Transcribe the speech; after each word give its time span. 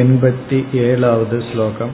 एण्पति 0.00 0.58
एलावद् 0.82 1.34
श्लोकम् 1.50 1.90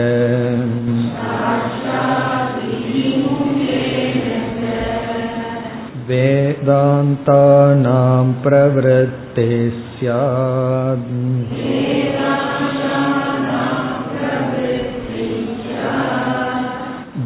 वेदान्तानां 6.11 8.27
प्रवृत्ते 8.45 9.49
स्यात् 10.03 11.07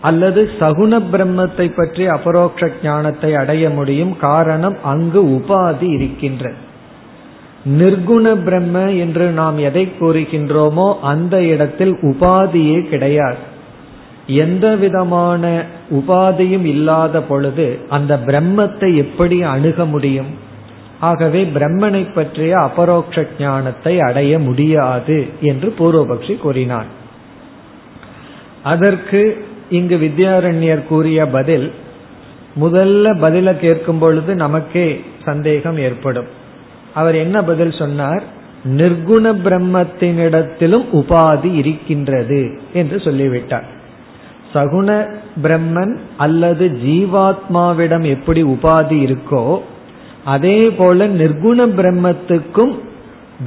அல்லது 0.00 0.50
சகுண 0.60 1.00
பிரம்மத்தை 1.12 1.66
பற்றி 1.76 2.06
அபரோக்ஷ 2.06 2.70
ஞானத்தை 2.82 3.34
அடைய 3.34 3.70
முடியும். 3.70 4.16
காரணம் 4.18 4.76
அங்கு 4.84 5.22
உபாதி 5.24 5.88
இருக்கின்றது. 5.94 6.64
நிர்குண 7.66 8.34
பிரம்ம 8.44 8.92
என்று 8.92 9.30
நாம் 9.30 9.58
எதை 9.58 9.88
கூறுகின்றோமோ 10.00 10.94
அந்த 11.00 11.42
இடத்தில் 11.42 11.94
உபாதியே 12.02 12.88
கிடையாது. 12.88 13.36
எந்த 14.26 14.76
விதமான 14.76 15.64
உபாதியும் 15.90 16.64
இல்லாத 16.64 17.22
பொழுது 17.22 17.78
அந்த 17.88 18.20
பிரம்மத்தை 18.26 18.94
எப்படி 18.94 19.42
அணுக 19.42 19.84
முடியும்? 19.84 20.30
ஆகவே 21.00 21.44
பிரம்மனை 21.44 22.14
பற்றிய 22.14 22.58
அபரோக்ஷ 22.58 23.26
ஞானத்தை 23.38 24.00
அடைய 24.00 24.38
முடியாது 24.38 25.26
என்று 25.40 25.74
பூர்வபக்ஷி 25.78 26.36
கூறினான் 26.36 26.86
அதற்கு 28.62 29.46
இங்கு 29.70 29.96
வித்யாரண்யர் 29.96 30.86
கூறிய 30.86 31.26
பதில் 31.26 31.72
முதல்ல 32.60 33.06
பதில 33.20 33.58
கேட்கும் 33.58 33.98
பொழுது 33.98 34.34
நமக்கே 34.34 35.00
சந்தேகம் 35.24 35.78
ஏற்படும். 35.78 36.35
அவர் 36.96 37.16
என்ன 37.24 37.36
பதில் 37.44 37.78
சொன்னார்? 37.78 38.24
நிர்குண 38.76 39.24
பிரம்மத்தினிடத்திலும் 39.44 40.86
உபாதி 40.92 41.50
இருக்கின்றது 41.54 42.40
என்று 42.72 42.96
சொல்லிவிட்டார். 43.00 43.66
சகுண 44.54 44.88
பிரம்மன் 45.42 45.94
அல்லது 46.16 46.64
ஜீவாத்மாவிடம் 46.84 48.04
எப்படி 48.14 48.42
உபாதி 48.44 48.98
இருக்கோ 49.06 49.46
அதே 50.24 50.58
போல 50.70 51.08
நிர்குண 51.20 51.58
பிரம்மத்துக்கும் 51.78 52.74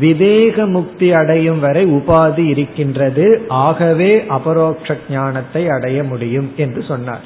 விதேக 0.02 0.66
முக்தி 0.72 1.08
அடையும் 1.14 1.60
வரை 1.60 1.84
உபாதி 1.94 2.44
இருக்கின்றது. 2.46 3.26
ஆகவே 3.66 4.12
அபரோக்ஷ 4.30 4.98
ஞானத்தை 5.10 5.64
அடைய 5.70 6.00
முடியும் 6.04 6.50
என்று 6.58 6.82
சொன்னார். 6.84 7.26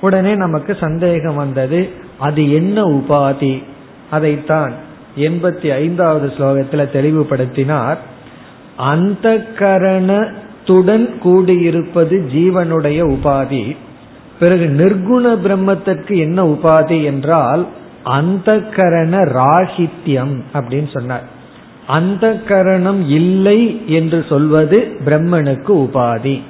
உடனே 0.00 0.32
நமக்கு 0.34 0.72
சந்தேகம் 0.80 1.40
வந்தது 1.42 1.80
அது 2.18 2.42
என்ன 2.52 2.82
உபாதி? 2.98 3.54
அதைத்தான் 4.10 4.74
எண்பத்தி 5.16 5.72
ஐந்தாவது 5.72 6.32
ஸ்லோகத்துல 6.38 6.88
தெளிவுபடுத்தினார் 6.92 7.96
அந்த 8.76 9.46
கரணத்துடன் 9.58 11.08
கூடியிருப்பது 11.24 12.14
ஜீவனுடைய 12.34 13.16
உபாதி. 13.16 13.76
பிறகு 14.40 14.64
நிர்குண 14.64 15.38
பிரம்மத்திற்கு 15.46 16.16
என்ன 16.16 16.44
உபாதி 16.44 17.04
என்றால் 17.04 17.66
அந்த 18.04 18.58
கரண 18.58 19.18
ராகித்யம் 19.18 20.42
அப்படின்னு 20.52 20.90
சொன்னார். 20.92 21.22
அந்த 21.86 22.34
கரணம் 22.34 23.08
இல்லை 23.08 23.82
என்று 23.86 24.24
சொல்வது 24.28 24.96
பிரம்மனுக்கு 25.04 25.68
உபாதி. 25.68 26.40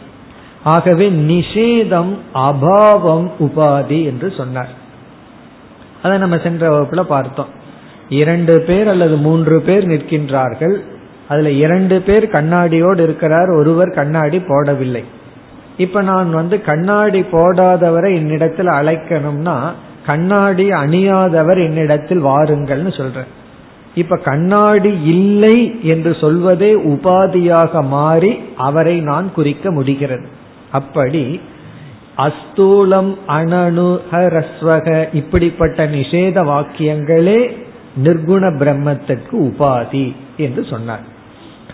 ஆகவே 0.65 1.11
நிஷேதம் 1.11 2.15
அபாவம் 2.35 3.31
உபாதி 3.41 4.05
என்று 4.05 4.33
சொன்னார். 4.37 4.69
அதை 6.03 6.19
நம்ம 6.19 6.39
சென்ற 6.39 6.81
வகுப்புல 6.81 7.03
பார்த்தோம். 7.03 7.59
இரண்டு 8.11 8.61
பேர் 8.61 8.89
அல்லது 8.89 9.17
மூன்று 9.17 9.61
பேர் 9.61 9.89
நிற்கின்றார்கள். 9.89 10.77
அதுல 11.29 11.51
இரண்டு 11.51 12.01
பேர் 12.01 12.25
கண்ணாடியோடு 12.27 13.03
இருக்கிறார் 13.03 13.49
ஒருவர் 13.49 13.91
கண்ணாடி 13.91 14.39
போடவில்லை. 14.39 15.05
இப்ப 15.77 16.03
நான் 16.03 16.33
வந்து 16.33 16.61
கண்ணாடி 16.61 17.21
போடாதவரை 17.33 18.15
என்னிடத்தில் 18.15 18.67
அழைக்கணும்னா 18.67 19.59
கண்ணாடி 20.07 20.71
அணியாதவர் 20.71 21.61
என்னிடத்தில் 21.65 22.25
வாருங்கள்னு 22.25 22.97
சொல்றேன். 22.97 23.31
இப்ப 23.95 24.17
கண்ணாடி 24.17 25.03
இல்லை 25.05 25.79
என்று 25.83 26.17
சொல்வதே 26.21 26.75
உபாதியாக 26.75 27.83
மாறி 27.87 28.39
அவரை 28.57 29.01
நான் 29.01 29.33
குறிக்க 29.33 29.71
முடிகிறது. 29.71 30.27
அப்படி 30.73 31.41
அஸ்தூலம் 32.17 33.15
அனனு 33.29 34.01
ஹரஸ்வக 34.13 35.07
இப்படிப்பட்ட 35.13 35.87
நிஷேத 35.87 36.39
வாக்கியங்களே 36.53 37.41
நிர்குண 37.97 38.43
பிரம்மத்திற்கு 38.59 39.33
உபாதி 39.33 40.15
என்று 40.37 40.65
சொன்னார். 40.65 41.07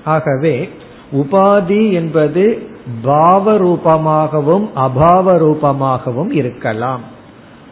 ஆகவே 0.05 0.69
உபாதி 1.13 1.93
என்பது 1.93 2.69
பாவ 3.03 3.59
ரூபமாகவும் 3.59 4.67
அபாவ 4.75 5.27
ரூபமாகவும் 5.39 6.33
இருக்கலாம். 6.33 7.01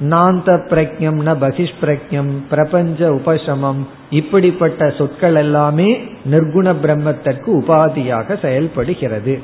நாந்த 0.00 0.50
பிரக்ஞம் 0.70 1.18
ந 1.22 1.34
பகிஷ்பிரக்ஞம் 1.40 2.32
பிரபஞ்ச 2.50 3.10
உபசமம் 3.10 3.86
இப்படிப்பட்ட 4.10 4.90
சொற்கள் 4.90 5.34
எல்லாமே 5.34 6.00
நிர்குண 6.30 6.74
பிரம்மத்திற்கு 6.82 7.50
உபாதியாக 7.60 8.40
செயல்படுகிறது. 8.40 9.40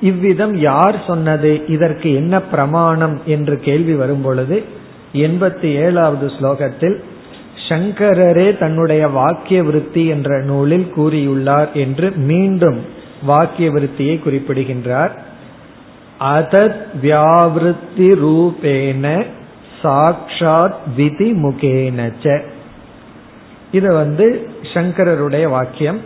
இவ்விதம் 0.00 0.56
யார் 0.56 0.96
சொன்னது 1.06 1.62
இதற்கு 1.66 2.14
என்ன 2.14 2.40
பிரமாணம் 2.40 3.20
என்று 3.26 3.60
கேள்வி 3.60 3.94
வரும் 3.94 4.22
பொழுது 4.22 4.64
எண்பத்தி 5.12 5.74
ஏழாவது 5.74 6.32
ஸ்லோகத்தில் 6.40 7.00
சங்கரரே 7.68 8.58
தன்னுடைய 8.58 9.08
வாக்கிய 9.08 9.62
விருத்தி 9.62 10.06
என்ற 10.06 10.42
நூலில் 10.42 10.92
கூறியுள்ளார் 10.96 11.72
என்று 11.72 12.10
மீண்டும் 12.10 12.80
வாக்கிய 13.22 13.70
விருத்தியை 13.70 14.18
குறிப்பிடுகின்றார். 14.18 15.22
அதத் 16.20 16.84
வியாவிருத்தி 17.02 18.14
ரூபேன 18.14 19.24
சாக்ஷாத் 19.82 20.74
விதி 20.96 21.32
முகேனச்ச 21.32 22.42
இது 23.72 23.92
வந்து 23.92 24.50
சங்கரருடைய 24.62 25.48
வாக்கியம். 25.48 26.00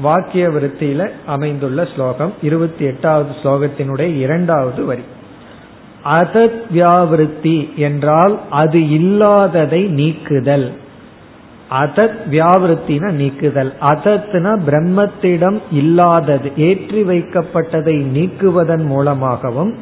வாக்கிய 0.00 0.48
விருத்தியில 0.48 1.10
அமைந்துள்ள 1.26 1.88
ஸ்லோகம். 1.94 2.32
இருபத்தி 2.42 2.84
எட்டாவது 2.84 3.34
ஸ்லோகத்தினுடைய 3.42 4.16
இரண்டாவது 4.16 4.84
வரி. 4.84 5.02
அதத் 6.04 6.62
வியாவிருத்தி 6.74 7.74
என்றால் 7.74 8.40
அது 8.50 8.90
இல்லாததை 8.90 9.82
நீக்குதல். 9.82 10.72
அதத் 11.70 12.18
வியாவிருத்தின 12.30 13.10
நீக்குதல். 13.10 13.72
அதத்னா 13.80 14.58
பிரம்மத்திடம் 14.66 15.58
இல்லாதது 15.70 16.52
ஏற்றி 16.56 17.02
வைக்கப்பட்டதை 17.02 17.96
நீக்குவதன் 18.16 18.84
மூலமாகவும் 18.84 19.74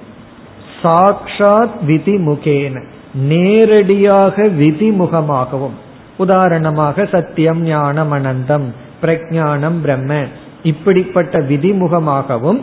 சாக்ஷாத் 0.83 1.77
விதிமுகேன 1.87 2.83
நேரடியாக 3.15 4.43
விதிமுகமாகவும். 4.43 5.77
உதாரணமாக 6.17 7.07
சத்தியம் 7.07 7.63
ஞானம் 7.63 8.13
அனந்தம் 8.13 8.65
பிரஜானம் 9.03 9.81
பிரம்ம 9.81 10.25
இப்படிப்பட்ட 10.63 11.39
விதிமுகமாகவும் 11.39 12.61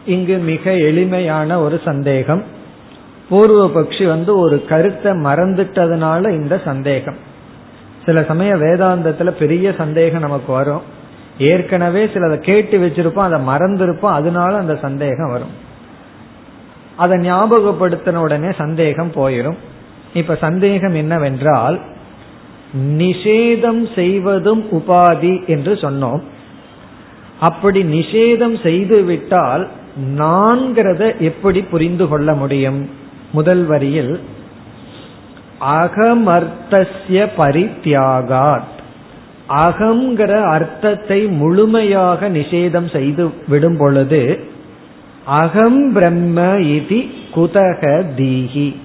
இங்கு 0.06 0.36
மிக 0.36 0.72
எளிமையான 0.72 1.60
ஒரு 1.60 1.80
சந்தேகம். 1.84 2.42
பூர்வ 3.28 3.66
பக்ஷி 3.66 4.06
வந்து 4.06 4.38
ஒரு 4.38 4.64
கருத்தை 4.64 5.12
மறந்துட்டதுனால 5.12 6.30
இந்த 6.30 6.60
சந்தேகம். 6.64 7.16
சில 8.04 8.22
சமயம் 8.22 8.62
வேதாந்தத்துல 8.62 9.30
பெரிய 9.30 9.74
சந்தேகம் 9.76 10.20
நமக்கு 10.20 10.52
வரும். 10.52 10.82
ஏற்கனவே 11.38 12.04
சிலதை 12.04 12.36
கேட்டு 12.38 12.78
வச்சிருப்போம் 12.78 13.28
அதை 13.28 13.38
மறந்திருப்போம் 13.46 14.18
அதனால 14.20 14.56
அந்த 14.56 14.76
சந்தேகம் 14.76 15.30
வரும். 15.30 15.54
அதை 16.96 17.30
ஞாபகப்படுத்தின 17.30 18.14
உடனே 18.14 18.52
சந்தேகம் 18.52 19.12
போயிடும் 19.14 19.56
இப்ப 20.14 20.34
சந்தேகம் 20.34 20.94
என்னவென்றால் 20.94 21.80
நிஷேதம் 22.98 23.94
செய்வதும் 23.94 24.64
உபாதி 24.70 25.46
என்று 25.46 25.74
சொன்னோம். 25.74 26.22
அப்படி 27.40 27.82
நிஷேதம் 27.82 28.62
செய்து 28.62 29.02
விட்டால் 29.02 29.68
நான்கிறத 30.18 31.18
எப்படி 31.18 31.62
புரிந்து 31.62 32.08
கொள்ள 32.08 32.34
முடியும்? 32.34 32.90
முதல் 33.32 33.64
வரியில் 33.64 34.20
அகமர்த்தசிய 35.60 37.28
பரித்தியாகாத். 37.38 38.72
அகங்கிற 39.48 40.42
அர்த்தத்தை 40.42 41.26
முழுமையாக 41.26 42.28
நிஷேதம் 42.28 42.92
செய்து 42.92 43.30
விடும் 43.48 43.76
பொழுது 43.76 44.52
அகம் 45.24 45.92
பிரம்ம 45.92 46.42
இதி 46.58 47.10
குதக 47.34 48.04
தீகி 48.16 48.76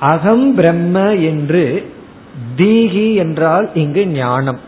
அகம் 0.00 0.54
பிரம்ம 0.54 1.14
என்று 1.14 1.92
தீகி 2.56 3.14
என்றால் 3.14 3.70
இங்கு 3.74 4.06
ஞானம். 4.06 4.60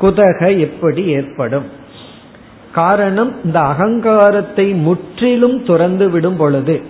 குதக 0.00 0.58
எப்படி 0.58 1.04
ஏற்படும்? 1.04 1.78
காரணம் 2.72 3.34
இந்த 3.44 3.58
அகங்காரத்தை 3.60 4.74
முற்றிலும் 4.74 5.64
துறந்து 5.64 6.10
விடும் 6.10 6.36
பொழுது 6.36 6.80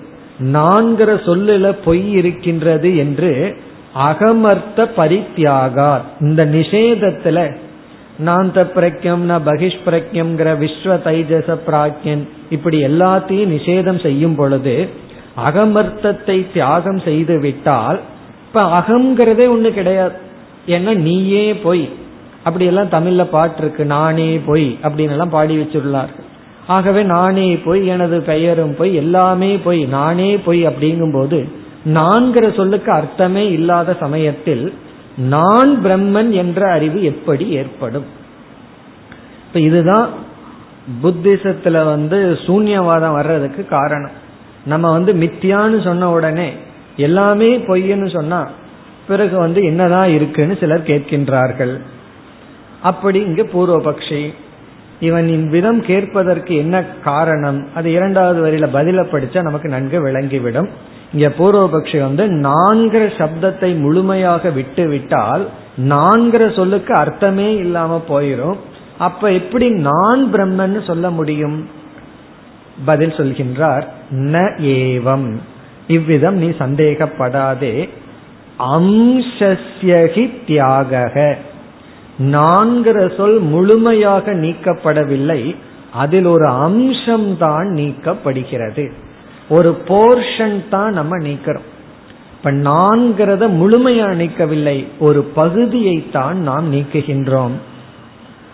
நான்கிற 0.52 1.10
சொல்லுல 1.26 1.74
பொய் 1.84 2.10
இருக்கின்றது 2.10 2.96
என்று 2.96 3.56
அகமர்த்த 3.98 4.86
பரித்தியாகா 4.96 5.92
இந்த 6.20 6.44
நிஷேதத்துல 6.44 7.38
நாந்த 8.24 8.60
பிரக்யம் 8.74 9.22
ந 9.28 9.34
பகிஷ் 9.44 9.82
பிரக்யம்ங்கிற 9.86 10.48
விஸ்வ 10.58 10.94
தைஜச 11.06 11.56
பிராக்யன் 11.66 12.22
இப்படி 12.50 12.84
எல்லாத்தையும் 12.84 13.52
நிஷேதம் 13.56 14.00
செய்யும் 14.02 14.34
பொழுது 14.34 14.88
அகமர்த்தத்தை 15.46 16.46
தியாகம் 16.52 17.00
செய்து 17.00 17.40
விட்டால் 17.40 18.00
இப்ப 18.46 18.62
அகங்கிறதே 18.78 19.46
ஒண்ணு 19.54 19.70
கிடையாது. 19.70 20.16
ஏன்னா 20.66 20.96
நீயே 20.96 21.54
போய். 21.54 21.88
அப்படி 22.44 22.64
எல்லாம் 22.64 22.90
தமிழ்ல 22.90 23.24
பாட்டு 23.24 23.60
இருக்கு 23.60 23.84
நானே 23.84 24.38
பொய் 24.38 24.78
அப்படின்னு 24.82 25.14
எல்லாம் 25.14 25.28
பாடி 25.28 25.56
வச்சுள்ளார்கள் 25.56 26.28
ஆகவே 26.66 27.02
நானே 27.02 27.56
போய் 27.56 27.86
எனது 27.86 28.20
பெயரும் 28.20 28.76
போய் 28.76 28.94
எல்லாமே 28.94 29.56
பொய் 29.56 29.84
நானே 29.84 30.36
போய் 30.36 30.66
அப்படிங்கும் 30.66 31.12
போது 31.12 31.48
நான்கிற 31.86 32.56
சொல்லுக்கு 32.56 32.92
அர்த்தமே 32.92 33.50
இல்லாத 33.50 33.96
சமயத்தில் 34.00 34.74
நான் 35.16 35.80
பிரம்மன் 35.84 36.30
என்ற 36.30 36.70
அறிவு 36.72 37.04
எப்படி 37.04 37.48
ஏற்படும்? 37.48 38.04
இப்ப 39.46 39.60
இதுதான் 39.60 40.08
புத்திசத்துல 41.02 41.84
வந்து 41.84 42.38
சூன்யவாதம் 42.46 43.12
வர்றதுக்கு 43.12 43.66
காரணம். 43.66 44.16
நம்ம 44.64 44.90
வந்து 44.90 45.12
மித்தியான்னு 45.12 45.84
சொன்ன 45.84 46.10
உடனே 46.10 46.52
எல்லாமே 46.96 47.56
பொய்ன்னு 47.58 48.08
சொன்னா 48.12 48.48
பிறகு 49.08 49.38
வந்து 49.38 49.62
என்னதான் 49.62 50.10
இருக்குன்னு 50.10 50.56
சிலர் 50.60 50.86
கேட்கின்றார்கள். 50.86 51.80
அப்படி 52.82 53.18
இங்கு 53.20 53.50
பூர்வபக்ஷி. 53.52 54.34
இவன் 55.00 55.28
இவ்விதம் 55.28 55.82
கேட்பதற்கு 55.82 56.54
என்ன 56.54 56.84
காரணம்? 56.84 57.66
அது 57.74 57.92
இரண்டாவது 57.92 58.38
வரியில 58.46 58.68
பதில 58.74 59.04
படிச்சா 59.12 59.42
நமக்கு 59.42 59.68
நன்கு 59.68 60.06
விளங்கிவிடும். 60.06 60.68
இங்க 61.12 61.28
பூர்வபக்ஷி 61.38 62.00
வந்து 62.00 62.26
நான்கிற 62.26 63.10
சப்தத்தை 63.18 63.78
முழுமையாக 63.78 64.50
விட்டு 64.50 64.88
விட்டால் 64.88 65.48
நான்கிற 65.88 66.56
சொல்லுக்கு 66.56 66.94
அர்த்தமே 66.94 67.56
இல்லாம 67.56 68.04
போயிரும். 68.08 68.56
அப்ப 68.98 69.32
எப்படி 69.32 69.70
நான் 69.70 70.30
பிரம்மன்னு 70.32 70.86
சொல்ல 70.86 71.10
முடியும்? 71.10 71.68
பதில் 72.84 73.12
சொல்கின்றார் 73.12 73.82
ந 74.10 74.38
ஏவம். 74.60 75.36
இவ்விதம் 75.86 76.34
நீ 76.34 76.48
சந்தேகப்படாதே. 76.48 77.88
அம்சஸ்யகி 78.58 80.44
தியாக 80.46 81.36
நான்கிற 82.20 83.16
சொல் 83.16 83.38
முழுமையாக 83.38 84.34
நீக்கப்படவில்லை. 84.34 85.56
அதில் 85.92 86.24
ஒரு 86.24 86.46
அம்சம் 86.46 87.38
தான் 87.38 87.66
நீக்கப்படுகிறது. 87.68 88.90
ஒரு 89.48 89.78
போர்ஷன் 89.86 90.68
தான் 90.68 90.92
நம்ம 90.92 91.18
நீக்கிறோம். 91.18 91.68
இப்ப 92.32 92.52
நான்கிறத 92.52 93.48
முழுமையா 93.48 94.14
நீக்கவில்லை. 94.14 94.86
ஒரு 94.98 95.22
பகுதியை 95.22 96.10
தான் 96.10 96.38
நாம் 96.40 96.72
நீக்குகின்றோம். 96.72 97.52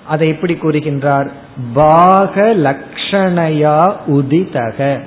அதை 0.06 0.28
எப்படி 0.28 0.52
கூறுகின்றார்? 0.54 1.30
பாக 1.75 2.54
லக்ஷணையா 2.56 3.92
உதிதக. 4.06 5.00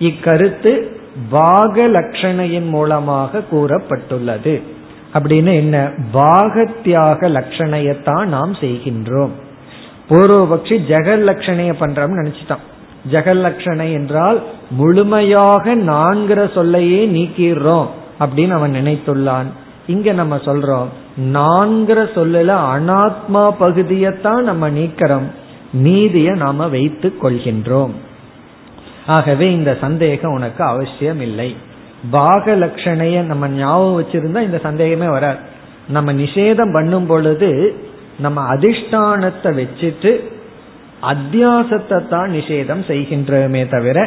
இக்கருத்து 0.00 0.96
பாக 1.30 1.88
லட்சணையின் 1.88 2.68
மூலமாக 2.68 3.42
கூறப்பட்டுள்ளது. 3.52 4.62
அப்படின்னு 5.14 5.54
என்ன? 5.54 5.90
பாகத்தியாக 6.14 7.28
லட்சணையத்தான் 7.28 8.24
நாம் 8.24 8.52
செய்கின்றோம். 8.52 9.30
பூர்வபக்ஷி 10.08 10.76
ஜெகல் 10.88 11.24
லட்சணைய 11.28 11.72
பண்றோம்னு 11.80 12.18
நினைச்சிட்டான். 12.22 12.62
ஜெகல் 13.10 13.42
லட்சணை 13.42 13.92
என்றால் 13.92 14.42
முழுமையாக 14.70 15.74
நான்கிற 15.76 16.52
சொல்லையே 16.52 17.06
நீக்கிடுறோம் 17.06 17.86
அப்படின்னு 18.20 18.50
அவன் 18.50 18.74
நினைத்துள்ளான். 18.74 19.46
இங்க 19.86 20.12
நம்ம 20.12 20.36
சொல்றோம் 20.36 20.86
நான்கிற 21.32 22.08
சொல்லல 22.14 22.56
அனாத்மா 22.74 23.54
பகுதியத்தான் 23.60 24.40
நம்ம 24.40 24.70
நீக்கிறோம். 24.70 25.28
நீதியை 25.72 26.36
நாம 26.36 26.68
வைத்துக் 26.68 27.24
கொள்கின்றோம். 27.24 27.90
ஆகவே 29.06 29.52
இந்த 29.52 29.78
சந்தேகம் 29.80 30.32
உனக்கு 30.32 30.64
அவசியம் 30.64 31.20
இல்லை 31.20 31.56
பாக 32.10 32.54
லட்சணைய 32.54 33.16
நம்ம 33.22 33.48
ஞாபகம் 33.48 33.98
வச்சிருந்தா 34.00 34.40
இந்த 34.42 34.58
சந்தேகமே 34.58 35.08
வராது. 35.08 35.40
நம்ம 35.88 36.12
நிஷேதம் 36.12 36.72
பண்ணும் 36.72 37.06
பொழுது 37.06 37.50
நம்ம 38.18 38.38
அதிஷ்டானத்தை 38.54 39.50
வச்சுட்டு 39.60 40.12
அத்தியாசத்தை 41.02 42.08
தான் 42.08 42.30
நிஷேதம் 42.30 42.82
செய்கின்றமே 42.90 43.68
தவிர 43.68 43.98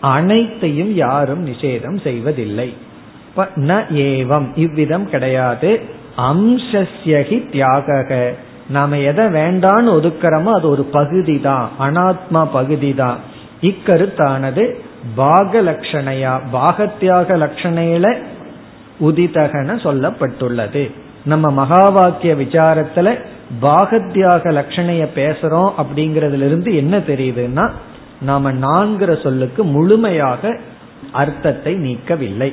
அனைத்தையும் 0.00 0.94
யாரும் 0.94 1.44
நிஷேதம் 1.46 1.98
செய்வதில்லை. 2.02 2.68
ந 3.68 3.72
ஏவம் 3.90 4.48
இவ்விதம் 4.54 5.06
கிடையாது. 5.08 5.70
அம்சஸ்யகி 6.30 7.38
தியாக 7.50 8.18
நாம 8.68 8.98
எதை 9.10 9.24
வேண்டான்னு 9.38 9.94
ஒதுக்கிறோமோ 9.98 10.50
அது 10.58 10.68
ஒரு 10.68 10.84
பகுதி 10.98 11.40
தான் 11.40 11.66
அனாத்மா 11.78 12.42
பகுதி 12.52 12.94
தான் 12.94 13.18
இக்கருத்தானது 13.60 14.64
பாக 15.16 15.62
லட்சணையா 15.62 16.32
பாகத்தியாக 16.52 17.36
லட்சணையில 17.44 18.06
உதிதகன 19.00 19.76
சொல்லப்பட்டுள்ளது. 19.86 20.90
நம்ம 21.24 21.50
மகா 21.50 21.88
வாக்கிய 21.88 22.34
விசாரத்துல 22.34 23.08
பாகத்தியாக 23.62 24.52
லட்சணைய 24.58 25.04
பேசுறோம் 25.14 25.70
அப்படிங்கறதுல 25.82 26.46
இருந்து 26.46 26.70
என்ன 26.74 26.98
தெரியுதுன்னா 26.98 27.70
நாம 28.20 28.52
நான்கிற 28.52 29.22
சொல்லுக்கு 29.22 29.64
முழுமையாக 29.64 30.58
அர்த்தத்தை 31.12 31.74
நீக்கவில்லை. 31.86 32.50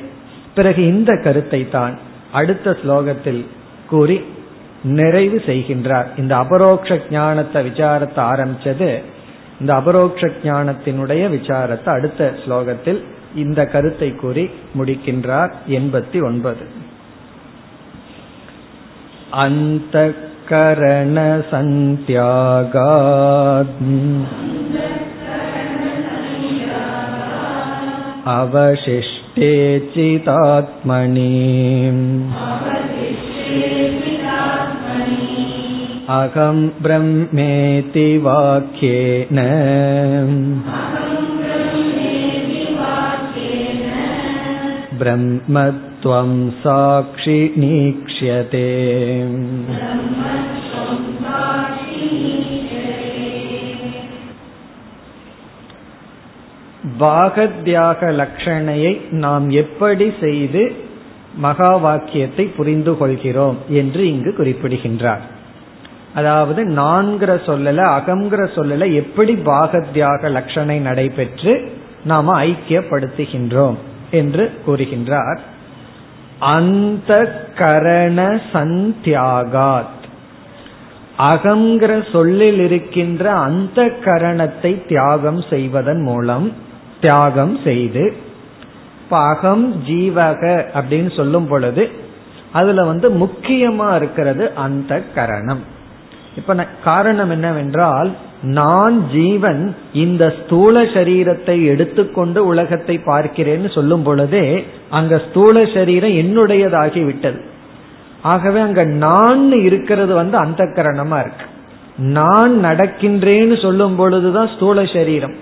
பிறகு 0.54 0.82
இந்த 0.86 1.12
கருத்தை 1.24 1.68
தான் 1.68 1.94
அடுத்த 2.32 2.76
ஸ்லோகத்தில் 2.82 3.42
கூறி 3.90 4.24
நிறைவு 4.82 5.42
செய்கின்றார். 5.46 6.08
இந்த 6.16 6.36
அபரோக்ஷ 6.36 7.00
ஞானத்தை 7.10 7.60
விசாரத்தை 7.70 8.22
ஆரம்பிச்சது 8.32 8.90
இந்த 9.61 9.71
அபரோக்ஷ 9.73 10.29
ஞானத்தினுடைய 10.43 11.23
விசாரத்தை 11.29 11.91
அடுத்த 11.93 12.29
ஸ்லோகத்தில் 12.45 13.01
இந்த 13.35 13.59
கருத்தை 13.65 14.09
கூறி 14.15 14.45
முடிக்கின்றார் 14.77 15.53
எண்பத்தி 15.69 16.19
ஒன்பது 16.23 16.65
அந்த 19.43 19.95
करणसन्त्यागात् 20.49 21.77
अवशिष्टे 28.29 29.51
चितात्मनि 29.93 31.31
अहं 36.09 36.59
ब्रह्मेति 36.81 38.07
वाक्येन 38.17 39.39
ब्रह्मत्वं 44.99 46.31
साक्षि 46.63 47.39
नीक्ष्यते 47.57 48.67
பாகத்யாக 56.99 57.99
லட்சணையை 58.19 58.91
நாம் 59.15 59.47
எப்படி 59.53 60.07
செய்து 60.19 60.61
மகா 61.37 61.71
வாக்கியத்தை 61.75 62.45
புரிந்து 62.47 62.93
கொள்கிறோம் 62.97 63.57
என்று 63.69 64.01
இங்கு 64.07 64.31
குறிப்பிடுகின்றார் 64.33 65.23
அதாவது 66.14 66.64
நான்கிற 66.64 67.40
சொல்லல 67.46 67.80
அகங்கிற 67.98 68.48
சொல்லல 68.56 68.92
எப்படி 68.92 69.34
பாகத்யாக 69.34 70.28
லட்சணை 70.28 70.80
நடைபெற்று 70.80 71.72
நாம 72.04 72.44
ஐக்கியப்படுத்துகின்றோம் 72.44 73.74
என்று 74.10 74.52
கூறுகின்றார். 74.66 75.38
அந்த 76.38 77.44
கரண 77.56 78.40
சந்தியாகாத். 78.52 80.00
அகங்கிற 81.18 82.10
சொல்லில் 82.12 82.60
இருக்கின்ற 82.60 83.32
அந்த 83.32 83.82
கரணத்தை 84.04 84.86
தியாகம் 84.86 85.42
செய்வதன் 85.50 86.02
மூலம் 86.02 86.52
தியாகம் 87.00 87.58
செய்து 87.64 88.30
அகம் 89.10 89.82
ஜீவக 89.86 90.64
அப்படின்னு 90.74 91.16
சொல்லும் 91.16 91.46
பொழுது 91.46 91.90
அதுல 92.52 92.84
வந்து 92.84 93.10
முக்கியமா 93.10 93.94
இருக்கிறது 93.94 94.54
அந்த 94.54 95.02
கரணம் 95.14 95.80
இப்ப 96.36 96.66
காரணம் 96.84 97.30
என்னவென்றால் 97.30 98.10
நான் 98.42 99.08
ஜீவன் 99.10 99.76
இந்த 99.92 100.34
ஸ்தூல 100.44 100.82
சரீரத்தை 100.82 101.64
எடுத்துக்கொண்டு 101.64 102.46
உலகத்தை 102.46 102.98
பார்க்கிறேன்னு 102.98 103.72
சொல்லும் 103.74 104.02
பொழுதே 104.02 104.64
அங்க 104.90 105.22
ஸ்தூல 105.30 105.64
சரீரம் 105.74 106.10
என்னுடையதாகி 106.10 107.04
விட்டது. 107.04 107.44
ஆகவே 108.22 108.60
அங்க 108.60 108.84
நான் 108.84 109.62
இருக்கிறது 109.62 110.14
வந்து 110.14 110.36
அந்த 110.36 110.64
கரணமா 110.64 111.20
இருக்கு. 111.20 111.46
நான் 111.96 112.64
நடக்கின்றேன்னு 112.64 113.62
சொல்லும் 113.62 113.96
பொழுதுதான் 113.96 114.50
ஸ்தூல 114.56 114.84
சரீரம். 114.84 115.34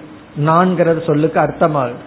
நான்கிறது 0.46 1.04
சொல்லுக்கு 1.06 1.40
அர்த்தமாகுது. 1.40 2.00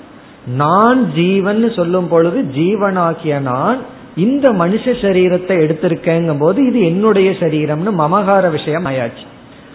நான் 0.45 1.11
ஜீவன் 1.13 1.71
சொல்லும் 1.71 2.07
பொழுது 2.07 2.45
ஜீவனாகிய 2.55 3.39
நான் 3.41 3.77
இந்த 4.15 4.51
மனுஷ 4.51 5.01
சரீரத்தை 5.01 5.55
எடுத்திருக்கேங்கும் 5.58 6.39
போது 6.39 6.65
இது 6.65 6.82
என்னுடைய 6.82 7.32
சரீரம்னு 7.32 7.91
மமகார 7.91 8.51
விஷயம் 8.51 8.86
ஆயாச்சு. 8.86 9.25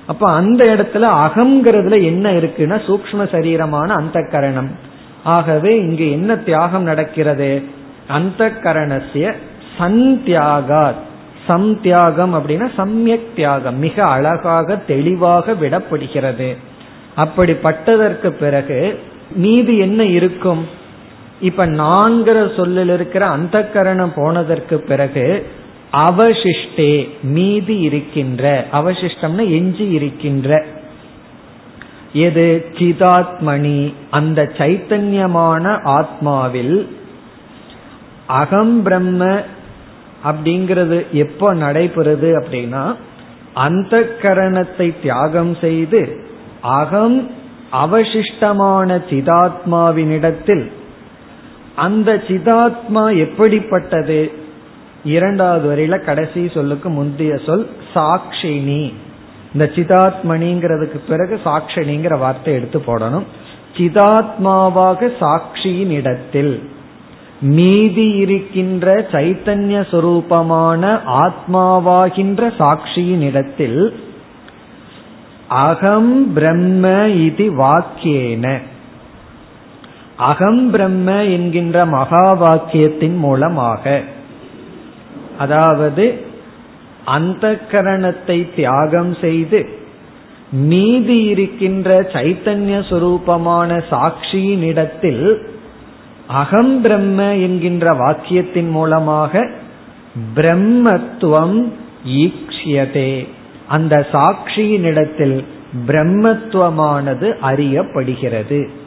அப்ப 0.06 0.32
அந்த 0.32 0.64
இடத்துல 0.64 1.04
அகங்கிறதுல 1.04 2.02
என்ன 2.02 2.32
இருக்குன்னா 2.32 2.80
சூக்ம 2.86 3.28
சரீரமான 3.30 3.88
அந்த 3.88 4.28
கரணம் 4.30 4.70
ஆகவே 5.24 5.76
இங்கு 5.76 6.10
என்ன 6.10 6.36
தியாகம் 6.36 6.82
நடக்கிறது? 6.82 7.62
அந்த 8.08 8.52
கரணசிய 8.62 9.32
சந்தியாகாத். 9.78 11.06
சம் 11.46 11.80
தியாகம் 11.80 12.34
அப்படின்னா 12.34 12.70
சமயக் 12.76 13.36
தியாகம். 13.36 13.78
மிக 13.78 14.04
அழகாக 14.04 14.76
தெளிவாக 14.76 15.52
விடப்படுகிறது. 15.52 16.56
அப்படிப்பட்டதற்கு 17.16 18.28
பிறகு 18.28 19.00
மீது 19.32 19.78
என்ன 19.78 20.04
இருக்கும்? 20.04 20.66
இப்ப 21.40 21.66
நான்கிற 21.66 22.56
சொல்லில் 22.56 22.88
இருக்கிற 22.88 23.26
அந்த 23.26 23.70
கரணம் 23.70 24.12
போனதற்கு 24.14 24.78
பிறகு 24.78 25.46
அவசிஷ்டே 25.92 27.08
மீதி 27.22 27.78
இருக்கின்ற 27.78 28.64
அவசிஷ்டம்னா 28.72 29.50
எஞ்சி 29.50 29.88
இருக்கின்ற. 29.88 30.64
எது? 32.12 32.66
சிதாத்மணி 32.72 33.94
அந்த 34.10 34.52
சைத்தன்யமான 34.58 35.64
ஆத்மாவில் 35.84 36.86
அகம் 38.26 38.82
பிரம்ம 38.82 39.40
அப்படிங்கிறது 40.24 41.10
எப்போ 41.12 41.54
நடைபெறுது 41.54 42.44
அப்படின்னா 42.44 42.96
அந்த 43.54 44.10
கரணத்தை 44.22 44.94
தியாகம் 45.00 45.56
செய்து 45.60 46.26
அகம் 46.60 47.30
அவசிஷ்டமான 47.72 49.02
சிதாத்மாவினிடத்தில் 49.10 50.76
அந்த 51.78 52.10
சிதாத்மா 52.28 53.02
எப்படிப்பட்டது? 53.16 54.20
இரண்டாவது 55.04 55.66
வரையில 55.68 55.96
கடைசி 56.04 56.40
சொல்லுக்கு 56.54 56.88
முந்தைய 56.90 57.34
சொல் 57.46 57.66
சாட்சினி 57.94 58.82
இந்த 59.52 59.66
சிதாத்மணிங்கிறதுக்கு 59.76 60.98
பிறகு 61.08 61.34
சாட்சினிங்கிற 61.44 62.14
வார்த்தை 62.18 62.54
எடுத்து 62.54 62.78
போடணும். 62.86 63.26
சிதாத்மாவாக 63.76 65.10
சாட்சியின் 65.20 65.94
இடத்தில் 66.00 66.54
மீதி 67.40 68.06
இருக்கின்ற 68.22 68.94
சைத்தன்ய 69.12 69.76
சுரூபமான 69.90 70.82
ஆத்மாவாகின்ற 71.24 72.42
சாட்சியின் 72.58 73.24
இடத்தில் 73.30 73.80
அகம் 75.66 76.32
பிரம்ம 76.34 76.86
இது 77.26 77.44
வாக்கியேன. 77.60 78.46
அகம் 80.18 80.70
பிரம்ம 80.70 81.24
என்கின்ற 81.24 81.86
மகா 81.86 82.32
வாக்கியத்தின் 82.32 83.16
மூலமாக. 83.16 84.02
அதாவது 85.38 86.26
அந்த 87.04 87.60
கரணத்தை 87.70 88.54
தியாகம் 88.54 89.16
செய்து 89.20 89.68
மீதி 90.50 91.24
இருக்கின்ற 91.24 92.00
சைத்தன்ய 92.00 92.76
சுரூபமான 92.90 93.82
சாட்சியினிடத்தில் 93.90 95.38
அகம் 96.26 96.80
பிரம்ம 96.80 97.34
என்கின்ற 97.34 97.92
வாக்கியத்தின் 97.92 98.70
மூலமாக 98.70 99.50
பிரம்மத்துவம் 100.34 101.72
ஈக்ஷியதே. 102.04 103.28
அந்த 103.68 104.06
சாட்சியினிடத்தில் 104.12 105.44
பிரம்மத்துவமானது 105.86 107.34
அறியப்படுகிறது. 107.42 108.77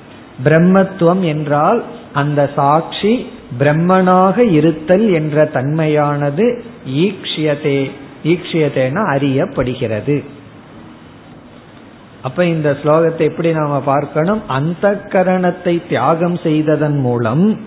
பிரம்மத்துவம் 0.43 1.21
என்றால் 1.21 1.83
அந்த 2.13 2.49
சாட்சி 2.55 3.27
பிரம்மனாக 3.59 4.37
இருத்தல் 4.37 5.11
என்ற 5.13 5.49
தன்மையானது 5.53 6.61
ஈக்ஷியதே 6.87 7.91
ஈக்ஷியதேன 8.23 9.03
அறியப்படுகிறது. 9.13 10.23
அப்ப 12.21 12.45
இந்த 12.45 12.77
ஸ்லோகத்தை 12.83 13.19
எப்படி 13.19 13.51
நாம 13.51 13.79
பார்க்கணும்? 13.79 14.41
அந்த 14.47 15.07
கரணத்தை 15.09 15.87
தியாகம் 15.89 16.37
செய்ததன் 16.37 16.99
மூலம் 16.99 17.59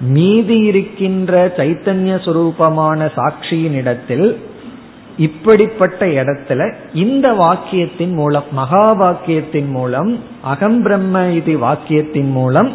மீதி 0.00 0.58
இருக்கின்ற 0.58 1.52
சைத்தன்ய 1.56 2.14
சுரூபமான 2.24 3.10
சாட்சியின் 3.16 3.72
இடத்தில் 3.72 4.40
இப்படிப்பட்ட 5.20 6.06
இடத்துல 6.06 6.60
இந்த 6.94 7.26
வாக்கியத்தின் 7.32 8.14
மூலம் 8.14 8.48
மகா 8.52 8.84
வாக்கியத்தின் 9.00 9.70
மூலம் 9.70 10.12
அகம் 10.42 10.82
பிரம்ம 10.82 11.24
இது 11.30 11.52
வாக்கியத்தின் 11.60 12.30
மூலம் 12.30 12.70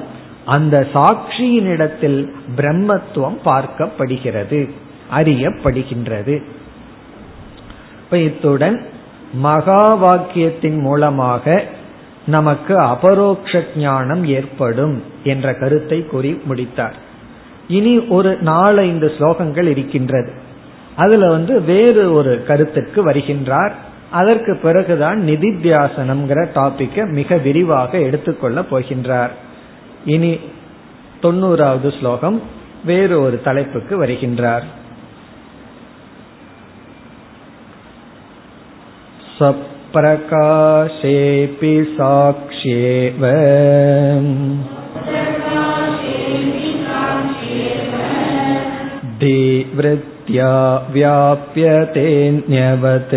அந்த 0.46 0.76
சாட்சியினிடத்தில் 0.94 2.20
பிரம்மத்துவம் 2.58 3.40
பார்க்கப்படுகிறது 3.46 4.60
அறியப்படுகின்றது. 5.18 6.36
இத்துடன் 8.26 8.78
மகா 9.48 9.84
வாக்கியத்தின் 10.04 10.80
மூலமாக 10.80 11.64
நமக்கு 12.26 12.74
அபரோக்ஷ 12.94 13.64
ஞானம் 13.78 14.24
ஏற்படும் 14.38 14.96
என்ற 15.24 15.48
கருத்தை 15.54 16.00
கூறி 16.06 16.32
முடித்தார். 16.46 16.98
இனி 17.68 17.94
ஒரு 18.18 18.32
நாலைந்து 18.42 19.08
ஸ்லோகங்கள் 19.18 19.68
இருக்கின்றது. 19.68 20.32
அதுல 20.97 21.29
வந்து 21.31 21.63
வேறு 21.63 22.13
ஒரு 22.13 22.33
கருத்துக்கு 22.47 23.01
வருகின்றார் 23.11 23.75
அதற்கு 24.11 24.53
பிறகுதான் 24.63 25.19
நிதித்தியாசனம்ங்கிற 25.21 26.41
டாபிக்கை 26.55 27.05
மிக 27.11 27.37
விரிவாக 27.37 27.99
எடுத்துக்கொள்ள 27.99 28.61
போகின்றார் 28.71 29.35
இனி 30.05 30.33
தொண்ணூறாவது 31.23 31.99
ஸ்லோகம் 31.99 32.43
வேறு 32.85 33.17
ஒரு 33.23 33.39
தலைப்புக்கு 33.43 33.97
வருகின்றார் 34.05 34.67
सप्रकाशेऽपि 39.93 40.91
साक्ष्येव 41.97 43.23
धीवृत्या 50.25 50.53
व्याप्यतेऽन्यवत् 50.93 53.15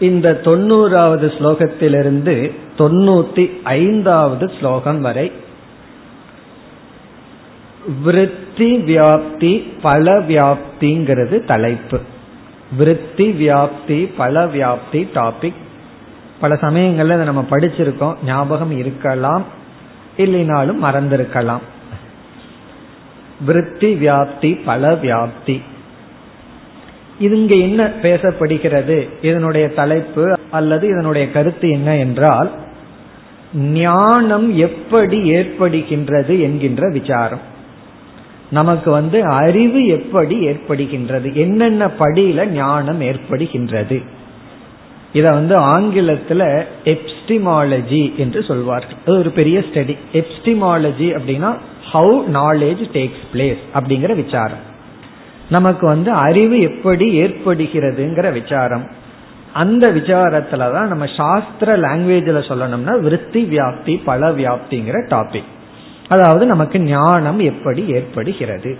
இந்த 0.00 0.40
தொண்ணூறாவது 0.44 1.26
ஸ்லோகத்திலிருந்து 1.38 2.52
தொண்ணூத்தி 2.78 3.50
ஐந்தாவது 3.62 4.50
ஸ்லோகம் 4.58 5.00
வரை 5.00 5.32
விருத்தி 8.02 8.76
வியாப்தி 8.76 9.72
பல 9.82 10.18
வியாப்திங்கிறது 10.18 11.44
தலைப்பு. 11.44 12.00
விருத்தி 12.76 13.30
வியாப்தி 13.30 14.10
பல 14.16 14.44
வியாப்தி 14.44 15.08
டாபிக் 15.14 15.60
பல 16.40 16.54
சமயங்கள்ல 16.54 17.16
நம்ம 17.16 17.46
படிச்சிருக்கோம். 17.50 18.14
ஞாபகம் 18.24 18.70
இருக்கலாம். 18.70 19.44
இல்லைனாலும் 20.16 20.78
மறந்திருக்கலாம். 20.82 21.60
விருத்தி 23.46 23.94
வியாப்தி 23.94 24.60
பல 24.64 24.92
வியாப்தி. 24.92 25.62
இது 27.18 27.40
இங்க 27.40 27.54
என்ன 27.54 27.92
பேசப்படுகிறது? 28.02 29.08
இதனுடைய 29.22 29.68
தலைப்பு 29.68 30.36
அல்லது 30.50 30.88
இதனுடைய 30.88 31.30
கருத்து 31.30 31.70
என்ன 31.70 31.96
என்றால் 31.96 32.50
ஞானம் 33.54 34.56
எப்படி 34.56 35.30
ஏற்படுகின்றது 35.30 36.40
என்கின்ற 36.40 36.88
விசாரம். 36.88 37.40
நமக்கு 38.50 38.90
வந்து 38.90 39.24
அறிவு 39.24 39.86
எப்படி 39.86 40.46
ஏற்படுகின்றது? 40.46 41.32
என்னென்ன 41.32 41.86
படியில 41.86 42.46
ஞானம் 42.46 43.00
ஏற்படுகின்றது? 43.00 44.02
இத 45.12 45.32
வந்து 45.32 45.58
ஆங்கிலத்துல 45.58 46.62
எப்ஸ்டிமாலஜி 46.84 48.14
என்று 48.14 48.42
சொல்வார்கள். 48.42 48.96
அது 49.06 49.18
ஒரு 49.18 49.30
பெரிய 49.30 49.58
ஸ்டடி. 49.58 49.96
எப்ஸ்டிமாலஜி 50.12 51.18
அப்படின்னா 51.18 51.56
ஹவு 51.92 52.22
நாலேஜ் 52.32 52.84
டேக்ஸ் 52.92 53.24
பிளேஸ் 53.34 53.58
அப்படிங்கிற 53.74 54.14
விசாரம். 54.24 54.72
நமக்கு 55.50 55.86
வந்து 55.86 56.10
அறிவு 56.10 56.60
எப்படி 56.60 57.20
ஏற்படுகிறதுங்கிற 57.20 58.32
விசாரம். 58.32 58.86
அந்த 59.52 59.92
விசாரத்துல 59.92 60.72
தான் 60.72 60.88
நம்ம 60.88 61.06
சாஸ்திர 61.06 61.76
லாங்குவேஜ்ல 61.76 62.40
சொல்லணும்னா 62.48 63.00
விருத்தி 63.00 63.44
வியாப்தி 63.44 64.00
பல 64.04 64.30
வியாப்திங்கிற 64.30 64.96
டாபிக் 65.10 65.50
அதாவது 66.08 66.46
நமக்கு 66.46 66.80
ஞானம் 66.80 67.38
எப்படி 67.38 67.86
ஏற்படுகிறது. 67.86 68.78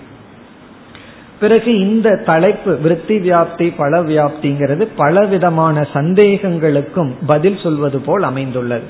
பிறகு 1.40 1.79
இந்த 1.79 2.16
தலைப்பு 2.16 2.77
விருத்தி 2.77 3.18
வியாப்தி 3.18 3.72
பல 3.77 4.03
வியாப்திங்கிறது 4.03 4.88
பலவிதமான 4.96 5.87
சந்தேகங்களுக்கும் 5.92 7.12
பதில் 7.27 7.59
சொல்வது 7.62 8.00
போல் 8.00 8.22
அமைந்துள்ளது. 8.22 8.85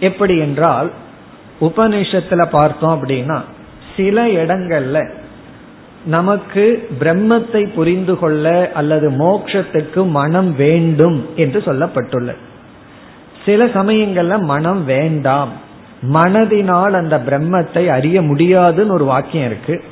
எப்படி 0.00 0.38
என்றால் 0.38 0.90
உபநிஷத்துல 1.60 2.46
பார்த்தோம் 2.46 3.02
அப்படின்னா 3.02 3.40
சில 3.96 4.26
இடங்கள்ல 4.26 5.10
நமக்கு 6.04 6.88
பிரம்மத்தை 7.00 7.74
புரிந்து 7.74 8.18
கொள்ள 8.18 8.70
அல்லது 8.74 9.10
மோக்ஷத்துக்கு 9.10 10.10
மனம் 10.10 10.56
வேண்டும் 10.56 11.26
என்று 11.36 11.60
சொல்லப்பட்டுள்ளது. 11.60 12.36
சில 13.44 13.64
சமயங்கள்ல 13.64 14.42
மனம் 14.42 14.84
வேண்டாம். 14.84 15.48
மனதினால் 16.12 16.92
அந்த 16.92 17.18
பிரம்மத்தை 17.18 17.86
அறிய 17.86 18.22
முடியாதுன்னு 18.22 18.92
ஒரு 18.92 19.04
வாக்கியம் 19.04 19.46
இருக்கு. 19.46 19.84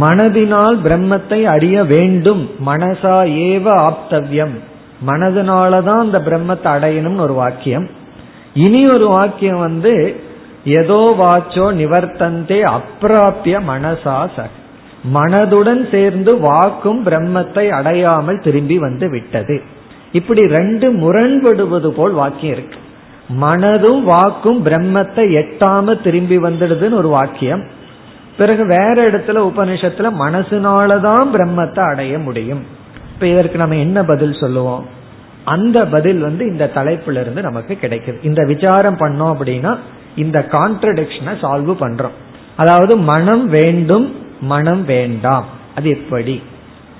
மனதினால் 0.00 0.76
பிரம்மத்தை 0.84 1.44
அறிய 1.44 1.84
வேண்டும். 1.84 2.50
மனசா 2.66 3.16
ஏவ 3.26 3.92
ஆப்தவ்யம். 3.92 4.54
மனதினாலதான் 5.06 5.98
அந்த 5.98 6.18
பிரம்மத்தை 6.18 6.64
அடையணும்னு 6.64 7.20
ஒரு 7.20 7.32
வாக்கியம். 7.32 7.88
இனி 8.54 8.84
ஒரு 8.84 9.08
வாக்கியம் 9.08 9.58
வந்து 9.58 10.20
ஏதோ 10.64 11.14
வாச்சோ 11.18 11.72
நிவர்த்தந்தே 11.74 12.72
அப்பிராப்பிய 12.72 13.60
மனசா 13.68 14.28
ச 14.36 14.42
மனதுடன் 15.14 15.90
சேர்ந்து 15.90 16.38
வாக்கும் 16.38 17.06
பிரம்மத்தை 17.06 17.68
அடையாமல் 17.68 18.40
திரும்பி 18.40 18.78
வந்து 18.78 19.10
விட்டது. 19.10 19.62
இப்படி 20.12 20.46
ரெண்டு 20.46 20.92
முரண்படுவது 20.92 21.88
போல் 21.88 22.12
வாக்கியம் 22.12 22.56
இருக்கு. 22.56 22.76
மனதும் 23.40 24.02
வாக்கும் 24.02 24.66
பிரம்மத்தை 24.66 25.44
எட்டாம 25.44 26.02
திரும்பி 26.02 26.38
வந்துடுதுன்னு 26.38 26.92
ஒரு 26.92 27.08
வாக்கியம். 27.08 27.66
பிறகு 28.36 28.66
வேற 28.66 28.94
இடத்துல 28.94 29.52
உபனிஷத்துல 29.52 30.12
மனசுனாலதான் 30.18 31.24
பிரம்மத்தை 31.32 31.90
அடைய 31.90 32.18
முடியும். 32.18 32.64
இப்ப 33.14 33.26
இதற்கு 33.26 33.58
நம்ம 33.58 33.76
என்ன 33.76 34.04
பதில் 34.04 34.32
சொல்லுவோம்? 34.32 34.86
அந்த 35.44 35.86
பதில் 35.86 36.20
வந்து 36.20 36.46
இந்த 36.46 36.70
தலைப்புல 36.74 37.20
இருந்து 37.20 37.42
நமக்கு 37.42 37.78
கிடைக்குது. 37.80 38.24
இந்த 38.24 38.44
விசாரம் 38.44 38.96
பண்ணோம் 38.96 39.34
அப்படின்னா 39.34 39.76
இந்த 40.16 40.46
கான்ட்ரடிக்ஷனை 40.50 41.34
சால்வ் 41.40 41.74
பண்றோம். 41.80 42.16
அதாவது 42.56 42.96
மனம் 42.96 43.48
வேண்டும் 43.48 44.16
மனம் 44.42 44.84
வேண்டாம். 44.84 45.46
அது 45.74 45.88
எப்படி? 45.88 46.42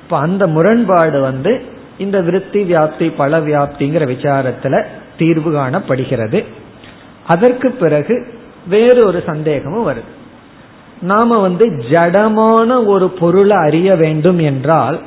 இப்ப 0.03 0.19
அந்த 0.19 0.47
முரண்பாடு 0.47 1.21
வந்து 1.21 1.63
இந்த 1.99 2.21
விருத்தி 2.21 2.63
வியாப்தி 2.63 3.13
பல 3.17 3.41
வியாப்திங்கிற 3.41 4.05
விசாரத்துல 4.07 4.85
தீர்வு 5.19 5.53
காணப்படுகிறது. 5.53 6.45
அதற்கு 7.27 7.71
பிறகு 7.71 8.27
வேறு 8.67 9.07
ஒரு 9.07 9.23
சந்தேகமும் 9.27 9.89
வருது. 9.89 10.11
நாம 11.01 11.39
வந்து 11.39 11.67
ஜடமான 11.67 12.87
ஒரு 12.87 13.09
பொருளை 13.11 13.57
அறிய 13.57 13.97
வேண்டும் 13.97 14.39
என்றால் 14.39 15.01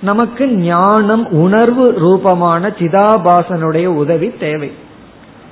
நமக்கு 0.00 0.48
ஞானம் 0.48 1.30
உணர்வு 1.30 1.94
ரூபமான 1.98 2.68
சிதாபாசனுடைய 2.68 3.86
உதவி 3.86 4.36
தேவை. 4.36 4.72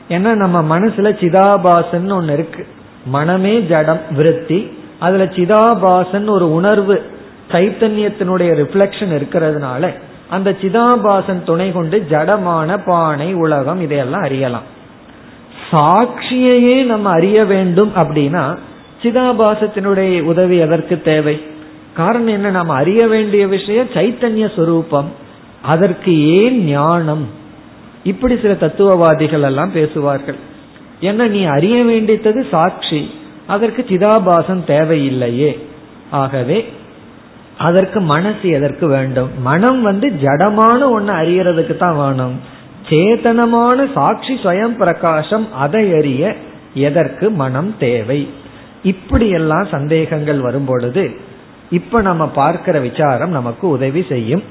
ஏன்னா 0.08 0.34
நம்ம 0.34 0.78
மனசுல 0.78 1.12
சிதாபாசன் 1.20 2.12
ஒன்னு 2.12 2.32
இருக்கு. 2.32 2.66
மனமே 3.04 3.60
ஜடம் 3.60 4.00
விருத்தி 4.10 4.78
அதுல 5.04 5.24
சிதாபாசன் 5.24 6.28
ஒரு 6.28 6.52
உணர்வு 6.52 7.02
சைத்தன்யத்தினுடைய 7.50 8.50
ரிஃப்ளெக்ஷன் 8.60 9.12
இருக்கிறதுனால 9.12 9.92
அந்த 10.30 10.56
சிதாபாசன் 10.62 11.42
துணை 11.42 11.72
கொண்டு 11.72 12.06
ஜடமான 12.10 12.82
பானை 12.86 13.34
உலகம் 13.34 13.80
இதையெல்லாம் 13.80 14.22
அறியலாம். 14.22 14.68
சாட்சியையே 15.70 16.84
நம்ம 16.84 17.10
அறிய 17.10 17.44
வேண்டும் 17.44 17.92
அப்படின்னா 17.96 18.56
சிதாபாசத்தினுடைய 19.02 20.22
உதவி 20.22 20.56
எதற்கு 20.56 21.02
தேவை? 21.02 21.40
காரணம் 21.94 22.26
என்ன? 22.26 22.50
நாம் 22.50 22.68
அறிய 22.68 23.06
வேண்டிய 23.06 23.46
விஷயம் 23.46 23.90
சைத்தன்ய 23.94 24.56
சொரூபம். 24.56 25.12
அதற்கு 25.62 26.26
ஏன் 26.26 26.64
ஞானம்? 26.64 27.28
இப்படி 28.04 28.38
சில 28.42 28.54
தத்துவவாதிகள் 28.54 29.42
எல்லாம் 29.42 29.72
பேசுவார்கள். 29.72 30.36
ஏன்னா 31.00 31.28
நீ 31.28 31.44
அறிய 31.44 31.84
வேண்டித்தது 31.84 32.48
சாட்சி. 32.50 33.10
அதற்கு 33.46 33.84
சிதாபாசம் 33.88 34.64
தேவையில்லையே. 34.64 35.58
ஆகவே 36.10 36.68
அதற்கு 37.58 38.00
மனசு 38.00 38.48
எதற்கு 38.48 38.86
வேண்டும்? 38.86 39.30
மனம் 39.38 39.82
வந்து 39.82 40.08
ஜடமான 40.08 40.90
ஒன்னு 40.90 41.12
அறியறதுக்கு 41.12 41.76
தான் 41.76 41.96
வேணும். 41.96 42.40
சேதனமான 42.88 43.92
சாட்சி 43.92 44.34
சுயம் 44.34 44.76
பிரகாசம் 44.76 45.52
அதை 45.52 45.94
அறிய 45.94 46.34
எதற்கு 46.74 47.30
மனம் 47.30 47.74
தேவை? 47.78 48.28
இப்படியெல்லாம் 48.82 49.66
சந்தேகங்கள் 49.66 50.40
வரும் 50.40 50.64
பொழுது 50.64 51.16
இப்ப 51.70 52.00
நம்ம 52.00 52.28
பார்க்கிற 52.28 52.80
விசாரம் 52.80 53.30
நமக்கு 53.30 53.68
உதவி 53.68 54.04
செய்யும். 54.08 54.42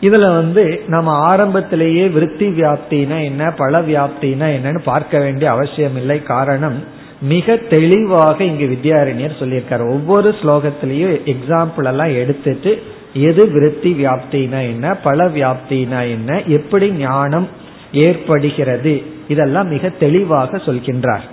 இதுல 0.00 0.34
வந்து 0.34 0.82
நம்ம 0.86 1.12
ஆரம்பத்திலேயே 1.12 2.08
விருத்தி 2.08 2.46
வியாப்தினா 2.48 3.24
என்ன 3.24 3.50
பல 3.50 3.80
வியாப்தினா 3.80 4.46
என்னன்னு 4.56 4.80
பார்க்க 4.84 5.18
வேண்டிய 5.18 5.50
அவசியம் 5.50 5.96
இல்லை 5.96 6.22
காரணம் 6.22 7.00
மிக 7.30 7.56
தெளிவாக 7.56 8.44
இங்கு 8.44 8.66
வித்யாரண்யர் 8.66 9.40
சொல்லியிருக்காரு. 9.40 9.84
ஒவ்வொரு 9.96 10.34
ஸ்லோகத்திலையும் 10.40 11.12
எக்ஸாம்பிள் 11.32 11.88
எல்லாம் 11.90 12.12
எடுத்துட்டு 12.14 12.82
எது 13.12 13.42
விருத்தி 13.48 13.90
வியாப்தினா 13.92 14.60
என்ன 14.72 14.94
பல 14.94 15.26
வியாப்தினா 15.28 16.00
என்ன 16.08 16.40
எப்படி 16.58 16.90
ஞானம் 16.90 17.48
ஏற்படுகிறது 17.92 18.94
இதெல்லாம் 19.28 19.68
மிக 19.68 19.88
தெளிவாக 19.88 20.56
சொல்கின்றார். 20.56 21.24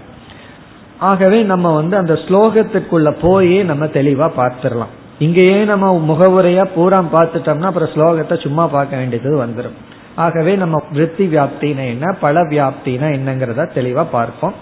ஆகவே 1.00 1.44
நம்ம 1.44 1.74
வந்து 1.74 1.98
அந்த 1.98 2.14
ஸ்லோகத்துக்குள்ள 2.14 3.10
போயே 3.22 3.64
நம்ம 3.64 3.86
தெளிவா 3.86 4.28
பார்த்துடலாம். 4.42 4.94
இங்கேயே 5.20 5.60
நம்ம 5.64 5.94
முகவுரையா 6.12 6.66
பூரா 6.76 7.00
பார்த்துட்டோம்னா 7.14 7.70
அப்புறம் 7.72 7.94
ஸ்லோகத்தை 7.96 8.36
சும்மா 8.44 8.68
பார்க்க 8.68 8.98
வேண்டியது 8.98 9.46
வந்துடும் 9.46 9.78
ஆகவே 10.16 10.56
நம்ம 10.56 10.84
விருத்தி 10.92 11.26
வியாப்தினா 11.26 11.84
என்ன 11.94 12.16
பல 12.22 12.42
வியாப்தினா 12.42 13.08
என்னங்கிறத 13.18 13.70
தெளிவா 13.78 14.06
பார்ப்போம். 14.12 14.56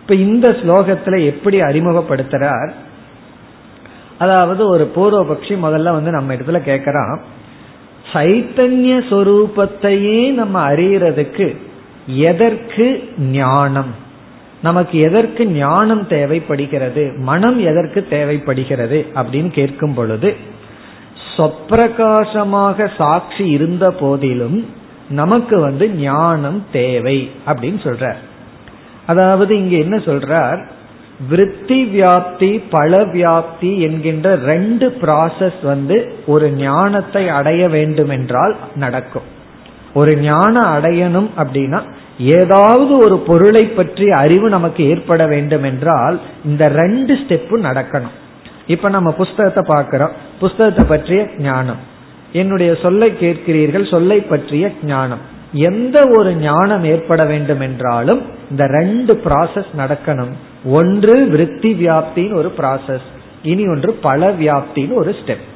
இப்ப 0.00 0.14
இந்த 0.14 0.48
ஸ்லோகத்துல 0.48 1.24
எப்படி 1.24 1.60
அறிமுகப்படுத்துறார்? 1.60 2.70
அதாவது 4.18 4.68
ஒரு 4.68 4.90
பூர்வபக்ஷி 4.96 5.54
முதல்ல 5.54 5.92
வந்து 5.92 6.10
நம்ம 6.10 6.34
இடத்துல 6.34 6.60
கேட்கறான் 6.66 7.18
சைத்தன்ய 8.12 8.92
சொரூபத்தையே 9.10 10.32
நம்ம 10.32 10.72
அறியறதுக்கு 10.72 11.56
எதற்கு 12.06 13.08
ஞானம்? 13.18 13.94
நமக்கு 14.62 14.98
எதற்கு 14.98 15.46
ஞானம் 15.46 16.06
தேவைப்படுகிறது? 16.06 17.12
மனம் 17.16 17.60
எதற்கு 17.60 18.06
தேவைப்படுகிறது? 18.10 19.06
அப்படின்னு 19.14 19.50
கேட்கும் 19.50 19.94
பொழுது 19.94 20.36
சொப்பிரகாசமாக 21.36 22.88
சாட்சி 22.96 23.48
இருந்த 23.48 23.90
போதிலும் 23.90 24.66
நமக்கு 25.10 25.60
வந்து 25.60 25.90
ஞானம் 25.90 26.66
தேவை 26.72 27.30
அப்படின்னு 27.46 27.80
சொல்றார். 27.84 28.20
அதாவது 29.10 29.52
இங்க 29.62 29.74
என்ன 29.76 29.96
சொல்றார்? 30.08 30.60
விருத்தி 31.28 31.78
வியாப்தி 31.94 32.50
பல 32.70 32.98
வியாப்தி 33.14 33.72
என்கின்ற 33.86 34.28
ரெண்டு 34.50 34.86
ப்ராசஸ் 35.02 35.58
வந்து 35.62 35.96
ஒரு 36.26 36.46
ஞானத்தை 36.60 37.24
அடைய 37.38 37.62
வேண்டும் 37.68 38.12
என்றால் 38.16 38.54
நடக்கும். 38.74 39.28
ஒரு 39.94 40.12
ஞானம் 40.20 40.70
அடையணும் 40.76 41.30
அப்படின்னா 41.42 41.80
ஏதாவது 42.34 42.92
ஒரு 43.04 43.16
பொருளை 43.28 43.64
பற்றி 43.68 44.06
அறிவு 44.22 44.48
நமக்கு 44.48 44.82
ஏற்பட 44.92 45.22
வேண்டும் 45.26 45.64
என்றால் 45.64 46.16
இந்த 46.44 46.64
ரெண்டு 46.80 47.12
ஸ்டெப்பு 47.22 47.56
நடக்கணும். 47.68 48.16
இப்ப 48.66 48.88
நம்ம 48.96 49.10
புஸ்தகத்தை 49.20 49.62
பார்க்கிறோம். 49.66 50.14
புஸ்தகத்தை 50.40 50.84
பற்றிய 50.88 51.20
ஞானம். 51.48 51.80
என்னுடைய 52.32 52.72
சொல்லை 52.82 53.08
கேட்கிறீர்கள் 53.20 53.86
சொல்லை 53.90 54.18
பற்றிய 54.32 54.64
ஞானம். 54.84 55.22
எந்த 55.52 56.02
ஒரு 56.16 56.34
ஞானம் 56.34 56.84
ஏற்பட 56.84 57.24
வேண்டும் 57.24 57.60
என்றாலும் 57.60 58.22
இந்த 58.50 58.66
ரெண்டு 58.66 59.20
ப்ராசஸ் 59.24 59.66
நடக்கணும். 59.78 60.32
ஒன்று 60.64 61.26
விருத்தி 61.26 61.72
வியாப்தின்னு 61.72 62.34
ஒரு 62.34 62.52
ப்ராசஸ் 62.58 63.08
இனி 63.42 63.68
ஒன்று 63.68 63.92
பல 63.92 64.30
வியாப்தின்னு 64.30 64.94
ஒரு 64.94 65.16
ஸ்டெப் 65.24 65.46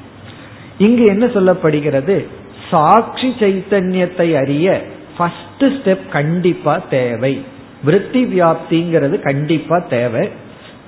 இங்கு 0.78 1.04
என்ன 1.04 1.26
சொல்லப்படுகிறது? 1.26 2.26
சாட்சி 2.70 3.34
சைத்தன்யத்தை 3.38 4.36
அறிய 4.36 4.82
ஃபர்ஸ்ட் 5.16 5.64
ஸ்டெப் 5.64 6.08
கண்டிப்பா 6.08 6.78
தேவை. 6.90 7.44
விருத்தி 7.84 8.24
வியாப்திங்கிறது 8.24 9.20
கண்டிப்பா 9.20 9.78
தேவை. 9.78 10.28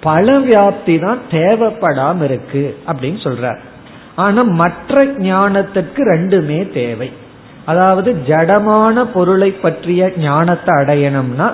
பல 0.00 0.38
வியாப்தி 0.38 1.00
தான் 1.00 1.18
தேவைப்படாம 1.30 2.24
இருக்கு 2.24 2.78
அப்படின்னு 2.86 3.20
சொல்றார். 3.26 3.58
ஆனா 4.14 4.42
மற்ற 4.42 5.04
ஞானத்துக்கு 5.04 5.96
ரெண்டுமே 5.96 6.72
தேவை. 6.72 7.12
அதாவது 7.66 8.10
ஜடமான 8.26 9.04
பொருளை 9.14 9.50
பற்றிய 9.64 10.12
ஞானத்தை 10.18 10.74
அடையணும்னா 10.82 11.48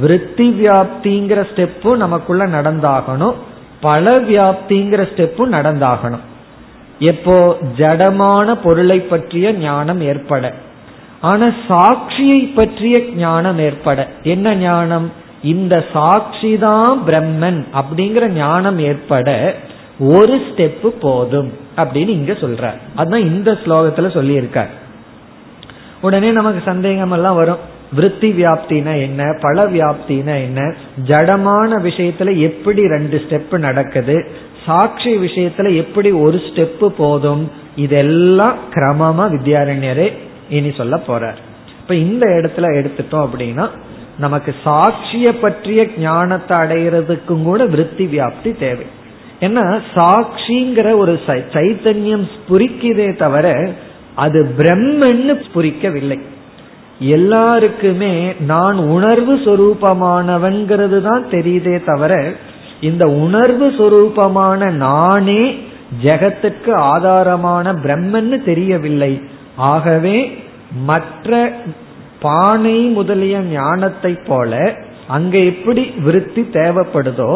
விருத்தி 0.00 0.48
வியாப்திங்கிற 0.60 1.40
ஸ்டெப்பும் 1.50 2.02
நமக்குள்ள 2.04 2.46
நடந்தாகணும் 2.46 3.36
பல 3.80 4.10
வியாப்திங்கிற 4.30 5.02
ஸ்டெப்பும் 5.10 5.54
நடந்தாகணும். 5.56 6.24
எப்போ 7.10 7.36
ஜடமான 7.76 8.54
பொருளை 8.64 8.98
பற்றிய 9.00 9.52
ஞானம் 9.52 10.00
ஏற்பட. 10.00 10.52
ஆனா 11.20 11.46
சாட்சியை 11.68 12.40
பற்றிய 12.54 12.96
ஞானம் 13.16 13.58
ஏற்பட. 13.58 14.06
என்ன 14.22 14.54
ஞானம்? 14.54 15.08
இந்த 15.42 15.74
சாட்சி 15.92 16.52
தான் 16.58 16.94
பிரம்மன் 17.06 17.60
அப்படிங்கிற 17.80 18.26
ஞானம் 18.28 18.78
ஏற்பட 18.78 19.28
ஒரு 20.14 20.34
ஸ்டெப்பு 20.48 20.88
போதும் 21.04 21.50
அப்படின்னு 21.76 22.12
இங்க 22.20 22.32
சொல்ற 22.32 22.64
அதுதான் 22.96 23.26
இந்த 23.32 23.50
ஸ்லோகத்துல 23.64 24.08
சொல்லியிருக்கார். 24.18 24.72
உடனே 26.00 26.30
நமக்கு 26.30 26.62
சந்தேகம் 26.64 27.10
எல்லாம் 27.10 27.34
வரும். 27.34 27.76
விருத்தி 27.94 28.30
வியாப்தினா 28.30 29.00
என்ன? 29.00 29.38
பல 29.40 29.66
வியாப்தினா 29.66 30.34
என்ன? 30.34 30.74
ஜடமான 31.06 31.82
விஷயத்துல 31.82 32.38
எப்படி 32.38 32.88
ரெண்டு 32.88 33.22
ஸ்டெப் 33.28 33.58
நடக்குது? 33.58 34.28
சாட்சி 34.66 35.16
விஷயத்துல 35.16 35.76
எப்படி 35.76 36.10
ஒரு 36.10 36.36
ஸ்டெப் 36.36 36.86
போதும்? 36.86 37.50
இதெல்லாம் 37.76 38.56
கிரமமா 38.70 39.30
வித்யாரண்யரே 39.32 40.12
இனி 40.48 40.72
சொல்ல 40.72 41.00
போறார். 41.06 41.36
இப்ப 41.80 41.94
இந்த 41.94 42.26
இடத்துல 42.26 42.60
எடுத்துட்டோம் 42.60 43.28
அப்படின்னா 43.28 43.68
நமக்கு 44.18 44.54
சாட்சிய 44.64 45.28
பற்றிய 45.40 45.88
ஞானத்தை 45.98 46.58
அடைகிறதுக்கும் 46.58 47.42
கூட 47.42 47.66
விருத்தி 47.66 48.06
வியாப்தி 48.06 48.58
தேவை. 48.58 48.86
ஏன்னா 49.40 49.80
சாட்சிங்கிற 49.94 50.96
ஒரு 50.96 51.20
சைத்தன்யம் 51.26 52.28
புரிக்கிறதே 52.50 53.16
தவிர 53.16 53.70
அது 54.24 54.40
பிரம்மன்னு 54.58 55.34
புரிக்கவில்லை. 55.54 56.18
எல்லாருக்குமே 57.16 58.12
நான் 58.52 58.78
உணர்வு 58.94 59.34
சொரூபமானவன்கிறது 59.46 60.98
தான் 61.08 61.24
தெரியுதே 61.34 61.76
தவிர 61.90 62.12
இந்த 62.88 63.04
உணர்வு 63.24 63.66
சொரூபமான 63.78 64.70
நானே 64.86 65.42
ஜெகத்துக்கு 66.04 66.72
ஆதாரமான 66.92 67.72
பிரம்மன்னு 67.84 68.38
தெரியவில்லை. 68.50 69.12
ஆகவே 69.72 70.18
மற்ற 70.90 71.38
பானை 72.24 72.78
முதலிய 72.96 73.36
ஞானத்தை 73.52 74.12
போல 74.28 74.52
அங்க 75.16 75.34
எப்படி 75.52 75.82
விருத்தி 76.06 76.42
தேவைப்படுதோ 76.58 77.32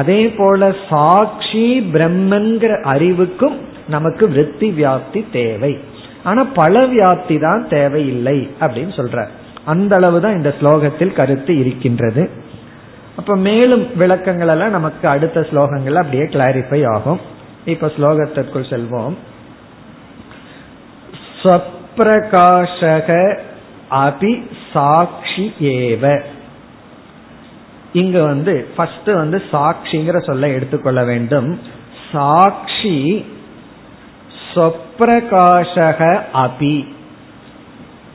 அதே 0.00 0.22
போல 0.38 0.70
சாட்சி 0.90 1.66
பிரம்மன்கிற 1.94 2.72
அறிவுக்கும் 2.92 3.56
நமக்கு 3.94 4.24
விருத்தி 4.34 4.68
வியாப்தி 4.78 5.20
தேவை. 5.32 5.72
ஆனா 6.24 6.44
பல 6.44 6.86
வியாப்தி 6.86 7.40
தான் 7.40 7.68
தேவையில்லை 7.68 8.50
அப்படின்னு 8.60 8.92
சொல்ற. 8.96 9.28
அந்த 9.64 9.96
அளவு 9.96 10.20
தான் 10.20 10.36
இந்த 10.36 10.54
ஸ்லோகத்தில் 10.60 11.12
கருத்து 11.12 11.58
இருக்கின்றது. 11.58 12.30
அப்ப 13.16 13.36
மேலும் 13.36 13.96
விளக்கங்கள் 13.96 14.48
எல்லாம் 14.48 14.70
நமக்கு 14.70 15.08
அடுத்த 15.08 15.40
ஸ்லோகங்கள் 15.40 15.94
அப்படியே 15.94 16.22
கிளாரிஃபை 16.22 16.86
ஆகும். 16.86 17.20
இப்ப 17.64 17.86
ஸ்லோகத்திற்குள் 17.86 18.70
செல்வோம். 18.70 19.14
ஸ்வப்பிரகாஷக 21.42 23.38
அபி 23.90 24.42
சாட்சி 24.72 25.54
ஏவ. 25.58 26.22
இங்க 27.92 28.22
வந்து 28.22 28.66
ஃபர்ஸ்ட் 28.76 29.10
வந்து 29.12 29.42
சாட்சிங்கிற 29.52 30.24
சொல்ல 30.24 30.48
எடுத்துக்கொள்ள 30.48 31.04
வேண்டும். 31.04 31.60
சாட்சி 32.12 33.24
சொப்பிரகாஷக 34.54 36.00
அபி. 36.44 36.76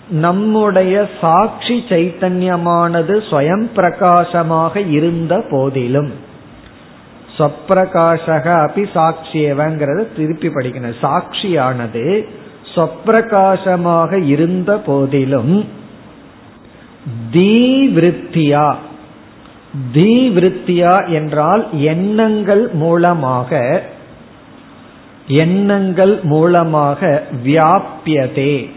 நம்முடைய 0.09 0.95
சாட்சி 1.21 1.83
சைத்தன்யமானது 1.89 3.13
ஸ்வயம் 3.29 3.67
பிரகாசமாக 3.75 4.79
இருந்த 4.79 5.33
போதிலும் 5.49 6.11
சொப்பிரகாஷக 7.37 8.45
அபி 8.65 8.83
சாட்சியவங்கிறத 8.95 10.07
திருப்பி 10.15 10.47
படிக்கணும். 10.47 10.99
சாட்சியானது 11.01 12.25
சொப்பிரகாசமாக 12.75 14.11
இருந்த 14.25 14.71
போதிலும் 14.85 15.55
தீவிருத்தியா 17.33 18.67
தீவிருத்தியா 19.93 20.93
என்றால் 21.09 21.63
எண்ணங்கள் 21.71 22.69
மூலமாக 22.73 23.59
எண்ணங்கள் 25.27 26.19
மூலமாக 26.23 27.23
வியாபியதே. 27.45 28.69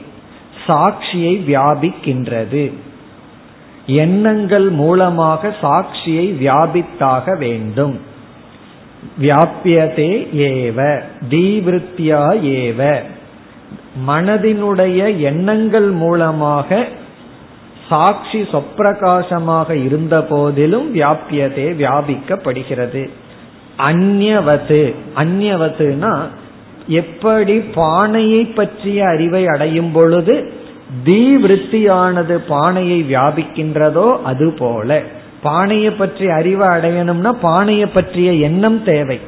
சாட்சியை 0.66 1.37
வியாபிக்கின்றது. 1.46 2.72
எண்ணங்கள் 3.87 4.68
மூலமாக 4.68 5.54
சாட்சியை 5.62 6.32
வியாபித்தாக 6.44 7.38
வேண்டும். 7.38 8.00
வியாபியதே 9.20 10.28
ஏவ 10.34 11.02
தீவிருத்தியா 11.30 12.34
ஏவ. 12.42 13.02
மனதினுடைய 14.08 15.18
எண்ணங்கள் 15.18 15.90
மூலமாக 15.90 16.88
சாட்சி 17.88 18.40
சொப்பிரகாசமாக 18.40 19.84
இருந்த 19.84 20.22
போதிலும் 20.22 20.94
வியாபியதே 20.94 21.74
வியாபிக்கப்படுகிறது. 21.78 23.11
அந்யவது 23.86 24.94
அந்யவதுனா 25.16 26.14
எப்படி 26.86 27.58
பானையை 27.74 28.44
பற்றிய 28.44 29.06
அறிவை 29.08 29.46
அடையும் 29.46 29.92
பொழுது 29.92 30.52
தீவிருத்தியானது 31.04 32.34
பானையை 32.48 32.98
வியாபிக்கின்றதோ 33.02 34.22
அது 34.22 34.52
போல 34.58 35.02
பானையை 35.42 35.90
பற்றி 35.90 36.26
அறிவை 36.30 36.68
அடையணும்னா 36.68 37.32
பானையை 37.40 37.86
பற்றிய 37.86 38.32
எண்ணம் 38.32 38.84
தேவை. 38.84 39.18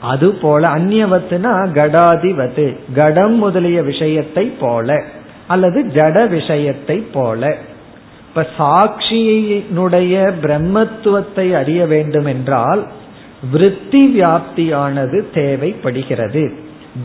அது 0.00 0.34
போல 0.34 0.68
அந்நியவத்துனா 0.68 1.52
கடாதிவத்து 1.74 2.76
கடம் 2.94 3.34
முதலிய 3.34 3.82
விஷயத்தை 3.82 4.44
போல 4.60 5.02
அல்லது 5.46 5.82
ஜட 5.94 6.28
விஷயத்தை 6.28 6.96
போல. 7.12 7.56
இப்ப 8.28 8.46
சாட்சியினுடைய 8.58 10.32
பிரம்மத்துவத்தை 10.42 11.46
அறிய 11.52 11.86
வேண்டும் 11.86 12.26
என்றால் 12.26 12.86
விருத்தி 13.50 14.20
வியாப்தியானது 14.20 15.24
தேவைப்படுகிறது. 15.34 16.52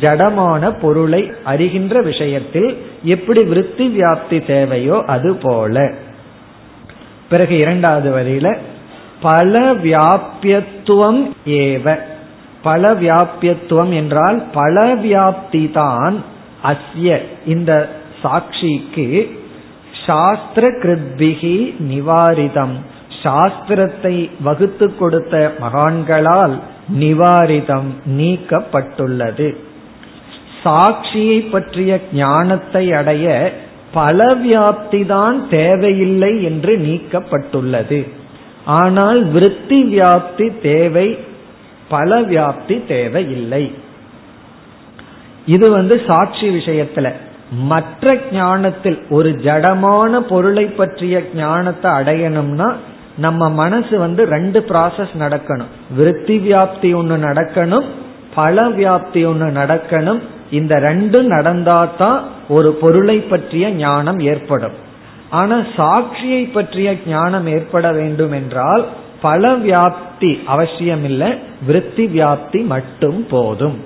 ஜடமான 0.01 0.79
பொருளை 0.79 1.31
அறிகின்ற 1.45 2.03
விஷயத்தில் 2.03 2.77
எப்படி 3.03 3.43
விருத்தி 3.43 3.99
வியாப்தி 3.99 4.45
தேவையோ 4.45 5.03
அது 5.07 5.35
போல. 5.35 5.93
பிறகு 7.29 7.57
இரண்டாவது 7.57 8.09
வரியில 8.15 8.57
பல 9.21 9.73
வியாபியத்துவம் 9.73 11.31
ஏவ. 11.45 11.99
பல 12.61 12.93
வியாபியத்துவம் 12.93 13.93
என்றால் 13.93 14.43
பல 14.53 14.95
வியாப்தி 14.95 15.71
தான் 15.71 16.23
அஸ்ய. 16.63 17.17
இந்த 17.45 17.89
சாட்சிக்கு 18.21 19.39
சாஸ்திர 20.05 20.69
கிருத்பிகி 20.69 21.73
நிவாரிதம். 21.91 22.75
சாஸ்திரத்தை 23.27 24.29
வகுத்து 24.41 24.95
கொடுத்த 24.95 25.53
மகான்களால் 25.59 26.59
நிவாரிதம் 26.99 27.89
நீக்கப்பட்டுள்ளது. 28.17 29.55
சாட்சியை 30.63 31.49
பற்றிய 31.51 31.99
ஞானத்தை 32.13 32.93
அடைய 32.93 33.53
பல 33.91 34.35
வியாப்தி 34.35 35.05
தான் 35.05 35.49
தேவையில்லை 35.49 36.43
என்று 36.43 36.77
நீக்கப்பட்டுள்ளது. 36.77 38.07
ஆனால் 38.65 39.23
விருத்தி 39.23 39.79
வியாப்தி 39.83 40.47
தேவை 40.61 41.17
பல 41.89 42.21
வியாப்தி 42.21 42.85
தேவையில்லை. 42.87 43.71
இது 45.45 45.69
வந்து 45.69 46.01
சாட்சி 46.07 46.49
விஷயத்துல. 46.49 47.11
மற்ற 47.51 48.17
ஞானத்தில் 48.31 48.97
ஒரு 49.09 49.29
ஜடமான 49.29 50.19
பொருளை 50.19 50.65
பற்றிய 50.65 51.23
ஞானத்தை 51.35 51.91
அடையணும்னா 51.91 52.73
நம்ம 53.17 53.49
மனசு 53.49 53.99
வந்து 53.99 54.25
ரெண்டு 54.25 54.59
ப்ராசஸ் 54.67 55.13
நடக்கணும். 55.19 55.71
விருத்தி 55.95 56.37
வியாப்தி 56.37 56.95
ஒன்று 56.95 57.17
நடக்கணும் 57.17 57.85
பல 58.35 58.69
வியாப்தி 58.69 59.25
ஒன்று 59.25 59.47
நடக்கணும். 59.47 60.21
இந்த 60.51 60.75
ரெண்டும் 60.75 61.29
நடந்தாதான் 61.29 62.19
ஒரு 62.49 62.73
பொருளை 62.73 63.19
பற்றிய 63.19 63.69
ஞானம் 63.69 64.19
ஏற்படும். 64.19 64.71
ஆனா 65.29 65.57
சாட்சியை 65.77 66.51
பற்றிய 66.53 66.95
ஞானம் 67.07 67.47
ஏற்பட 67.47 67.91
வேண்டும் 67.91 68.31
என்றால் 68.31 68.87
பல 69.21 69.55
வியாப்தி 69.55 70.43
அவசியமில்லை 70.45 71.39
விருத்தி 71.65 72.05
வியாப்தி 72.05 72.65
மட்டும் 72.65 73.27
போதும். 73.29 73.77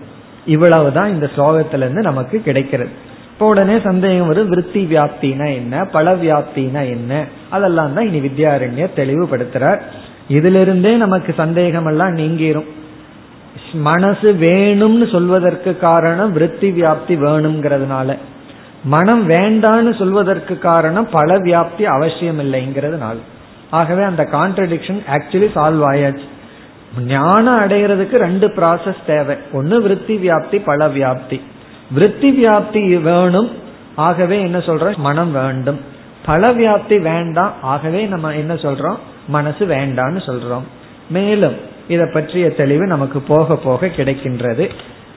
இவ்வளவுதான் 0.46 1.10
இந்த 1.10 1.30
ஸ்லோகத்திலிருந்து 1.36 2.02
நமக்கு 2.10 2.41
கிடைக்கிறது. 2.41 2.89
இப்போ 3.32 3.48
உடனே 3.48 3.80
சந்தேகம் 3.84 4.28
வரும் 4.28 4.50
விருத்தி 4.50 4.88
வியாப்தினா 4.91 5.54
என்ன? 5.54 5.86
பல 5.86 6.15
வியாப்தினா 6.15 6.82
என்ன? 6.89 7.26
அதெல்லாம் 7.51 7.93
தான் 7.93 8.07
இனி 8.07 8.19
வித்யாரண்யர் 8.27 8.97
தெளிவுபடுத்துறார். 8.97 9.81
இதிலிருந்தே 10.27 10.95
நமக்கு 10.95 11.33
சந்தேகம் 11.37 11.85
எல்லாம் 11.85 12.17
நீங்கிரும். 12.17 12.69
மனசு 13.73 14.33
வேணும்னு 14.33 15.11
சொல்வதற்கு 15.11 15.77
காரணம் 15.77 16.31
விருத்தி 16.31 16.69
வியாப்தி 16.71 17.15
வேணுங்கிறதுனால 17.25 18.17
மனம் 18.83 19.29
வேண்டான்னு 19.29 19.97
சொல்வதற்கு 19.97 20.57
காரணம் 20.57 21.09
பல 21.11 21.37
வியாப்தி 21.37 21.83
அவசியம் 21.83 22.39
இல்லைங்கிறதுனால 22.39 23.15
ஆகவே 23.69 24.03
அந்த 24.03 24.27
கான்ட்ரடிக்ஷன் 24.31 25.01
ஆக்சுவலி 25.11 25.49
சால்வ் 25.55 25.83
ஆயாச்சு. 25.91 26.27
ஞானம் 27.07 27.59
அடைகிறதுக்கு 27.59 28.15
ரெண்டு 28.15 28.47
ப்ராசஸ் 28.47 29.01
தேவை. 29.07 29.35
ஒன்னு 29.53 29.81
விருத்தி 29.81 30.15
வியாப்தி 30.17 30.61
பல 30.65 30.87
வியாப்தி. 30.87 31.41
விருத்தி 31.91 32.29
வியாப்தி 32.31 33.01
வேணும். 33.01 33.51
ஆகவே 33.95 34.41
என்ன 34.41 34.57
சொல்ற? 34.57 34.95
மனம் 34.97 35.31
வேண்டும். 35.31 35.90
பல 36.24 36.46
வியாப்தி 36.52 36.96
வேண்டாம் 37.02 37.55
ஆகவே 37.62 38.00
நம்ம 38.07 38.35
என்ன 38.35 38.55
சொல்றோம் 38.55 38.98
மனசு 39.26 39.66
வேண்டான்னு 39.66 40.20
சொல்றோம் 40.26 40.66
மேலும் 41.09 41.57
இதை 41.88 42.07
பற்றிய 42.12 42.46
தெளிவு 42.50 42.87
நமக்கு 42.87 43.18
போக 43.20 43.57
போக 43.57 43.87
கிடைக்கின்றது 43.87 44.66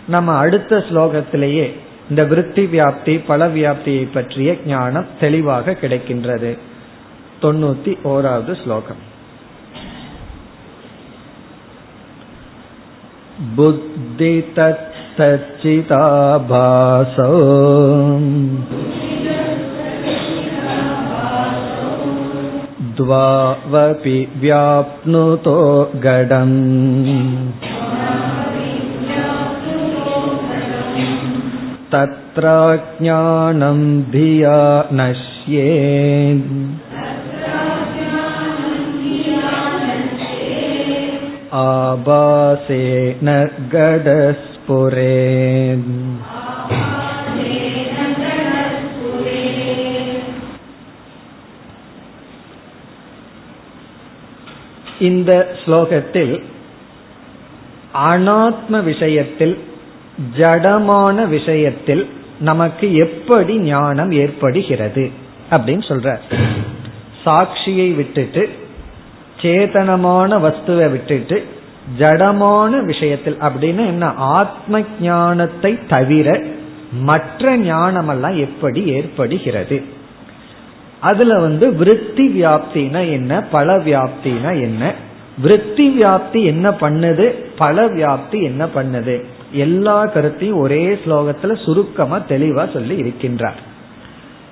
நம்ம 0.07 0.35
அடுத்த 0.35 0.81
ஸ்லோகத்திலேயே 0.89 1.67
இந்த 2.09 2.23
விருத்தி 2.23 2.63
வியாப்தி 2.65 3.15
பல 3.25 3.47
வியாப்தியை 3.47 4.05
பற்றிய 4.13 4.55
ஞானம் 4.65 5.11
தெளிவாக 5.19 5.77
கிடைக்கின்றது 5.81 6.51
தொண்ணூத்தி 7.41 7.93
ஓராவது 8.03 8.53
ஸ்லோகம் 8.63 9.03
புத்தி 13.55 14.31
तच्चिताभासौ 15.19 16.39
द्वावपि 22.99 24.17
व्याप्नुतो 24.41 25.59
गडम् 26.05 26.57
तत्राज्ञानं 31.93 33.79
धिया 34.11 34.59
नश्ये 34.99 35.69
आभासेन 41.59 43.29
गडस्फुरे 43.73 45.15
இந்த 55.08 55.30
ஸ்லோகத்தில் 55.62 56.34
அனாத்ம 58.10 58.82
விஷயத்தில் 58.82 59.54
ஜடமான 60.38 61.16
விஷயத்தில் 61.28 62.02
நமக்கு 62.40 62.86
எப்படி 62.94 63.54
ஞானம் 63.58 64.12
ஏற்படுகிறது 64.22 65.04
அப்படின்னு 65.50 65.84
சொல்ற. 65.90 66.08
சாட்சியை 67.24 67.88
விட்டுட்டு 67.94 68.42
சேதனமான 69.42 70.30
வஸ்துவை 70.44 70.86
விட்டுட்டு 70.90 71.36
ஜடமான 71.98 72.72
விஷயத்தில் 72.84 73.38
அப்படின்னு 73.40 73.82
என்ன? 73.86 74.04
ஆத்ம 74.36 74.80
ஞானத்தை 75.00 75.72
தவிர 75.88 76.28
மற்ற 76.92 77.56
ஞானமெல்லாம் 77.58 78.38
எப்படி 78.46 78.82
ஏற்படுகிறது? 78.98 79.76
அதுல 81.00 81.38
வந்து 81.38 81.74
விருத்தி 81.74 82.28
வியாப்தினா 82.28 83.10
என்ன? 83.10 83.42
பல 83.42 83.78
வியாப்தினா 83.78 84.60
என்ன? 84.60 84.94
விருத்தி 85.38 85.98
வியாப்தி 85.98 86.44
என்ன 86.44 86.70
பண்ணுது? 86.70 87.34
பல 87.58 87.86
வியாப்தி 87.88 88.42
என்ன 88.42 88.66
பண்ணுது? 88.66 89.24
எல்லா 89.52 90.06
கருத்தையும் 90.06 90.58
ஒரே 90.58 90.98
ஸ்லோகத்துல 91.04 91.64
சுருக்கமா 91.64 92.18
தெளிவா 92.18 92.72
சொல்லி 92.72 93.02
இருக்கின்றார். 93.02 93.62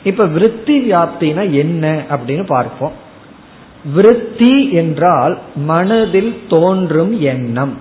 இப்ப 0.05 0.24
விருத்தி 0.24 0.90
வியாப்தினா 0.90 1.50
என்ன 1.50 2.02
அப்படின்னு 2.11 2.46
பார்ப்போம். 2.46 2.92
விருத்தி 3.94 4.72
என்றால் 4.72 5.38
மனதில் 5.55 6.40
தோன்றும் 6.48 7.20
எண்ணம் 7.20 7.76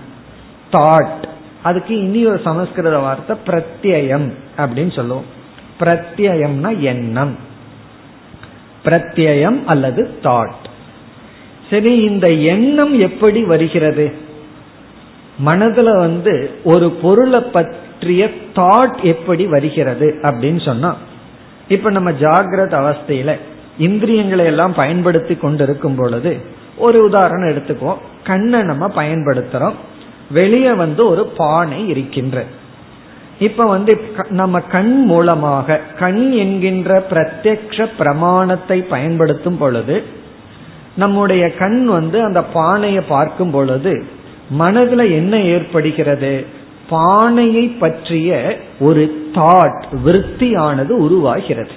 தாட் 0.71 1.23
அதுக்கு 1.63 1.97
இனி 1.97 2.25
ஒரு 2.25 2.41
சமஸ்கிருத 2.43 2.99
வார்த்தை 2.99 3.37
பிரத்யம் 3.47 4.31
அப்படின்னு 4.57 4.95
சொல்லுவோம். 4.95 5.25
பிரத்யம்னா 5.79 6.79
எண்ணம். 6.79 7.49
பிரத்யம் 8.85 9.63
அல்லது 9.65 10.09
தாட் 10.23 10.69
சரி 11.69 11.97
இந்த 11.97 12.31
எண்ணம் 12.31 12.99
எப்படி 12.99 13.43
வருகிறது? 13.43 14.11
மனதுல 15.45 15.97
வந்து 15.97 16.51
ஒரு 16.63 16.89
பொருளை 16.89 17.39
பற்றிய 17.39 18.29
தாட் 18.55 19.01
எப்படி 19.01 19.47
வருகிறது 19.47 20.19
அப்படின்னு 20.21 20.65
சொன்னா 20.65 20.97
இப்ப 21.67 21.89
நம்ம 21.89 22.11
ஜாகிரத 22.11 22.73
அவஸ்தையில 22.81 23.35
இந்திரியங்களை 23.77 24.45
எல்லாம் 24.45 24.73
பயன்படுத்தி 24.73 25.35
கொண்டிருக்கும் 25.35 25.95
பொழுது 25.95 26.37
ஒரு 26.77 27.03
உதாரணம் 27.03 27.49
எடுத்துக்குவோம். 27.49 27.97
கண்ணை 28.23 28.61
நம்ம 28.61 28.87
பயன்படுத்துறோம். 28.87 29.73
வெளியே 30.31 30.73
வந்து 30.73 31.09
ஒரு 31.09 31.25
பானை 31.25 31.87
இருக்கின்றது 31.87 32.59
இப்ப 33.41 33.63
வந்து 33.65 33.93
நம்ம 34.29 34.59
கண் 34.59 35.05
மூலமாக 35.05 35.79
கண் 35.99 36.31
என்கின்ற 36.31 37.05
பிரத்யக்ஷ 37.09 37.87
பிரமாணத்தை 37.97 38.81
பயன்படுத்தும் 38.81 39.57
பொழுது 39.57 40.03
நம்முடைய 40.95 41.43
கண் 41.53 41.85
வந்து 41.85 42.23
அந்த 42.23 42.43
பானையை 42.43 43.03
பார்க்கும் 43.07 43.51
பொழுது 43.51 43.93
மனதுல 44.59 45.03
என்ன 45.11 45.39
ஏற்படுகிறது? 45.39 46.45
பானையை 46.89 47.67
பற்றிய 47.67 48.57
ஒரு 48.79 49.29
தாட் 49.33 49.83
விருத்தியானது 50.05 50.89
உருவாகிறது. 50.89 51.71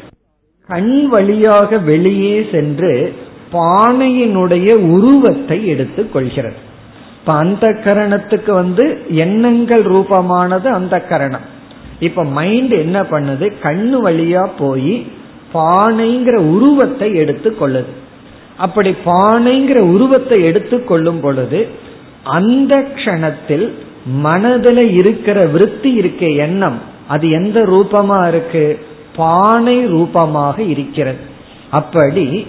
கண் 0.68 1.08
வழியாக 1.08 1.78
வெளியே 1.78 2.46
சென்று 2.52 3.14
பானையினுடைய 3.52 4.70
உருவத்தை 4.90 5.66
எடுத்துக் 5.66 6.12
கொள்கிறது. 6.12 6.72
இப்ப 7.24 7.36
அந்த 7.36 7.66
கரணத்துக்கு 7.84 8.50
வந்து 8.52 9.02
எண்ணங்கள் 9.08 9.82
ரூபமானது 9.82 10.66
அந்த 10.66 11.00
கரணம். 11.00 11.40
இப்ப 12.00 12.24
மைண்ட் 12.24 12.70
என்ன 12.70 13.02
பண்ணுது? 13.02 13.52
கண்ணு 13.62 13.94
வழியா 14.04 14.50
போய் 14.58 15.06
பானைங்கிற 15.54 16.34
உருவத்தை 16.34 17.14
எடுத்து 17.14 17.56
கொள்ளுது. 17.60 17.92
அப்படி 18.56 18.96
பானைங்கிற 19.04 19.76
உருவத்தை 19.76 20.44
எடுத்து 20.44 20.84
கொள்ளும் 20.84 21.20
பொழுது 21.20 21.68
அந்த 22.24 22.84
க்ஷணத்தில் 22.94 23.72
மனதில் 24.06 24.90
இருக்கிற 24.90 25.46
விருத்தி 25.46 25.92
இருக்க 25.92 26.26
எண்ணம். 26.26 26.78
அது 27.08 27.30
எந்த 27.30 27.60
ரூபமா 27.60 28.28
இருக்கு? 28.28 28.78
பானை 29.16 29.86
ரூபமாக 29.86 30.62
இருக்கிறது. 30.62 31.18
அப்படி 31.70 32.46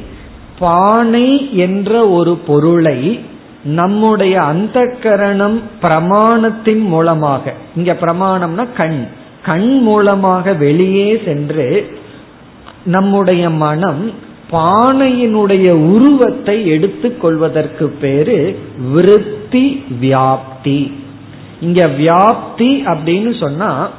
பானை 0.60 1.58
என்ற 1.58 2.08
ஒரு 2.08 2.38
பொருளை 2.38 3.26
நம்முடைய 3.66 4.42
அந்த 4.42 4.96
கரணம் 5.02 5.62
பிரமாணத்தின் 5.82 6.82
மூலமாக. 6.82 7.54
இங்க 7.76 7.98
பிரமாணம்னா 8.02 8.68
கண். 8.78 9.08
கண் 9.44 9.80
மூலமாக 9.82 10.54
வெளியே 10.54 11.22
சென்று 11.26 11.98
நம்முடைய 12.86 13.50
மனம் 13.50 14.12
பானையினுடைய 14.52 15.70
உருவத்தை 15.70 16.68
எடுத்துக்கொள்வதற்கு 16.68 17.88
பேரு 18.02 18.60
விருத்தி 18.92 19.84
வியாப்தி. 20.02 20.92
இங்க 21.62 21.88
வியாப்தி 21.88 22.72
அப்படின்னு 22.86 23.40
சொன்னா 23.40 23.90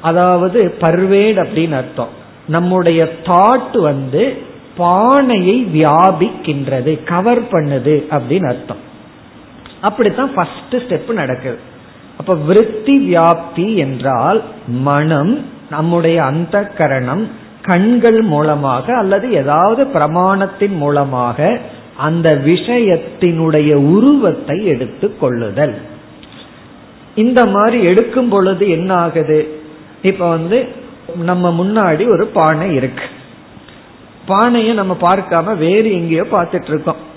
அதாவது 0.00 0.74
பர்வேட் 0.80 1.46
அப்படின்னு 1.46 1.72
அர்த்தம். 1.72 2.08
நம்முடைய 2.48 3.12
தாட் 3.24 3.80
வந்து 3.80 4.48
பானையை 4.76 5.66
வியாபிக்கின்றது 5.74 7.04
கவர் 7.04 7.42
பண்ணுது 7.42 8.06
அப்படின்னு 8.10 8.48
அர்த்தம். 8.48 8.88
அப்படித்தான் 9.80 10.32
ஃபர்ஸ்ட் 10.34 10.74
ஸ்டெப் 10.74 11.12
நடக்குது. 11.12 11.58
அப்ப 12.18 12.34
விருத்தி 12.34 12.94
வியாப்தி 13.08 13.74
என்றால் 13.74 14.42
மனம் 14.66 15.44
நம்முடைய 15.70 16.24
அந்த 16.24 16.62
கரணம் 16.78 17.28
கண்கள் 17.62 18.22
மூலமாக 18.22 18.96
அல்லது 18.96 19.32
ஏதாவது 19.32 19.84
பிரமாணத்தின் 19.84 20.76
மூலமாக 20.76 21.58
அந்த 21.96 22.28
விஷயத்தினுடைய 22.44 23.74
உருவத்தை 23.74 24.66
எடுத்து 24.66 25.18
கொள்ளுதல். 25.18 25.74
இந்த 27.14 27.46
மாதிரி 27.46 27.82
எடுக்கும் 27.82 28.28
பொழுது 28.28 28.70
என்ன 28.70 28.94
ஆகுது 28.94 29.60
இப்ப 30.02 30.28
வந்து 30.28 30.58
நம்ம 31.22 31.64
முன்னாடி 31.64 32.04
ஒரு 32.10 32.26
பானை 32.26 32.74
இருக்கு. 32.74 33.06
பானையை 34.26 34.74
நம்ம 34.74 34.96
பார்க்காம 35.00 35.56
வேறு 35.56 35.92
எங்கேயோ 35.92 36.22
பார்த்துட்டு 36.22 36.68
இருக்கோம். 36.68 37.08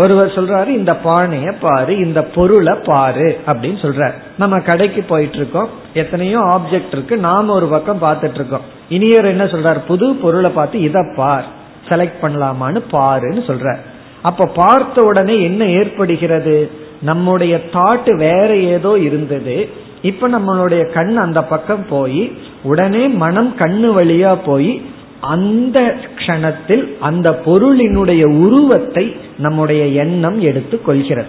ஒருவர் 0.00 0.34
சொல்றாரு 0.34 0.70
இந்த 0.80 0.92
பானைய 1.04 1.52
பாரு 1.60 1.92
இந்த 1.98 2.20
பொருளை 2.34 2.74
பாரு 2.84 3.28
அப்படின்னு 3.46 3.78
சொல்றாரு. 3.84 4.16
நம்ம 4.38 4.58
கடைக்கு 4.60 5.02
போயிட்டு 5.02 5.36
இருக்கோம் 5.36 5.68
எத்தனையோ 5.94 6.40
ஆப்ஜெக்ட் 6.56 6.92
இருக்கு 6.92 7.16
நாம 7.18 7.54
ஒரு 7.54 7.66
பக்கம் 7.66 8.02
பார்த்துட்டு 8.02 8.38
இருக்கோம் 8.40 8.66
இனியர் 8.88 9.24
என்ன 9.24 9.44
சொல்றாரு 9.44 9.80
புது 9.88 10.06
பொருளை 10.14 10.50
பார்த்து 10.50 10.80
இதை 10.80 11.02
பார் 11.16 11.46
செலக்ட் 11.88 12.20
பண்ணலாமான்னு 12.22 12.80
பாருன்னு 12.92 13.42
சொல்ற 13.50 13.76
அப்ப 14.22 14.46
பார்த்த 14.54 15.02
உடனே 15.02 15.34
என்ன 15.42 15.62
ஏற்படுகிறது? 15.78 16.56
நம்முடைய 17.02 17.54
தாட் 17.72 18.08
வேற 18.16 18.48
ஏதோ 18.74 18.90
இருந்தது. 18.98 19.56
இப்ப 20.02 20.28
நம்மளுடைய 20.28 20.82
கண் 20.92 21.16
அந்த 21.16 21.40
பக்கம் 21.44 21.84
போய் 21.90 22.22
உடனே 22.62 23.02
மனம் 23.22 23.50
கண்ணு 23.58 23.88
வழியா 23.98 24.32
போய் 24.44 24.72
அந்த 25.20 25.94
க்ஷணத்தில் 26.16 26.98
அந்த 27.00 27.40
பொருளினுடைய 27.44 28.38
உருவத்தை 28.38 29.16
நம்முடைய 29.38 29.86
எண்ணம் 29.86 30.40
எடுத்து 30.40 30.82
கொள்கிறது. 30.82 31.28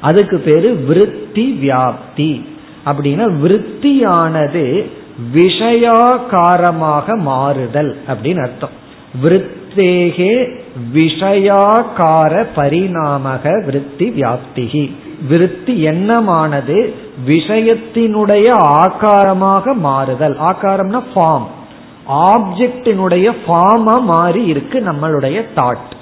அதுக்கு 0.00 0.38
பேரு 0.38 0.74
விருத்தி 0.74 1.58
வியாப்தி. 1.62 2.44
அப்படின்னா 2.86 3.24
விருத்தியானது 3.42 4.84
விஷயாகாரமாக 5.34 7.18
மாறுதல் 7.18 7.96
அப்படின்னு 8.08 8.42
அர்த்தம். 8.42 8.80
விருத்தேகே 9.22 10.60
விஷயாகார 10.94 12.46
பரிணாமக 12.54 13.62
விருத்தி 13.64 14.10
வியாப்திகி 14.10 14.92
விருத்தி 15.28 15.80
எண்ணமானது 15.80 16.94
விஷயத்தினுடைய 17.26 18.52
ஆகாரமாக 18.54 19.72
மாறுதல். 19.72 20.38
ஆகாரம்னா 20.38 21.02
ஃபார்ம் 21.14 21.46
ஆப்ஜெக்டினுடைய 22.08 23.36
ஃபார்மா 23.46 24.02
மாறி 24.02 24.44
இருக்கு 24.44 24.80
நம்மளுடைய 24.80 25.44
தாட் 25.56 25.92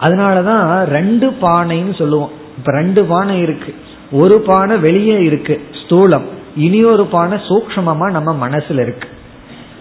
அதனாலதான் 0.00 0.84
ரெண்டு 0.84 1.30
பானைன்னு 1.30 1.98
சொல்லுவோம். 1.98 2.30
இப்ப 2.58 2.72
ரெண்டு 2.72 3.04
பானை 3.04 3.40
இருக்கு. 3.40 3.74
ஒரு 4.12 4.40
பானை 4.40 4.76
வெளியே 4.76 5.18
இருக்கு 5.18 5.62
ஸ்தூலம். 5.72 6.24
இனி 6.56 6.84
ஒரு 6.84 7.06
பானை 7.06 7.38
சூக்மமா 7.38 8.10
நம்ம 8.10 8.48
மனசுல 8.48 8.80
இருக்கு. 8.80 9.08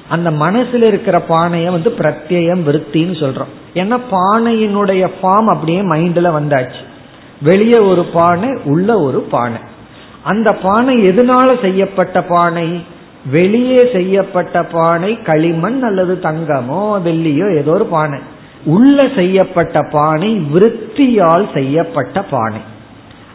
அந்த 0.09 0.31
மனசுல 0.31 0.85
இருக்கிற 0.85 1.23
பானைய 1.29 1.71
வந்து 1.71 1.89
பிரத்யம் 1.97 2.63
விருத்தின்னு 2.63 3.15
சொல்றோம். 3.23 3.53
ஏன்னா 3.73 3.99
பானையினுடைய 4.11 5.11
ஃபார்ம் 5.21 5.45
அப்படியே 5.45 5.81
மைண்ட்ல 5.81 6.41
வந்தாச்சு. 6.41 6.85
வெளியே 7.41 7.77
ஒரு 7.77 8.03
பானை 8.03 8.57
உள்ள 8.63 8.99
ஒரு 8.99 9.19
பானை. 9.19 9.57
அந்த 10.23 10.53
பானை 10.53 10.97
எதனால 10.97 11.61
செய்யப்பட்ட 11.61 12.21
பானை? 12.21 12.83
வெளியே 13.31 13.81
செய்யப்பட்ட 13.93 14.63
பானை 14.63 15.11
களிமண் 15.21 15.81
அல்லது 15.81 16.19
தங்கமோ 16.23 16.81
வெள்ளியோ 17.05 17.47
ஏதோ 17.57 17.71
ஒரு 17.71 17.85
பானை. 17.85 18.19
உள்ள 18.65 18.97
செய்யப்பட்ட 19.15 19.81
பானை 19.81 20.31
விருத்தியால் 20.53 21.45
செய்யப்பட்ட 21.53 22.21
பானை. 22.21 22.61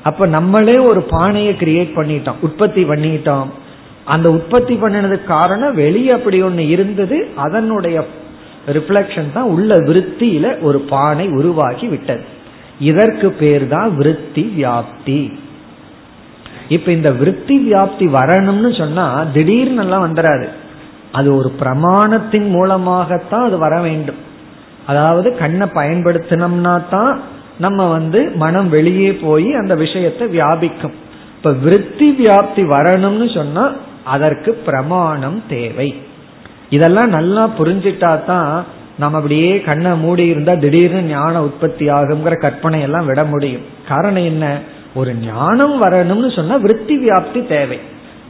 அப்ப 0.03 0.27
நம்மளே 0.27 0.79
ஒரு 0.79 1.03
பானையை 1.03 1.55
கிரியேட் 1.55 1.93
பண்ணிட்டோம் 1.97 2.41
உற்பத்தி 2.41 2.85
பண்ணிட்டோம். 2.85 3.51
அந்த 4.05 4.31
உற்பத்தி 4.31 4.75
பண்ணினதுக்கு 4.75 5.25
காரணம் 5.25 5.75
வெளியே 5.75 6.11
அப்படி 6.11 6.43
ஒன்று 6.43 6.69
இருந்தது 6.69 7.29
அதனுடைய 7.37 8.05
ரிஃப்ளெக்ஷன் 8.67 9.33
தான் 9.33 9.51
உள்ள 9.55 9.75
விருத்தியில 9.77 10.47
ஒரு 10.61 10.81
பானை 10.81 11.29
உருவாகி 11.29 11.87
விட்டது. 11.87 12.25
இதற்கு 12.79 13.33
பேர் 13.33 13.69
தான் 13.69 13.97
விருத்தி 13.97 14.53
வியாப்தி. 14.57 15.21
இப்ப 16.77 16.89
இந்த 16.97 17.11
விருத்தி 17.21 17.57
வியாப்தி 17.69 18.07
வரணும்னு 18.19 18.71
சொன்னா 18.81 19.07
திடீர்னு 19.35 19.83
எல்லாம் 19.85 20.05
வந்துடாது 20.07 20.47
அது 21.19 21.29
ஒரு 21.39 21.51
பிரமாணத்தின் 21.61 22.49
மூலமாகத்தான் 22.57 23.47
அது 23.49 23.57
வர 23.59 23.75
வேண்டும். 23.81 24.21
அதாவது 24.87 25.29
கண்ணை 25.41 25.67
பயன்படுத்தினோம்னா 25.75 26.75
தான் 26.95 27.13
நம்ம 27.59 27.89
வந்து 27.97 28.21
மனம் 28.43 28.69
வெளியே 28.77 29.11
போய் 29.25 29.49
அந்த 29.55 29.75
விஷயத்தை 29.85 30.27
வியாபிக்கும். 30.37 30.95
இப்ப 31.37 31.51
விருத்தி 31.65 32.09
வியாப்தி 32.21 32.63
வரணும்னு 32.77 33.27
சொன்னா 33.35 33.65
அதற்கு 34.15 34.51
பிரமாணம் 34.67 35.39
தேவை. 35.49 35.89
இதெல்லாம் 36.77 37.11
நல்லா 37.17 37.43
புரிஞ்சிட்டா 37.59 38.13
தான் 38.31 38.51
நம்ம 38.99 39.17
அப்படியே 39.19 39.51
கண்ணை 39.67 39.91
மூடி 39.97 40.25
இருந்தா 40.33 40.55
திடீர்னு 40.65 41.03
ஞான 41.11 41.35
உற்பத்தி 41.47 41.85
ஆகுங்கிற 41.99 42.35
கற்பனை 42.45 42.79
எல்லாம் 42.87 43.09
விட 43.11 43.21
முடியும். 43.25 43.67
காரணம் 43.89 44.29
என்ன? 44.33 44.47
ஒரு 44.95 45.15
ஞானம் 45.15 45.83
வரணும்னு 45.83 46.35
சொன்னா 46.37 46.59
விற்பி 46.59 46.95
வியாப்தி 47.05 47.47
தேவை. 47.47 47.79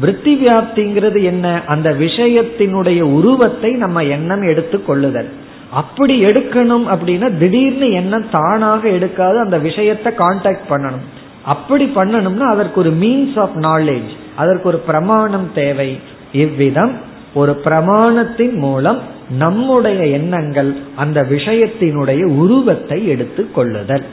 விற்பி 0.02 0.32
வியாப்திங்கிறது 0.42 1.22
என்ன? 1.22 1.60
அந்த 1.66 1.90
விஷயத்தினுடைய 1.90 3.00
உருவத்தை 3.00 3.72
நம்ம 3.72 4.04
எண்ணம் 4.04 4.42
எடுத்து 4.42 4.84
கொள்ளுதல். 4.84 5.28
அப்படி 5.70 6.24
எடுக்கணும் 6.24 6.86
அப்படின்னா 6.94 7.38
திடீர்னு 7.38 7.90
எண்ணம் 7.90 8.30
தானாக 8.30 8.88
எடுக்காது 8.88 9.38
அந்த 9.38 9.58
விஷயத்தை 9.58 10.12
கான்டாக்ட் 10.12 10.70
பண்ணணும். 10.70 11.06
அப்படி 11.44 11.92
பண்ணணும்னா 11.94 12.40
அதற்கு 12.40 12.80
ஒரு 12.80 12.90
மீன்ஸ் 12.90 13.38
ஆஃப் 13.38 13.56
நாலேஜ் 13.56 14.10
அதற்கு 14.36 14.68
ஒரு 14.68 14.78
பிரமாணம் 14.78 15.50
தேவை. 15.54 15.98
இவ்விதம் 16.32 16.92
ஒரு 17.34 17.60
பிரமாணத்தின் 17.64 18.54
மூலம் 18.54 18.98
நம்முடைய 19.30 20.06
எண்ணங்கள் 20.06 20.76
அந்த 20.96 21.22
விஷயத்தினுடைய 21.22 22.24
உருவத்தை 22.24 23.08
எடுத்து 23.08 23.52
கொள்ளுதல். 23.52 24.04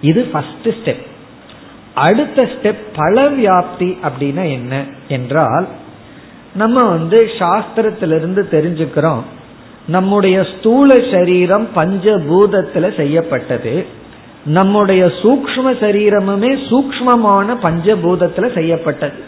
இது 0.00 0.22
ஃபர்ஸ்ட் 0.22 0.68
ஸ்டெப் 0.68 1.04
அடுத்த 1.96 2.42
ஸ்டெப் 2.42 2.82
பல 2.96 3.22
வியாப்தி 3.30 3.90
அப்படின்னா 4.08 4.44
என்ன 4.50 4.84
என்றால் 5.08 5.66
நம்ம 6.54 6.84
வந்து 6.88 7.18
சாஸ்திரத்திலிருந்து 7.38 8.42
தெரிஞ்சுக்கிறோம் 8.54 9.24
நம்முடைய 9.86 10.46
ஸ்தூல 10.52 10.94
சரீரம் 11.10 11.68
பஞ்சபூதத்துல 11.76 12.96
செய்யப்பட்டது 12.96 14.04
நம்முடைய 14.44 15.02
சூக்ம 15.22 15.64
சரீரமுமே 15.80 16.50
சூக்மமான 16.70 17.48
பஞ்சபூதத்துல 17.62 18.54
செய்யப்பட்டது. 18.54 19.18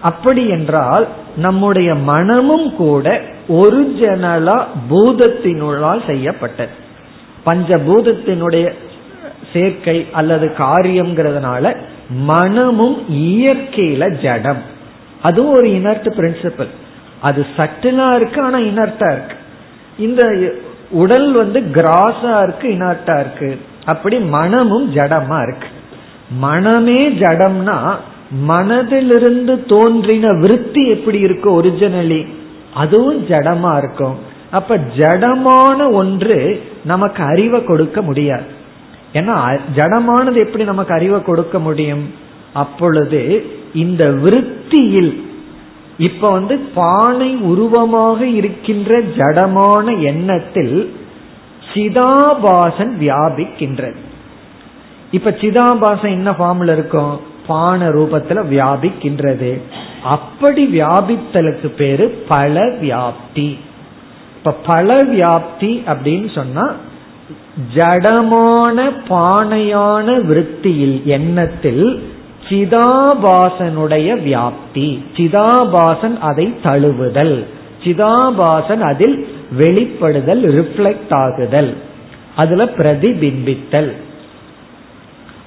அப்படி 0.00 0.48
என்றால் 0.48 1.06
நம்முடைய 1.36 1.94
மனமும் 1.94 2.76
கூட 2.76 3.22
ஒரிஜினலா 3.48 4.56
பூதத்தினுள்ளால் 4.90 6.06
செய்யப்பட்டது. 6.06 6.74
பஞ்சபூதத்தினுடைய 7.46 8.66
சேர்க்கை 9.52 10.06
அல்லது 10.12 10.46
காரியம்ங்கிறதுனால 10.58 11.64
மனமும் 12.10 12.96
இயற்கையில 13.10 14.22
ஜடம். 14.22 14.62
அதுவும் 15.22 15.52
ஒரு 15.52 15.72
இனர்ட் 15.72 16.14
பிரின்சிபல் 16.16 16.68
அது 17.20 17.46
சட்டிலா 17.56 18.14
இருக்கு 18.14 18.42
ஆனா 18.42 18.58
இனர்ட்டா 18.58 19.12
இருக்கு. 19.12 19.36
இந்த 19.98 20.52
உடல் 20.90 21.32
வந்து 21.32 21.60
கிராஸா 21.60 22.42
இருக்கு 22.42 22.68
இனர்ட்டா 22.68 23.20
இருக்கு. 23.20 23.60
அப்படி 23.84 24.18
மனமும் 24.18 24.94
ஜடமா 24.94 25.42
இருக்கு. 25.42 25.66
மனமே 26.30 27.08
ஜடம்னா 27.08 27.96
மனதிலிருந்து 28.48 29.66
தோன்றின 29.66 30.32
விருத்தி 30.32 30.88
எப்படி 30.88 31.18
இருக்கு 31.18 31.62
ஒரிஜினலி 31.62 32.26
அதுவும் 32.74 33.26
ஜடமா 33.26 33.76
இருக்கும். 33.76 34.18
அப்ப 34.50 34.76
ஜடமான 34.76 35.92
ஒன்று 35.92 36.62
நமக்கு 36.84 37.22
அறிவை 37.22 37.64
கொடுக்க 37.64 38.02
முடியாது. 38.02 38.56
ஏன்னா 39.12 39.58
ஜடமானது 39.76 40.36
எப்படி 40.36 40.64
நமக்கு 40.64 40.94
அறிவை 40.94 41.22
கொடுக்க 41.22 41.58
முடியும்? 41.58 42.14
அப்பொழுது 42.52 43.46
இந்த 43.74 44.10
விருத்தியில் 44.10 45.26
இப்ப 45.98 46.30
வந்து 46.30 46.58
பானை 46.58 47.34
உருவமாக 47.34 48.26
இருக்கின்ற 48.26 48.98
ஜடமான 48.98 50.00
எண்ணத்தில் 50.00 50.94
சிதாபாசன் 51.74 52.92
வியாபிக்கின்றது. 53.00 53.96
இப்ப 55.10 55.30
சிதாபாசன் 55.30 56.10
என்ன 56.10 56.30
ஃபார்ம்ல 56.30 56.72
இருக்கும்? 56.72 57.20
பான 57.46 57.88
ரூபத்துல 57.88 58.42
வியாபிக்கின்றது. 58.50 59.60
அப்படி 60.02 60.80
வியாபித்தலுக்கு 60.80 61.66
பேரு 61.66 62.24
பல 62.28 62.66
வியாப்தி. 62.66 63.58
இப்ப 64.36 64.52
பல 64.52 65.02
வியாப்தி 65.02 65.82
அப்படின்னு 65.86 66.34
சொன்னா 66.34 66.74
ஜடமான 67.74 68.92
பானையான 69.08 70.20
விருத்தியில் 70.20 71.02
எண்ணத்தில் 71.04 72.10
சிதாபாசனுடைய 72.48 74.08
வியாப்தி. 74.26 75.02
சிதாபாசன் 75.16 76.18
அதை 76.18 76.54
தழுவுதல். 76.62 77.44
சிதாபாசன் 77.84 78.80
அதில் 78.80 79.28
வெளிப்படுதல் 79.58 80.42
ரிஃப்ளெக்ட் 80.42 81.14
ஆகுதல். 81.14 81.74
அதுல 82.36 82.64
பிரதிபிம்பித்தல். 82.64 83.92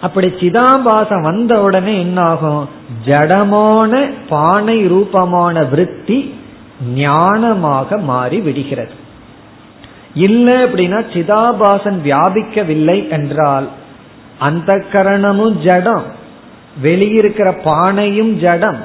அப்படி 0.01 0.28
சிதாபாசம் 0.28 1.22
வந்த 1.22 1.62
உடனே 1.62 1.99
என்ன 1.99 2.22
ஆகும் 2.22 2.70
ஜடமான 3.05 4.14
பானை 4.30 4.88
ரூபமான 4.88 5.64
விருத்தி 5.64 6.34
ஞானமாக 6.95 8.01
மாறி 8.01 8.41
விடுகிறது. 8.41 9.00
இல்லை 10.14 10.53
அப்படின்னா 10.53 10.99
சிதாபாசன் 11.14 11.99
வியாபிக்கவில்லை 12.05 13.09
என்றால் 13.09 13.70
அந்த 14.39 14.84
கரணமும் 14.91 15.55
ஜடம் 15.66 16.03
வெளியிருக்கிற 16.84 17.57
பானையும் 17.66 18.32
ஜடம். 18.32 18.78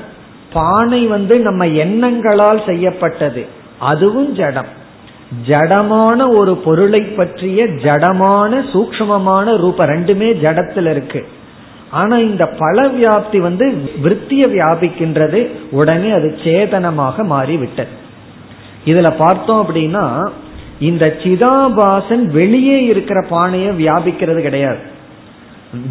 பானை 0.53 1.07
வந்து 1.07 1.39
நம்ம 1.39 1.67
எண்ணங்களால் 1.67 2.63
செய்யப்பட்டது 2.67 3.47
அதுவும் 3.79 4.35
ஜடம். 4.35 4.85
ஜடமான 5.47 6.37
ஒரு 6.37 6.57
பொருளை 6.57 7.01
பற்றிய 7.01 7.65
ஜடமான 7.65 8.65
சூக்மமான 8.73 9.57
ரூபம் 9.57 9.89
ரெண்டுமே 9.89 10.29
ஜடத்தில் 10.45 10.91
இருக்கு. 10.91 11.29
ஆனா 11.91 12.17
இந்த 12.17 12.47
பல 12.47 12.89
வியாப்தி 12.89 13.39
வந்து 13.39 13.91
விற்த்திய 14.03 14.49
வியாபிக்கின்றது 14.49 15.47
உடனே 15.71 16.11
அது 16.11 16.39
சேதனமாக 16.45 17.25
மாறிவிட்டது. 17.25 17.89
இதுல 18.85 19.15
பார்த்தோம் 19.19 19.67
அப்படின்னா 19.67 20.31
இந்த 20.81 21.15
சிதாபாசன் 21.19 22.25
வெளியே 22.25 22.85
இருக்கிற 22.85 23.27
பானையை 23.29 23.85
வியாபிக்கிறது 23.85 24.41
கிடையாது. 24.41 24.79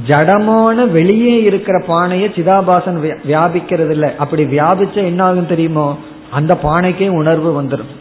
ஜடமான 0.08 0.92
வெளியே 0.92 1.44
இருக்கிற 1.44 1.84
பானையை 1.88 2.30
சிதாபாசன் 2.30 3.16
வியாபிக்கிறது 3.28 3.90
இல்லை. 3.90 4.10
அப்படி 4.18 4.44
வியாபிச்ச 4.44 4.94
என்ன 4.94 5.24
ஆகும் 5.24 5.48
தெரியுமோ? 5.48 5.98
அந்த 6.32 6.58
பானைக்கே 6.64 7.08
உணர்வு 7.08 7.64
வந்துடும் 7.64 7.94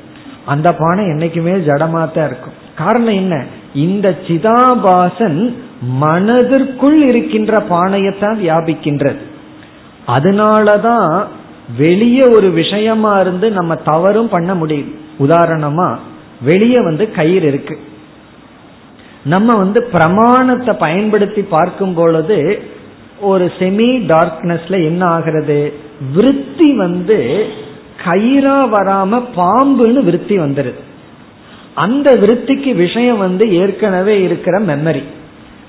அந்த 0.44 0.74
பானை 0.74 1.04
என்னைக்குமே 1.04 1.64
தான் 1.64 2.14
இருக்கும். 2.14 2.52
காரணம் 2.76 3.14
என்ன? 3.14 3.44
இந்த 3.74 4.18
சிதாபாசன் 4.26 5.52
மனதிற்குள் 5.80 7.02
இருக்கின்ற 7.02 7.64
பானையத்தான் 7.70 8.38
வியாபிக்கின்றது. 8.44 9.18
அதனாலதான் 10.06 11.26
வெளியே 11.78 12.22
ஒரு 12.22 12.50
விஷயமா 12.50 13.18
இருந்து 13.18 13.50
நம்ம 13.50 13.74
தவறும் 13.74 14.28
பண்ண 14.28 14.54
முடியும். 14.54 14.94
உதாரணமா 15.18 15.96
வெளியே 16.44 16.80
வந்து 16.82 17.10
கயிறு 17.10 17.46
இருக்கு. 17.46 17.78
நம்ம 19.24 19.56
வந்து 19.56 19.82
பிரமாணத்தை 19.82 20.74
பயன்படுத்தி 20.78 21.42
பார்க்கும் 21.42 21.94
பொழுது 21.94 22.62
ஒரு 23.20 23.52
செமி 23.58 23.90
டார்க்னஸ்ல 24.12 24.84
என்ன 24.84 25.04
ஆகிறது? 25.06 25.72
விருத்தி 26.14 26.72
வந்து 26.76 27.46
கயிறா 28.04 28.56
வராம 28.74 29.22
பாம்புன்னு 29.36 30.00
விருத்தி 30.02 30.38
வந்துருது. 30.38 30.80
அந்த 31.74 32.08
விருத்திக்கு 32.12 32.74
விஷயம் 32.74 33.18
வந்து 33.18 33.52
ஏற்கனவே 33.52 34.22
இருக்கிற 34.22 34.60
மெமரி 34.60 35.02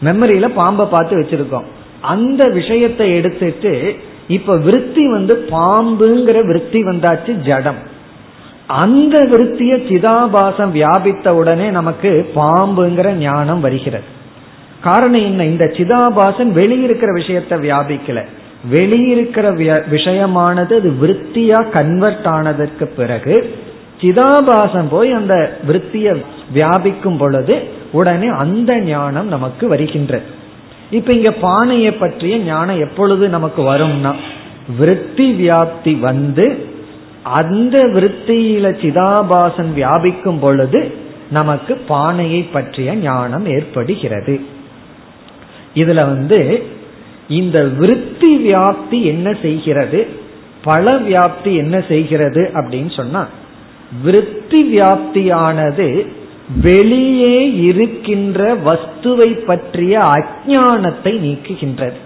மெமரியில 0.03 0.47
பாம்பை 0.49 0.86
பார்த்து 0.86 1.19
வச்சிருக்கோம். 1.19 1.67
அந்த 2.01 2.49
விஷயத்தை 2.49 3.15
எடுத்துட்டு 3.15 3.95
இப்ப 4.28 4.57
விருத்தி 4.57 5.03
வந்து 5.11 5.47
பாம்புங்கிற 5.51 6.38
விருத்தி 6.47 6.80
வந்தாச்சு 6.84 7.32
ஜடம். 7.32 7.93
அந்த 8.68 9.26
விருத்திய 9.26 9.76
சிதாபாசம் 9.76 10.72
வியாபித்த 10.72 11.36
உடனே 11.36 11.70
நமக்கு 11.70 12.32
பாம்புங்கிற 12.36 13.11
ஞானம் 13.11 13.59
வருகிறது. 13.59 14.03
காரணம் 14.82 15.22
என்ன? 15.22 15.45
இந்த 15.45 15.66
சிதாபாசன் 15.66 16.51
வெளியிருக்கிற 16.53 17.13
விஷயத்தை 17.13 17.57
வியாபிக்கல. 17.57 18.26
வெளியிருக்கிற 18.72 19.45
விஷயமானது 19.91 20.74
அது 20.74 20.97
விருத்தியா 21.01 21.70
கன்வெர்ட் 21.70 22.26
ஆனதற்கு 22.26 22.88
பிறகு 22.88 23.55
சிதாபாசம் 24.01 24.88
போய் 24.89 25.11
அந்த 25.11 25.57
விருத்திய 25.68 26.22
வியாபிக்கும் 26.53 27.18
பொழுது 27.18 27.63
உடனே 27.91 28.28
அந்த 28.28 28.80
ஞானம் 28.80 29.28
நமக்கு 29.28 29.68
வருகின்றது. 29.68 30.24
இப்ப 30.89 31.13
இங்க 31.13 31.32
பானையை 31.32 31.91
பற்றிய 31.91 32.38
ஞானம் 32.38 32.80
எப்பொழுது 32.80 33.28
நமக்கு 33.28 33.61
வரும்னா 33.61 34.13
விருத்தி 34.78 35.49
வியாப்தி 35.49 35.99
வந்து 35.99 36.74
அந்த 37.26 37.84
விற்த்தியில 37.84 38.65
சிதாபாசன் 38.82 39.73
வியாபிக்கும் 39.73 40.39
பொழுது 40.39 40.93
நமக்கு 41.30 41.78
பானையை 41.88 42.41
பற்றிய 42.41 42.95
ஞானம் 42.95 43.45
ஏற்படுகிறது. 43.45 44.39
இதுல 45.76 45.95
வந்து 45.95 46.63
இந்த 47.28 47.63
விருத்தி 47.63 48.38
வியாப்தி 48.38 49.03
என்ன 49.03 49.38
செய்கிறது 49.41 50.07
பல 50.63 50.99
வியாப்தி 50.99 51.55
என்ன 51.55 51.84
செய்கிறது 51.88 52.51
அப்படின்னு 52.53 52.95
சொன்னா 52.95 53.28
விருத்தி 54.01 54.80
வியாப்தியானது 54.80 56.07
வெளியே 56.61 57.53
இருக்கின்ற 57.53 58.55
வஸ்துவை 58.55 59.45
பற்றிய 59.45 59.99
அஜானத்தை 59.99 61.13
நீக்குகின்றது. 61.26 61.99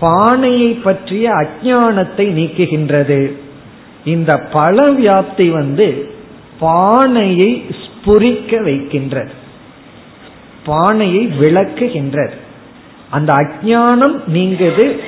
பானையை 0.00 0.72
பற்றிய 0.72 1.30
அஜானத்தை 1.30 2.26
நீக்குகின்றது. 2.38 3.32
இந்த 4.04 4.38
பல 4.38 4.92
வியாப்தி 4.92 5.50
வந்து 5.50 6.10
பானையை 6.60 7.64
ஸ்புரிக்க 7.82 8.62
வைக்கின்றது. 8.62 9.30
பானையை 10.64 11.26
விளக்குகின்றது. 11.40 12.32
அந்த 13.10 13.32
அஜானம் 13.32 14.20
நீங்குது 14.32 15.00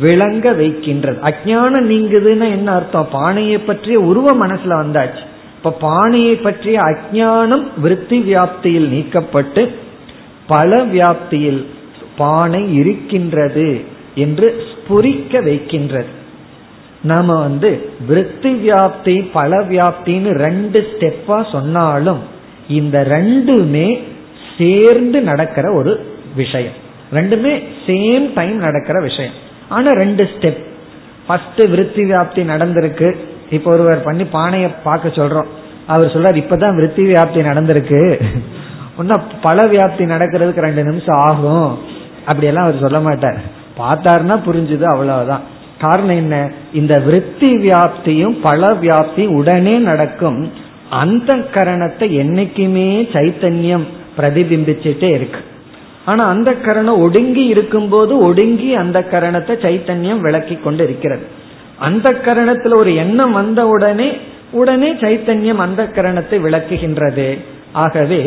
விளங்க 0.00 0.52
வைக்கின்றது. 0.52 1.18
அஜானம் 1.22 1.88
நீங்குதுன்னா 1.90 2.50
என்ன 2.50 2.72
அர்த்தம்? 2.72 3.08
பானையை 3.12 3.58
பற்றிய 3.58 4.00
உருவ 4.00 4.46
மனசுல 4.46 4.68
வந்தாச்சு. 4.68 5.30
இப்ப 5.56 5.70
பானையை 5.70 6.34
பற்றிய 6.34 6.80
அஜானம் 6.80 7.66
விருத்தி 7.76 8.20
வியாப்தியில் 8.20 8.88
நீக்கப்பட்டு 8.88 9.74
பல 10.46 10.86
வியாப்தியில் 10.86 11.66
பானை 12.16 12.74
இருக்கின்றது 12.74 13.80
என்று 14.14 14.64
ஸ்புரிக்க 14.70 15.42
வைக்கின்றது. 15.44 16.20
நாம 17.02 17.40
வந்து 17.40 17.90
விருத்தி 18.06 18.54
வியாப்தி 18.54 19.28
பல 19.32 19.56
வியாப்தின்னு 19.56 20.30
ரெண்டு 20.30 20.88
ஸ்டெப்பா 20.92 21.50
சொன்னாலும் 21.52 22.18
இந்த 22.68 23.06
ரெண்டுமே 23.10 24.02
சேர்ந்து 24.58 25.20
நடக்கிற 25.20 25.72
ஒரு 25.72 26.16
விஷயம். 26.36 26.72
ரெண்டுமே 27.12 27.62
சேம் 27.86 28.30
டைம் 28.34 28.56
நடக்கிற 28.56 29.00
விஷயம். 29.00 29.32
ஆனா 29.68 29.90
ரெண்டு 29.90 30.24
ஸ்டெப் 30.24 30.64
ஃபர்ஸ்ட் 31.26 31.68
விருத்தி 31.68 32.04
வியாப்தி 32.04 32.44
நடந்திருக்கு. 32.44 33.16
இப்ப 33.50 33.70
ஒருவர் 33.70 34.02
பண்ணி 34.02 34.22
பானைய 34.22 34.70
பார்க்க 34.84 35.08
சொல்றோம். 35.08 35.46
அவர் 35.86 36.06
சொல்றாரு 36.06 36.38
இப்பதான் 36.38 36.74
விருத்தி 36.74 37.04
வியாப்தி 37.04 37.42
நடந்திருக்கு. 37.42 38.22
இன்னும் 38.98 39.22
பல 39.42 39.66
வியாப்தி 39.66 40.00
நடக்கிறதுக்கு 40.00 40.60
ரெண்டு 40.60 40.82
நிமிஷம் 40.84 41.20
ஆகும். 41.20 41.78
அப்படியெல்லாம் 42.24 42.64
அவர் 42.64 42.80
சொல்ல 42.80 43.00
மாட்டார். 43.00 43.40
பார்த்தாருன்னா 43.78 44.40
புரிஞ்சுது 44.46 44.82
அவ்வளவுதான். 44.82 45.40
காரணம் 45.82 46.16
என்ன? 46.16 46.36
இந்த 46.72 46.94
விருத்தி 47.06 47.50
வியாப்தியும் 47.64 48.34
பல 48.42 48.70
வியாப்தி 48.82 49.24
உடனே 49.38 49.74
நடக்கும். 49.88 50.40
அந்த 51.02 51.32
கரணத்தை 51.54 52.06
என்னைக்குமே 52.22 52.90
சைத்தன்யம் 53.14 53.86
பிரதிபிம்பிச்சுட்டே 54.16 55.10
இருக்கு. 55.18 55.40
ஆனா 56.04 56.22
அந்த 56.28 56.50
கரணம் 56.66 57.00
ஒடுங்கி 57.00 57.44
இருக்கும்போது 57.44 58.12
ஒடுங்கி 58.18 58.70
அந்த 58.82 58.98
கரணத்தை 59.12 59.54
சைத்தன்யம் 59.64 60.20
விளக்கி 60.20 60.56
கொண்டு 60.64 60.84
இருக்கிறது 60.84 61.24
அந்த 61.88 62.08
கரணத்துல 62.26 62.76
ஒரு 62.76 62.92
எண்ணம் 62.94 63.32
வந்த 63.32 63.60
உடனே 63.66 64.08
உடனே 64.60 64.88
சைத்தன்யம் 65.02 65.60
அந்த 65.66 65.82
கரணத்தை 65.96 66.36
விளக்குகின்றது. 66.46 67.28
ஆகவே 67.84 68.22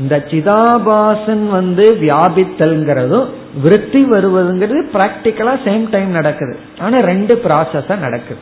இந்த 0.00 0.16
சிதாபாசன் 0.30 1.44
வந்து 1.50 1.84
வியாபித்தல்ங்கிறதும் 2.02 3.28
விருத்தி 3.62 4.04
வருவதுங்கிறது 4.04 4.80
பிராக்டிக்கலா 4.94 5.54
சேம் 5.64 5.90
டைம் 5.90 6.10
நடக்குது. 6.10 6.56
ஆனா 6.78 6.96
ரெண்டு 6.98 7.40
ப்ராசஸா 7.44 7.98
நடக்குது. 7.98 8.40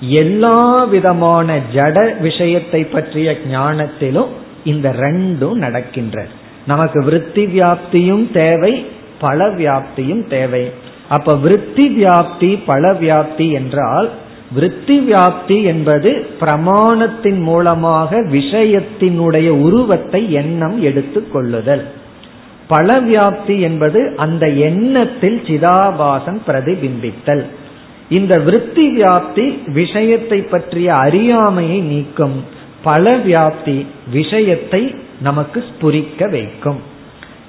எல்லா 0.00 0.84
விதமான 0.84 1.58
ஜட 1.74 2.20
விஷயத்தை 2.20 2.84
பற்றிய 2.84 3.36
ஞானத்திலும் 3.52 4.28
இந்த 4.64 4.90
ரெண்டும் 4.90 5.54
நடக்கின்றது 5.54 6.28
நமக்கு 6.66 7.04
விருத்தி 7.04 7.46
வியாப்தியும் 7.46 8.32
தேவை 8.32 8.86
பல 9.20 9.46
வியாப்தியும் 9.48 10.28
தேவை. 10.28 10.70
அப்ப 11.08 11.34
விருத்தி 11.36 12.02
வியாப்தி 12.02 12.58
பல 12.66 12.92
வியாப்தி 12.92 13.52
என்றால் 13.52 14.10
விருத்தி 14.52 14.98
வியாப்தி 14.98 15.64
என்பது 15.64 16.26
பிரமாணத்தின் 16.40 17.40
மூலமாக 17.40 18.20
விஷயத்தினுடைய 18.22 19.48
உருவத்தை 19.48 20.32
எண்ணம் 20.32 20.82
எடுத்துக் 20.82 21.32
கொள்ளுதல். 21.32 21.95
பல 22.68 22.94
வியாப்தி 23.00 23.60
என்பது 23.60 24.14
அந்த 24.16 24.48
எண்ணத்தில் 24.48 25.42
சிதாபாசன் 25.46 26.40
பிரதிபிம்பித்தல். 26.46 27.44
இந்த 28.08 28.38
விருத்தி 28.38 28.96
வியாப்தி 28.96 29.72
விஷயத்தை 29.72 30.42
பற்றிய 30.42 30.94
அறியாமையை 30.94 31.80
நீக்கும். 31.80 32.44
பல 32.82 33.16
வியாப்தி 33.16 33.86
விஷயத்தை 34.12 34.94
நமக்கு 35.20 35.64
ஸ்புரிக்க 35.68 36.30
வைக்கும். 36.30 36.80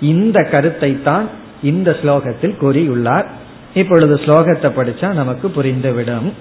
இந்த 0.02 0.44
கருத்தை 0.44 1.04
தான் 1.04 1.30
இந்த 1.64 1.98
ஸ்லோகத்தில் 2.02 2.56
கூறியுள்ளார். 2.62 3.26
இப்பொழுது 3.74 4.16
ஸ்லோகத்தை 4.16 4.70
படிச்சா 4.80 5.14
நமக்கு 5.14 5.52
புரிந்துவிடும். 5.56 6.34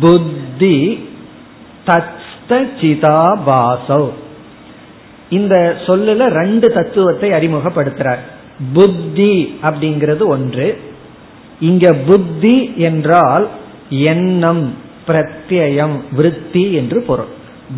புத்தி 0.00 1.08
தத்ஸ்த 1.86 2.60
சிதாபாசௌ. 2.80 4.04
இந்த 5.30 5.76
சொல்லுல 5.86 6.28
ரெண்டு 6.28 6.72
தத்துவத்தை 6.72 7.30
அறிமுகப்படுத்துறார். 7.30 8.22
புத்தி 8.72 9.58
அப்படிங்கிறது 9.62 10.26
ஒன்று. 10.26 10.80
இங்க 11.60 11.92
புத்தி 11.94 12.72
என்றால் 12.76 13.48
எண்ணம் 13.88 14.74
பிரத்யம் 15.06 15.96
விருத்தி 16.12 16.72
என்று 16.72 17.02
பொருள். 17.02 17.32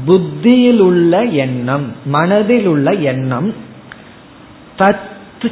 புத்தியில் 0.04 0.80
உள்ள 0.80 1.22
எண்ணம் 1.22 1.92
மனதில் 2.04 2.66
உள்ள 2.66 2.90
எண்ணம் 2.90 3.54
தத்து 4.78 5.50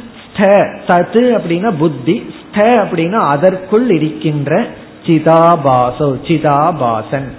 அப்படின்னா 0.87 1.71
புத்தி 1.77 2.33
ஸ்த 2.53 2.57
அப்படின்னா 2.57 3.19
அதற்குள் 3.35 3.89
இருக்கின்ற 3.89 4.67
சிதாபாசோ 5.05 6.07
சிதாபாசன். 6.27 7.29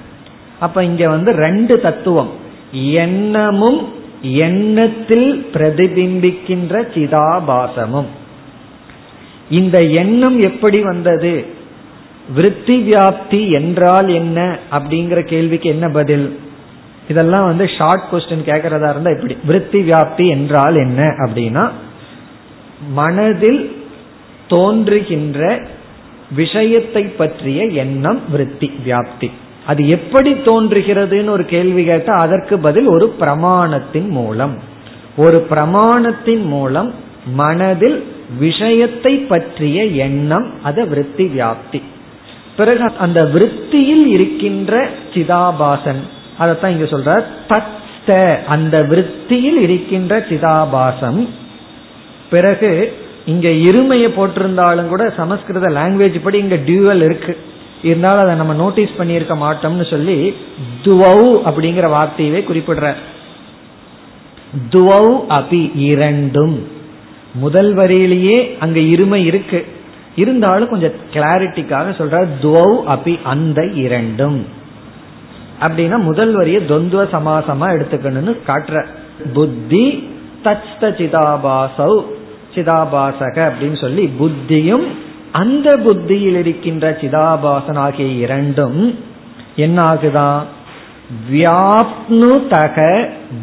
அப்ப 0.60 0.84
இங்க 0.84 1.08
வந்து 1.08 1.32
ரெண்டு 1.32 1.80
தத்துவம். 1.80 2.30
எண்ணமும் 2.72 3.88
எண்ணத்தில் 4.22 5.50
பிரதிபிம்பிக்கின்ற 5.52 6.86
சிதாபாசமும். 6.94 8.06
இந்த 9.50 9.82
எண்ணம் 9.82 10.40
எப்படி 10.40 10.80
வந்தது? 10.80 11.46
விருத்தி 12.34 12.92
வியாப்தி 12.92 13.50
என்றால் 13.50 14.08
என்ன 14.08 14.58
அப்படிங்கிற 14.70 15.22
கேள்விக்கு 15.22 15.68
என்ன 15.68 15.88
பதில்? 15.88 16.38
இதெல்லாம் 17.08 17.44
வந்து 17.44 17.68
ஷார்ட் 17.68 18.02
கொஸ்டின் 18.12 18.46
கேட்கறதா 18.46 18.90
இருந்தா 18.90 19.10
இப்படி. 19.10 19.36
விருத்தி 19.44 19.80
வியாப்தி 19.90 20.28
என்றால் 20.28 20.76
என்ன 20.76 21.02
அப்படின்னா 21.02 21.70
மனதில் 22.88 23.84
தோன்றுகின்ற 24.48 25.68
விஷயத்தை 26.36 27.02
பற்றிய 27.02 27.64
எண்ணம் 27.64 28.20
விருத்தி 28.30 28.72
வியாப்தி. 28.86 29.30
அது 29.66 29.88
எப்படி 29.88 30.32
தோன்றுகிறதுன்னு 30.32 31.30
ஒரு 31.30 31.44
கேள்வி 31.44 31.84
கேட்டால் 31.84 32.20
அதற்கு 32.20 32.58
பதில் 32.58 32.86
ஒரு 32.86 33.14
பிரமாணத்தின் 33.20 34.08
மூலம். 34.08 34.54
ஒரு 35.16 35.46
பிரமாணத்தின் 35.50 36.44
மூலம் 36.44 36.94
மனதில் 37.32 37.98
விஷயத்தை 38.38 39.16
பற்றிய 39.16 39.84
எண்ணம் 39.84 40.46
அது 40.62 40.88
விருத்தி 40.88 41.24
வியாப்தி. 41.24 41.80
பிறகு 42.56 42.92
அந்த 42.98 43.24
விருத்தியில் 43.24 44.06
இருக்கின்ற 44.06 44.88
சிதாபாசன் 45.14 46.02
அதைத்தான் 46.38 46.70
இங்க 46.70 46.84
சொல்ற 46.84 47.24
தத்த 47.48 48.38
அந்த 48.46 48.76
விருத்தியில் 48.82 49.58
இருக்கின்ற 49.60 50.18
சிதாபாசம் 50.28 51.28
பிறகு 52.30 52.92
இங்க 53.26 53.48
இருமையை 53.48 54.08
போட்டிருந்தாலும் 54.16 54.88
கூட 54.88 55.12
சமஸ்கிருத 55.16 55.68
லாங்குவேஜ் 55.68 56.22
படி 56.22 56.38
இங்க 56.38 56.56
டியூவல் 56.56 57.02
இருக்கு. 57.02 57.36
இருந்தாலும் 57.82 58.24
அதை 58.24 58.34
நம்ம 58.34 58.54
நோட்டீஸ் 58.54 58.90
பண்ணியிருக்க 58.98 59.34
மாட்டோம்னு 59.42 59.90
சொல்லி 59.90 60.34
துவௌ 60.84 61.18
அப்படிங்கிற 61.44 61.90
வார்த்தையவே 61.90 62.40
குறிப்பிடுற. 62.42 62.94
துவௌ 64.70 65.20
அபி 65.28 65.70
இரண்டும். 65.74 66.68
முதல் 67.34 67.76
வரியிலேயே 67.76 68.58
அங்க 68.58 68.80
இருமை 68.80 69.24
இருக்கு. 69.24 69.66
இருந்தாலும் 70.16 70.68
கொஞ்சம் 70.68 70.92
கிளாரிட்டிக்காக 71.12 71.88
சொல்ற 72.00 72.28
துவௌ 72.42 72.96
அபி 72.96 73.22
அந்த 73.22 73.66
இரண்டும். 73.66 74.46
அப்படின்னா 75.60 75.98
முதல் 75.98 76.34
வரியை 76.34 76.60
தொந்துவ 76.68 77.06
சமாசமா 77.12 77.72
எடுத்துக்கணும்னு 77.76 78.36
காட்டுற. 78.46 78.86
புத்தி 79.32 80.08
தச்த 80.44 80.80
சிதாபாசௌ 80.80 82.02
சிதாபாசக 82.54 83.50
அப்படின்னு 83.50 83.80
சொல்லி 83.80 84.10
புத்தியும் 84.18 85.04
அந்த 85.36 85.76
புத்தியில் 85.76 86.38
இருக்கின்ற 86.38 86.90
சிதாபாசன் 87.00 87.76
ஆகிய 87.76 88.08
இரண்டும் 88.08 88.98
என்ன 89.56 89.82
ஆகுதான் 89.82 90.42
வியாப்னுதக 91.32 92.76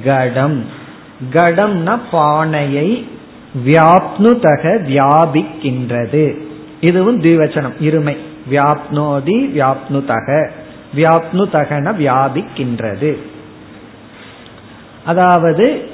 கடம். 0.04 0.66
கடம்னா 1.34 2.00
பானையை 2.12 3.08
வியாப்னுதக 3.66 4.64
வியாபிக்கின்றது. 4.89 6.26
இதுவும் 6.82 7.22
திவச்சனம் 7.22 7.78
இருமை. 7.82 8.18
வியாப்னோதி 8.52 9.38
வியாப்னுதக 9.58 10.50
வியாப்னுதகன 10.96 11.94
வியாபிக்கின்றது. 12.02 13.18
அதாவது 15.06 15.89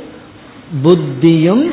புத்தியும் 0.84 1.66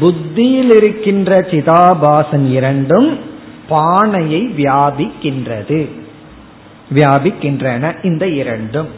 புத்தியில் 0.00 0.70
இருக்கின்ற 0.70 1.40
சிதாபாசன் 1.40 2.46
இரண்டும் 2.50 3.27
பானையை 3.68 4.54
வியாபிக்கின்றது. 4.56 5.88
வியாபிக்கின்றன 6.94 8.04
இந்த 8.04 8.28
இரண்டும். 8.28 8.88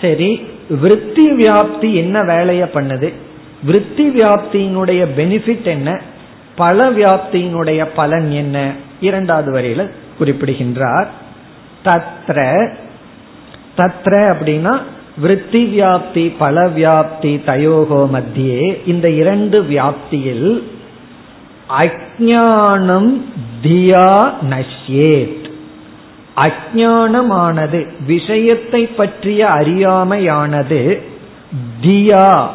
சரி 0.00 0.46
விருத்தி 0.80 1.30
வியாப்தி 1.30 1.94
என்ன 1.94 2.22
வேலைய 2.22 2.70
பண்ணுது? 2.74 3.12
விருத்தி 3.64 4.08
வியாப்தியினுடைய 4.08 5.06
பெனிஃபிட் 5.16 5.62
என்ன? 5.62 6.00
பல 6.56 6.90
வியாப்தியினுடைய 6.90 7.88
பலன் 7.94 8.30
என்ன? 8.30 8.72
இரண்டாவது 9.00 9.52
வரையில 9.52 9.90
குறிப்பிடுகின்றார். 10.18 11.10
தத்ர 11.84 12.72
தத்ர 13.76 14.34
அப்படின்னா 14.34 14.82
விருத்தி 15.18 15.80
வியாப்தி 15.80 16.32
பல 16.38 16.66
வியாப்தி 16.66 17.40
தயோகோ 17.46 18.08
மத்தியே 18.12 18.88
இந்த 18.88 19.10
இரண்டு 19.10 19.62
வியாப்தியில் 19.62 20.62
அஜானம் 21.78 23.20
தியா 23.62 24.32
நஷ்யேத். 24.50 25.50
அஜானமானது 26.36 27.86
விஷயத்தை 28.06 28.86
பற்றிய 28.86 29.48
அறியாமையானது 29.48 31.00
தியா 31.82 32.46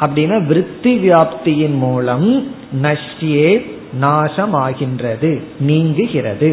அப்படின்னா 0.00 0.46
விருத்தி 0.46 1.08
வியாப்தியின் 1.08 1.78
மூலம் 1.78 2.46
நஷ்யே 2.82 3.66
நாசமாகின்றது 4.00 5.42
நீங்குகிறது. 5.60 6.50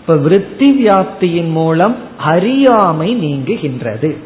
இப்ப 0.00 0.16
விருத்தி 0.16 0.84
வியாப்தியின் 0.84 1.50
மூலம் 1.50 1.96
அறியாமை 2.18 3.08
நீங்குகின்றது. 3.16 4.16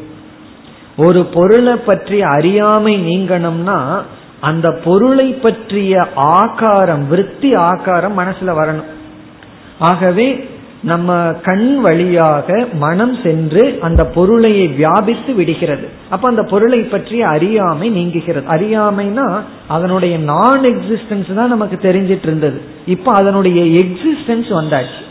ஒரு 0.97 1.25
பொருளை 1.25 1.75
பற்றி 1.75 2.21
அறியாமை 2.21 2.93
நீங்கணும்னா 2.97 4.01
அந்த 4.39 4.71
பொருளை 4.71 5.33
பற்றிய 5.33 6.07
ஆகாரம் 6.15 7.07
விருத்தி 7.07 7.53
ஆகாரம் 7.53 8.19
மனசுல 8.19 8.45
வரணும். 8.45 8.91
ஆகவே 9.79 10.49
நம்ம 10.81 11.33
கண் 11.43 11.81
வழியாக 11.81 12.67
மனம் 12.73 13.17
சென்று 13.23 13.77
அந்த 13.81 14.05
பொருளை 14.05 14.67
வியாபித்து 14.67 15.33
விடுகிறது. 15.33 15.87
அப்ப 16.09 16.27
அந்த 16.27 16.43
பொருளை 16.43 16.79
பற்றி 16.79 17.21
அறியாமை 17.21 17.89
நீங்குகிறது. 17.89 18.47
அறியாமைனா 18.47 19.39
அதனுடைய 19.67 20.17
நான் 20.17 20.61
எக்ஸிஸ்டன்ஸ் 20.61 21.33
தான் 21.33 21.47
நமக்கு 21.47 21.75
தெரிஞ்சிட்டு 21.75 22.23
இருந்தது. 22.23 22.61
இப்ப 22.85 23.11
அதனுடைய 23.11 23.85
எக்ஸிஸ்டன்ஸ் 23.85 24.49
வந்தாச்சு. 24.49 25.03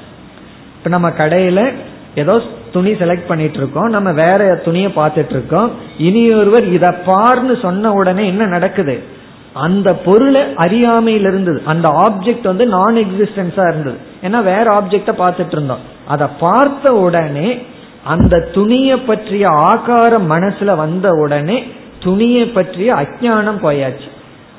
இப்ப 0.77 0.89
நம்ம 0.89 1.09
கடையில 1.09 1.73
ஏதோ 2.15 2.43
துணி 2.73 2.93
செலக்ட் 2.93 3.27
பண்ணிட்டு 3.27 3.57
இருக்கோம். 3.57 3.89
நம்ம 3.89 4.13
வேற 4.13 4.61
துணியை 4.65 4.91
பார்த்துட்டு 4.97 5.31
இருக்கோம். 5.31 5.71
இனி 5.99 6.33
ஒருவர் 6.33 6.65
இதை 6.65 6.89
பார்னு 6.89 7.61
சொன்ன 7.61 7.93
உடனே 7.93 8.27
என்ன 8.27 8.47
நடக்குது? 8.47 9.15
அந்த 9.57 9.95
பொருளை 9.95 10.43
அறியாமையில் 10.55 11.25
இருந்தது. 11.25 11.63
அந்த 11.65 11.89
ஆப்ஜெக்ட் 11.89 12.43
வந்து 12.43 12.67
நான் 12.67 12.95
எக்ஸிஸ்டன்ஸா 12.95 13.69
இருந்தது. 13.69 13.97
ஏன்னா 14.23 14.43
வேற 14.43 14.65
ஆப்ஜெக்ட 14.81 15.11
பார்த்துட்டு 15.19 15.53
இருந்தோம். 15.53 15.79
அதை 16.07 16.27
பார்த்த 16.41 16.93
உடனே 16.93 17.59
அந்த 18.05 18.41
துணியை 18.41 18.97
பற்றிய 18.97 19.49
ஆகாரம் 19.49 20.31
மனசுல 20.31 20.77
வந்த 20.77 21.09
உடனே 21.09 21.65
துணியை 22.03 22.47
பற்றிய 22.47 22.95
அஜானம் 22.95 23.63
போயாச்சு. 23.63 24.09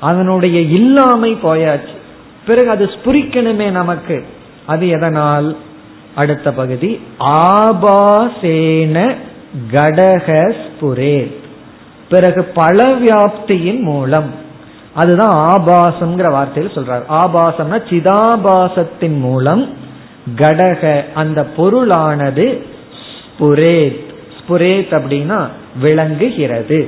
அதனுடைய 0.00 0.60
இல்லாமை 0.60 1.38
போயாச்சு. 1.42 1.96
பிறகு 2.46 2.70
அது 2.70 2.84
ஸ்புரிக்கணுமே 2.86 3.70
நமக்கு. 3.70 4.26
அது 4.66 4.88
எதனால்? 4.88 5.56
அடுத்த 6.14 6.52
பகுதி 6.52 7.00
ஆபாசேன 7.18 9.14
கடக 9.72 10.54
ஸ்புரே 10.62 11.34
பிறகு 12.08 12.44
பல 12.44 12.94
வியாப்தியின் 12.94 13.80
மூலம். 13.80 14.46
அதுதான் 14.98 15.58
ஆபாசம்ங்கிற 15.58 16.28
வார்த்தையில் 16.32 16.76
சொல்றார். 16.76 17.02
ஆபாசம்னா 17.08 17.78
சிதாபாசத்தின் 17.88 19.18
மூலம் 19.18 19.68
கடக 20.36 21.02
அந்த 21.14 21.46
பொருளானது 21.56 22.62
ஸ்புரேத். 23.02 24.00
ஸ்புரேத் 24.38 24.92
அப்படின்னா 24.98 25.46
விளங்குகிறது. 25.80 26.78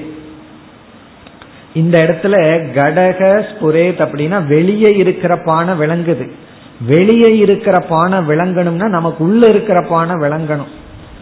இந்த 1.74 1.98
இடத்துல 1.98 2.34
கடக 2.74 3.44
ஸ்புரேத் 3.50 4.00
அப்படின்னா 4.04 4.46
வெளியே 4.46 4.96
இருக்கிற 4.96 5.36
பானை 5.44 5.74
விளங்குது. 5.74 6.30
வெளியே 6.86 7.36
இருக்கிற 7.36 7.78
பானை 7.78 8.18
விளங்கணும்னா 8.18 8.88
நமக்கு 8.88 9.24
உள்ள 9.24 9.48
இருக்கிற 9.48 9.86
பானை 9.88 10.14
விளங்கணும். 10.14 10.72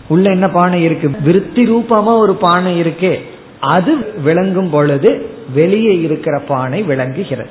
உள்ள 0.09 0.31
என்ன 0.31 0.49
பானை 0.49 0.83
இருக்கு? 0.83 1.11
விருத்தி 1.21 1.63
ரூபமா 1.65 2.19
ஒரு 2.19 2.35
பானை 2.35 2.81
இருக்கே. 2.81 3.21
அது 3.61 3.97
விளங்கும் 4.25 4.71
பொழுது 4.71 5.37
வெளியே 5.55 6.01
இருக்கிற 6.01 6.39
பானை 6.39 6.83
விளங்குகிறது. 6.83 7.51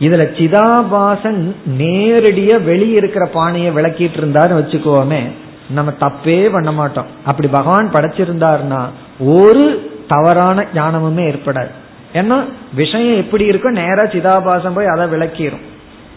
இதுல 0.00 0.22
சிதாபாசன் 0.38 1.52
நேரடியா 1.78 2.64
வெளியே 2.64 2.94
இருக்கிற 2.94 3.26
பானையை 3.26 3.74
விளக்கிட்டு 3.74 4.18
இருந்தாருன்னு 4.20 4.60
வச்சுக்கோமே 4.60 5.22
நம்ம 5.68 5.92
தப்பே 6.00 6.52
பண்ண 6.52 6.72
மாட்டோம். 6.72 7.06
அப்படி 7.24 7.48
பகவான் 7.48 7.92
படைச்சிருந்தாருன்னா 7.92 8.82
ஒரு 9.18 9.92
தவறான 10.08 10.66
ஞானமுமே 10.74 11.24
ஏற்படாது. 11.30 11.72
ஏன்னா 12.12 12.44
விஷயம் 12.74 13.16
எப்படி 13.16 13.48
இருக்கோ 13.50 13.70
நேரா 13.70 14.02
சிதாபாசம் 14.02 14.74
போய் 14.74 14.86
அதை 14.86 15.06
விளக்கிடும் 15.06 15.64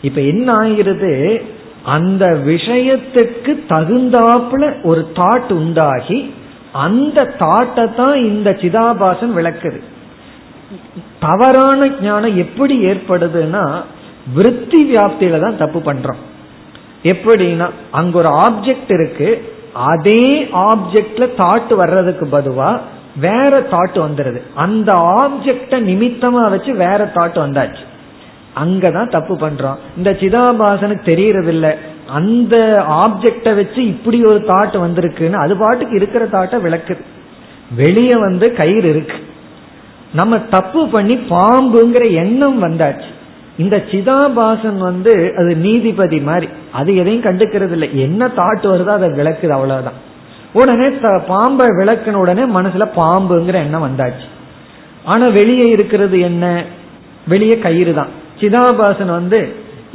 இப்ப 0.01 0.21
என்ன 0.21 0.53
ஆகிறது 0.53 1.41
அந்த 1.83 2.41
விஷயத்துக்கு 2.45 3.51
தகுந்தாப்புல 3.69 4.83
ஒரு 4.83 5.11
தாட் 5.15 5.51
உண்டாகி 5.51 6.33
அந்த 6.71 7.35
தாட்டை 7.39 7.95
தான் 7.95 8.15
இந்த 8.15 8.49
சிதாபாசன் 8.51 9.33
விளக்குது. 9.35 9.79
தவறான 11.19 11.89
ஞானம் 12.01 12.37
எப்படி 12.37 12.85
ஏற்படுதுன்னா 12.85 13.81
விருத்தி 14.33 14.91
வியாப்தியில 14.91 15.39
தான் 15.39 15.57
தப்பு 15.57 15.79
பண்றோம். 15.79 16.21
எப்படின்னா 17.03 17.69
அங்க 17.91 18.17
ஒரு 18.17 18.29
ஆப்ஜெக்ட் 18.29 18.93
இருக்கு 18.93 19.51
அதே 19.73 20.43
ஆப்ஜெக்ட்ல 20.43 21.25
தாட் 21.37 21.75
வர்றதுக்கு 21.75 22.25
பதுவா 22.25 22.79
வேற 23.19 23.59
தாட் 23.59 23.97
வந்துருது. 23.97 24.41
அந்த 24.55 24.93
ஆப்ஜெக்ட 24.93 25.75
நிமித்தமா 25.89 26.49
வச்சு 26.49 26.73
வேற 26.73 27.11
தாட் 27.15 27.37
வந்தாச்சு. 27.45 27.83
அங்கதான் 28.63 29.09
தப்பு 29.09 29.35
பண்றோம். 29.35 29.75
இந்த 29.97 30.11
சிதாபாசனுக்கு 30.11 31.05
தெரியறது 31.05 31.47
இல்ல 31.47 31.77
அந்த 32.07 32.55
ஆப்ஜெக்ட 32.89 33.55
வச்சு 33.55 33.87
இப்படி 33.87 34.23
ஒரு 34.23 34.39
தாட் 34.47 34.75
வந்திருக்குன்னு 34.85 35.33
அது 35.33 35.57
பாட்டுக்கு 35.57 35.95
இருக்கிற 35.95 36.25
தாட்டை 36.25 36.59
விளக்குது. 36.67 37.03
வெளியே 37.75 38.15
வந்து 38.15 38.53
கயிறு 38.53 38.89
இருக்கு. 38.89 39.35
நம்ம 40.19 40.39
தப்பு 40.55 40.81
பண்ணி 40.95 41.15
பாம்புங்கிற 41.35 42.05
எண்ணம் 42.23 42.59
வந்தாச்சு. 42.65 43.09
இந்த 43.63 43.75
சிதாபாசன் 43.91 44.79
வந்து 44.87 45.13
அது 45.39 45.51
நீதிபதி 45.65 46.19
மாதிரி 46.29 46.47
அது 46.79 46.89
எதையும் 47.01 47.25
கண்டுக்கிறது 47.27 47.75
இல்லை 47.77 47.89
என்ன 48.05 48.27
தாட்டு 48.39 48.67
வருதோ 48.73 48.91
அதை 48.97 49.07
விளக்குது 49.19 49.53
அவ்வளவுதான். 49.57 49.99
உடனே 50.59 50.87
பாம்பை 51.31 51.67
விளக்குன 51.79 52.19
உடனே 52.23 52.43
மனசுல 52.57 52.85
பாம்புங்கிற 52.99 53.57
எண்ணம் 53.65 53.85
வந்தாச்சு. 53.87 54.27
ஆனா 55.11 55.25
வெளியே 55.39 55.67
இருக்கிறது 55.75 56.17
என்ன? 56.29 56.45
வெளியே 57.31 57.55
கயிறு 57.65 57.93
தான். 57.99 58.11
சிதாபாசன் 58.39 59.11
வந்து 59.19 59.39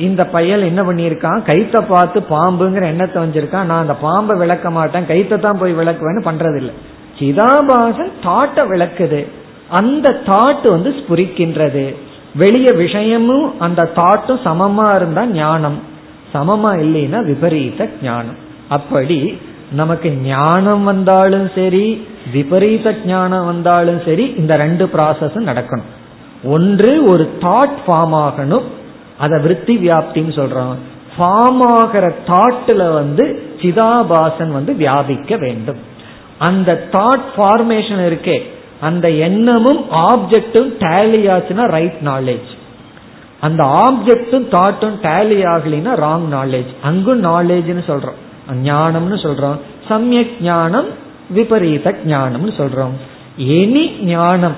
இந்த 0.07 0.23
பையல் 0.35 0.69
என்ன 0.69 0.81
பண்ணியிருக்கான்? 0.83 1.41
கைத்த 1.51 1.77
பார்த்து 1.89 2.19
பாம்புங்கிற 2.35 2.85
எண்ணத்தை 2.93 3.19
வச்சிருக்கான். 3.23 3.69
நான் 3.71 3.85
அந்த 3.85 3.97
பாம்பை 4.07 4.35
விளக்க 4.43 4.71
மாட்டேன் 4.77 5.09
கைத்தை 5.13 5.39
தான் 5.39 5.61
போய் 5.63 5.79
விளக்குவேன்னு 5.81 6.27
பண்றது 6.29 6.59
இல்லை 6.63 6.75
சிதாபாசன் 7.19 8.13
தாட்டை 8.27 8.65
விளக்குது. 8.73 9.21
அந்த 9.73 10.21
தாட் 10.27 10.69
வந்து 10.71 10.91
ஸ்புரிக்கின்றது. 11.01 11.85
வெளிய 12.35 12.73
விஷயமும் 12.73 13.61
அந்த 13.61 13.91
தாட்டும் 13.97 14.43
சமமா 14.45 14.97
இருந்தா 14.97 15.27
ஞானம். 15.27 15.79
சமமா 16.35 16.71
இல்லைன்னா 16.85 17.21
விபரீத 17.25 17.89
ஞானம். 18.03 18.39
அப்படி 18.69 19.39
நமக்கு 19.73 20.11
ஞானம் 20.11 20.85
வந்தாலும் 20.85 21.51
சரி 21.55 22.07
விபரீத 22.33 22.95
ஞானம் 23.07 23.47
வந்தாலும் 23.47 24.01
சரி 24.05 24.35
இந்த 24.39 24.57
ரெண்டு 24.57 24.85
ப்ராசஸும் 24.95 25.49
நடக்கணும். 25.51 25.91
ஒன்று 26.45 27.05
ஒரு 27.05 27.25
தாட் 27.41 27.77
ஃபார்ம் 27.87 28.17
ஆகணும். 28.27 28.69
அதை 29.19 29.37
விற்பி 29.45 29.75
வியாப்தின்னு 29.85 30.35
சொல்றோம். 30.41 30.79
ஃபார்ம் 31.17 31.63
ஆகிற 31.69 32.15
தாட்டில் 32.27 32.93
வந்து 32.93 33.25
சிதாபாசன் 33.63 34.53
வந்து 34.59 34.73
வியாபிக்க 34.75 35.37
வேண்டும். 35.37 35.81
அந்த 36.39 36.89
தாட் 36.93 37.27
ஃபார்மேஷன் 37.37 38.03
இருக்கே. 38.11 38.39
அந்த 38.83 39.11
எண்ணமும் 39.11 39.83
ஆப்ஜெக்டும் 40.11 40.71
டேலி 40.83 41.21
ஆச்சுன்னா 41.35 41.65
ரைட் 41.67 42.01
நாலேஜ் 42.05 42.51
அந்த 43.41 43.63
ஆப்ஜெக்டும் 43.65 44.47
தாட்டும் 44.55 44.97
டேலி 45.03 45.39
ஆகலினா 45.55 45.93
ராங் 46.07 46.27
நாலேஜ் 46.33 46.73
அங்கும் 46.83 47.25
நாலேஜ்னு 47.25 47.83
சொல்றோம். 47.87 48.21
ஞானம்னு 48.65 49.17
சொல்றோம். 49.25 49.59
சமயக் 49.89 50.37
ஞானம் 50.41 50.89
விபரீத 51.31 51.95
ஞானம்னு 52.07 52.53
சொல்றோம். 52.59 52.95
எனி 53.39 53.85
ஞானம் 54.03 54.57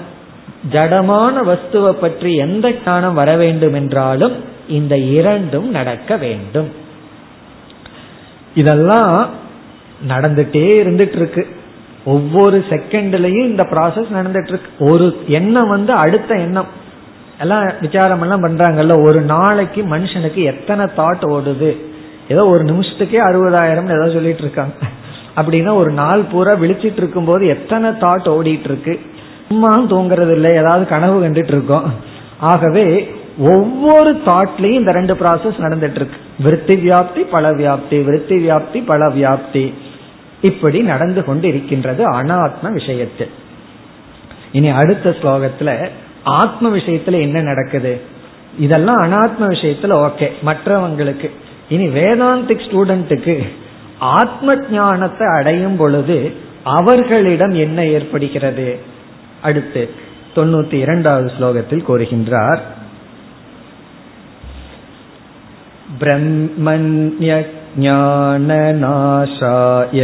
ஜடமான 0.72 1.34
வஸ்துவை 1.50 1.92
பற்றி 1.92 2.34
எந்த 2.34 2.72
ஞானம் 2.86 3.14
வர 3.14 3.36
வேண்டும் 3.36 3.74
என்றாலும் 3.74 4.36
இந்த 4.68 4.98
இரண்டும் 4.98 5.68
நடக்க 5.70 6.16
வேண்டும். 6.16 6.70
இதெல்லாம் 8.54 9.28
நடந்துட்டே 10.08 10.66
இருந்துட்டு 10.82 11.16
இருக்கு. 11.16 11.44
ஒவ்வொரு 12.04 12.64
செகண்ட்லயும் 12.70 13.50
இந்த 13.50 13.62
ப்ராசஸ் 13.70 14.14
நடந்துட்டு 14.16 14.52
இருக்கு 14.52 14.70
ஒரு 14.90 15.06
எண்ணம் 15.26 15.68
வந்து 15.68 15.92
அடுத்த 15.92 16.34
எண்ணம். 16.34 16.70
எல்லாம் 17.38 17.64
விசாரம் 17.80 18.20
எல்லாம் 18.20 18.44
பண்றாங்கல்ல 18.44 18.96
ஒரு 19.06 19.20
நாளைக்கு 19.20 19.82
மனுஷனுக்கு 19.82 20.40
எத்தனை 20.42 20.84
தாட் 20.96 21.24
ஓடுது? 21.36 21.70
ஏதோ 22.28 22.46
ஒரு 22.46 22.64
நிமிஷத்துக்கே 22.64 23.20
அறுபதாயிரம் 23.28 23.90
ஏதோ 23.96 24.06
சொல்லிட்டு 24.12 24.42
இருக்காங்க 24.42 24.72
அப்படின்னா 25.36 25.74
ஒரு 25.74 25.90
நாள் 25.90 26.22
பூரா 26.32 26.52
விழிச்சிட்டு 26.52 27.00
இருக்கும் 27.02 27.24
போது 27.24 27.46
எத்தனை 27.46 27.90
தாட் 27.90 28.28
ஓடிட்டு 28.34 28.64
இருக்கு 28.64 29.00
சும்மா 29.48 29.70
தூங்குறது 29.78 30.32
இல்லை 30.32 30.52
ஏதாவது 30.54 30.86
கனவு 30.86 31.16
கண்டுட்டு 31.24 31.52
இருக்கோம் 31.52 31.86
ஆகவே 32.38 32.86
ஒவ்வொரு 33.38 34.10
தாட்லயும் 34.26 34.78
இந்த 34.80 34.92
ரெண்டு 34.92 35.14
ப்ராசஸ் 35.14 35.58
நடந்துட்டு 35.58 35.94
இருக்கு 35.94 36.18
விருத்தி 36.42 36.76
வியாப்தி 36.76 37.22
பல 37.30 37.50
வியாப்தி 37.50 38.04
விருத்தி 38.04 38.36
வியாப்தி 38.48 38.82
பல 38.86 39.08
வியாப்தி. 39.08 39.64
இப்படி 40.44 40.80
நடந்து 40.80 41.24
கொண்டு 41.24 41.48
இருக்கின்றது 41.48 42.22
அனாத்ம 42.22 42.72
விஷயத்தில். 42.72 43.30
இனி 44.52 44.68
அடுத்த 44.68 45.10
ஸ்லோகத்துல 45.10 45.88
ஆத்ம 46.24 46.76
விஷயத்துல 46.76 47.20
என்ன 47.20 47.40
நடக்குது? 47.40 48.00
இதெல்லாம் 48.58 49.02
அனாத்ம 49.02 49.42
விஷயத்துல 49.42 50.10
ஓகே 50.10 50.28
மற்றவங்களுக்கு. 50.44 51.30
இனி 51.68 51.86
வேதாந்திக் 51.88 52.64
ஸ்டூடெண்ட்டுக்கு 52.66 53.48
ஆத்ம 53.98 54.56
ஞானத்தை 54.70 55.26
அடையும் 55.26 55.76
பொழுது 55.76 56.34
அவர்களிடம் 56.64 57.54
என்ன 57.54 57.84
ஏற்படுகிறது? 57.86 58.78
அடுத்து 59.42 59.90
தொண்ணூத்தி 60.36 60.72
இரண்டாவது 60.72 61.32
ஸ்லோகத்தில் 61.38 61.84
கூறுகின்றார் 61.88 62.60
ब्रह्मण्यज्ञाननाशाय 67.77 70.01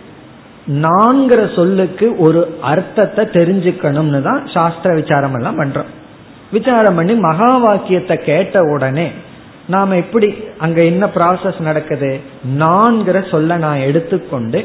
நான்கிற 0.69 1.55
சொல்லுக்கு 1.55 2.17
ஒரு 2.17 2.59
அர்த்தத்தை 2.61 3.25
தெரிஞ்சுக்கணும்னு 3.25 4.23
தான் 4.23 4.47
சாஸ்திர 4.47 4.95
விசாரம் 4.95 5.35
எல்லாம் 5.35 5.59
பண்றோம். 5.61 5.91
விசாரம் 6.53 6.95
பண்ணி 6.95 7.15
மகா 7.15 7.57
வாக்கியத்தை 7.57 8.17
கேட்ட 8.17 8.63
உடனே 8.63 9.11
நாம 9.67 9.97
எப்படி 9.97 10.35
அங்க 10.59 10.85
என்ன 10.85 11.07
ப்ராசஸ் 11.15 11.61
நடக்குது? 11.61 12.21
நான்கிற 12.59 13.29
சொல்ல 13.31 13.57
நான் 13.57 13.79
எடுத்துக்கொண்டு 13.79 14.65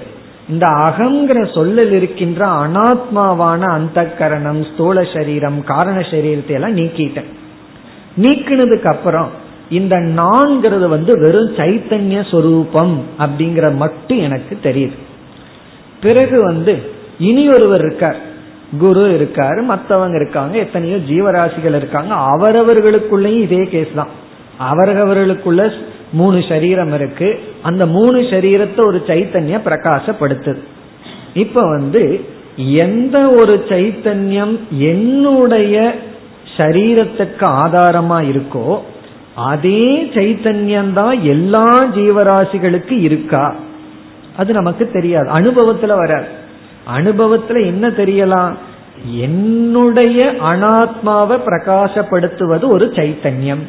இந்த 0.50 0.68
அகங்கிற 0.68 1.54
சொல்லில் 1.54 1.92
இருக்கின்ற 1.92 2.46
அனாத்மாவான 2.48 3.60
அந்த 3.60 4.06
கரணம் 4.06 4.64
ஸ்தூல 4.64 5.04
சரீரம் 5.04 5.64
காரண 5.64 6.00
சரீரத்தை 6.00 6.48
எல்லாம் 6.48 6.78
நீக்கிட்டேன். 6.78 7.30
நீக்கினதுக்கு 8.22 8.86
அப்புறம் 8.86 9.30
இந்த 9.70 9.96
நான்கிறது 9.96 10.88
வந்து 10.88 11.20
வெறும் 11.20 11.52
சைத்தன்ய 11.56 12.30
சொரூபம் 12.32 13.04
அப்படிங்கிற 13.20 13.76
மட்டும் 13.76 14.20
எனக்கு 14.20 14.60
தெரியுது. 14.64 14.98
பிறகு 16.04 16.38
வந்து 16.50 16.74
இனி 17.30 17.44
ஒருவர் 17.56 17.84
இருக்கார். 17.86 18.20
குரு 18.84 19.04
இருக்காரு 19.18 19.62
மற்றவங்க 19.72 20.16
இருக்காங்க 20.20 20.56
எத்தனையோ 20.66 20.98
ஜீவராசிகள் 21.10 21.76
இருக்காங்க 21.80 22.14
அவரவர்களுக்குள்ளேயும் 22.34 23.44
இதே 23.48 23.64
கேஸ் 23.74 23.98
தான். 24.00 24.14
அவரவர்களுக்குள்ள 24.70 25.64
மூணு 26.20 26.40
சரீரம் 26.50 26.94
இருக்கு. 26.94 27.30
அந்த 27.68 27.84
மூணு 27.96 28.20
சரீரத்தை 28.32 28.82
ஒரு 28.90 29.00
சைத்தன்ய 29.08 29.58
பிரகாசப்படுத்துது. 29.68 30.62
இப்ப 31.44 31.62
வந்து 31.74 32.04
எந்த 32.86 33.18
ஒரு 33.42 33.54
சைத்தன்யம் 33.70 34.56
என்னுடைய 34.92 35.76
சரீரத்துக்கு 36.58 37.46
ஆதாரமா 37.62 38.18
இருக்கோ 38.32 38.68
அதே 39.52 39.86
சைத்தன்யம் 40.16 40.92
தான் 41.00 41.16
எல்லா 41.34 41.68
ஜீவராசிகளுக்கு 41.96 42.96
இருக்கா? 43.08 43.46
அது 44.38 44.54
நமக்கு 44.54 44.92
தெரியாது. 44.92 45.32
அனுபவத்துல 45.32 45.96
வராது. 45.96 46.26
அனுபவத்துல 46.98 47.66
என்ன 47.66 47.88
தெரியலாம்? 47.88 48.54
என்னுடைய 49.20 50.34
அனாத்மாவை 50.42 51.40
பிரகாசப்படுத்துவது 51.46 52.66
ஒரு 52.68 52.86
சைத்தன்யம். 52.86 53.64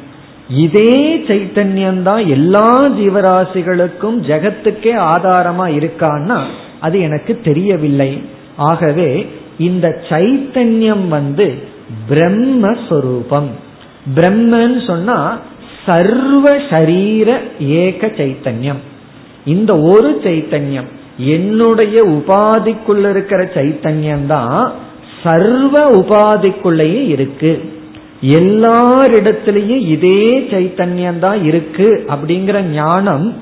இதே 0.49 1.17
சைத்தன்யம் 1.17 2.03
தான் 2.03 2.27
எல்லா 2.27 2.87
ஜீவராசிகளுக்கும் 2.87 4.19
ஜெகத்துக்கே 4.27 4.95
ஆதாரமா 5.13 5.67
இருக்கான்னா 5.75 6.43
அது 6.81 7.01
எனக்கு 7.01 7.41
தெரியவில்லை. 7.45 8.23
ஆகவே 8.57 9.31
இந்த 9.59 10.03
சைத்தன்யம் 10.09 11.09
வந்து 11.09 11.55
பிரம்மஸ்வரூபம். 12.11 13.49
பிரம்மன்னு 14.15 14.87
சொன்னா 14.87 15.39
சர்வ 15.87 16.59
சரீர 16.71 17.41
ஏக 17.59 18.07
சைத்தன்யம். 18.07 18.83
இந்த 19.45 19.81
ஒரு 19.81 20.21
சைத்தன்யம் 20.25 20.91
என்னுடைய 21.19 22.03
உபாதிக்குள்ள 22.03 23.11
இருக்கிற 23.11 23.51
சைத்தன்யம் 23.55 24.27
தான் 24.27 24.73
சர்வ 25.23 25.91
உபாதிக்குள்ளேயே 26.01 27.03
இருக்கு. 27.07 27.61
எல்லாரிடத்திலையும் 28.21 29.83
இதே 29.87 30.49
சைத்தன்யம் 30.53 31.19
தான் 31.19 31.45
இருக்கு 31.45 32.05
அப்படிங்கிற 32.09 32.63
ஞானம் 32.71 33.35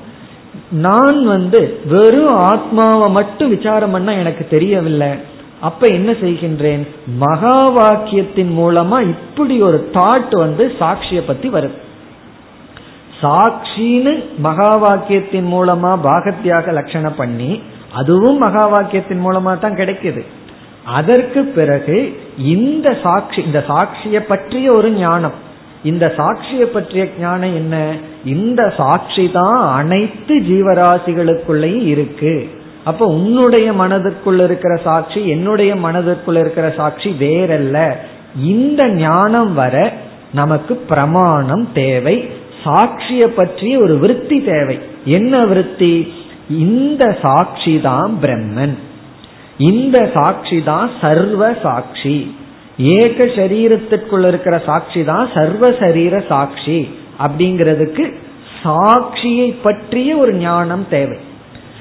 நான் 0.71 1.25
வந்து 1.25 1.77
வெறும் 1.89 2.35
ஆத்மாவை 2.35 3.11
மட்டும் 3.11 3.49
விசாரம் 3.49 3.91
பண்ண 3.91 4.13
எனக்கு 4.13 4.47
தெரியவில்லை. 4.49 5.11
அப்ப 5.59 5.87
என்ன 5.87 6.11
செய்கின்றேன்? 6.11 6.83
மகா 7.17 7.69
வாக்கியத்தின் 7.69 8.53
மூலமா 8.59 9.09
இப்படி 9.09 9.61
ஒரு 9.61 9.89
தாட் 9.93 10.35
வந்து 10.37 10.71
சாட்சிய 10.79 11.21
பத்தி 11.25 11.49
வருது. 11.49 11.77
சாட்சின்னு 13.23 14.13
மகா 14.37 14.71
வாக்கியத்தின் 14.85 15.49
மூலமா 15.55 15.91
பாகத்தியாக 16.07 16.71
லட்சணம் 16.71 17.15
பண்ணி 17.15 17.61
அதுவும் 17.93 18.37
மகா 18.37 18.63
வாக்கியத்தின் 18.73 19.23
மூலமா 19.25 19.59
தான் 19.59 19.79
கிடைக்குது. 19.81 20.23
அதற்கு 20.83 21.43
பிறகு 21.43 21.97
இந்த 22.37 22.97
சாட்சி 23.03 23.41
இந்த 23.41 23.63
சாட்சியை 23.67 24.19
பற்றிய 24.19 24.73
ஒரு 24.73 24.91
ஞானம். 24.91 25.37
இந்த 25.83 26.13
சாட்சியை 26.17 26.65
பற்றிய 26.65 27.07
ஞானம் 27.19 27.55
என்ன? 27.55 27.75
இந்த 28.25 28.73
சாட்சி 28.77 29.31
தான் 29.31 29.59
அனைத்து 29.69 30.35
ஜீவராசிகளுக்குள்ளேயும் 30.39 31.85
இருக்கு. 31.85 32.49
அப்ப 32.83 33.05
உன்னுடைய 33.05 33.71
மனதுக்குள்ள 33.71 34.43
இருக்கிற 34.43 34.75
சாட்சி 34.83 35.27
என்னுடைய 35.27 35.75
மனதுக்குள்ள 35.75 36.39
இருக்கிற 36.39 36.73
சாட்சி 36.77 37.15
வேறல்ல. 37.19 37.77
இந்த 38.43 38.87
ஞானம் 38.87 39.53
வர 39.53 39.93
நமக்கு 40.33 40.75
பிரமாணம் 40.75 41.67
தேவை. 41.73 42.29
சாட்சிய 42.65 43.27
பற்றிய 43.27 43.79
ஒரு 43.79 43.97
விருத்தி 43.97 44.43
தேவை. 44.43 44.79
என்ன 45.05 45.39
விருத்தி? 45.39 46.13
இந்த 46.49 47.17
சாட்சி 47.21 47.79
தான் 47.81 48.17
பிரம்மன். 48.21 48.75
இந்த 49.57 50.11
சாட்சி 50.13 50.63
தான் 50.63 50.89
சர்வ 51.01 51.53
சாட்சி. 51.61 52.35
ஏக 52.77 53.25
சரீரத்திற்குள் 53.25 54.27
இருக்கிற 54.27 54.61
சாட்சி 54.65 55.03
தான் 55.03 55.29
சர்வ 55.33 55.71
சரீர 55.71 56.23
சாட்சி. 56.27 56.89
அப்படிங்கிறதுக்கு 57.19 58.13
சாட்சியை 58.63 59.55
பற்றிய 59.61 60.17
ஒரு 60.17 60.33
ஞானம் 60.33 60.85
தேவை. 60.89 61.17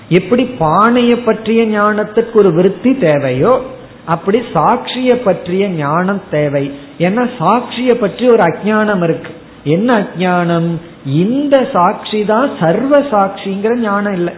எப்படி 0.09 0.45
பானையை 0.45 1.16
பற்றிய 1.16 1.62
ஞானத்துக்கு 1.64 2.33
ஒரு 2.33 2.53
விருத்தி 2.53 2.99
தேவையோ 2.99 3.62
அப்படி 4.05 4.39
சாட்சிய 4.55 5.11
பற்றிய 5.24 5.68
ஞானம் 5.68 6.22
தேவை. 6.30 6.64
ஏன்னா 6.99 7.28
சாட்சிய 7.39 7.95
பற்றி 7.95 8.26
ஒரு 8.26 8.43
அஜானம் 8.43 9.03
இருக்கு. 9.03 9.33
என்ன 9.65 9.95
அஜானம் 9.95 10.71
இந்த 11.05 11.69
சாட்சி 11.73 12.25
தான் 12.25 12.51
சர்வ 12.61 12.99
சாட்சிங்கிற 12.99 13.79
ஞானம் 13.79 14.13
இல்லை. 14.13 14.33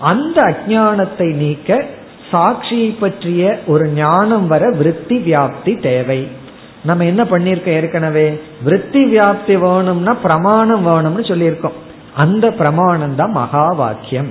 அந்த 0.00 0.42
அஜானத்தை 0.42 1.34
நீக்க 1.34 1.84
சாட்சியை 2.32 2.98
பற்றிய 2.98 3.58
ஒரு 3.66 3.88
ஞானம் 3.88 4.46
வர 4.46 4.70
விருத்தி 4.70 5.16
வியாப்தி 5.16 5.80
தேவை. 5.80 6.28
நம்ம 6.84 7.04
என்ன 7.04 7.22
பண்ணிருக்கோம் 7.24 7.74
ஏற்கனவே? 7.74 8.40
விருத்தி 8.62 9.04
வியாப்தி 9.04 9.58
வேணும்னா 9.58 10.12
பிரமாணம் 10.12 10.86
வேணும்னு 10.86 11.24
சொல்லியிருக்கோம். 11.28 11.72
அந்த 12.14 12.50
பிரமாணம் 12.50 13.14
தான் 13.14 13.30
மகா 13.30 13.72
வாக்கியம் 13.72 14.28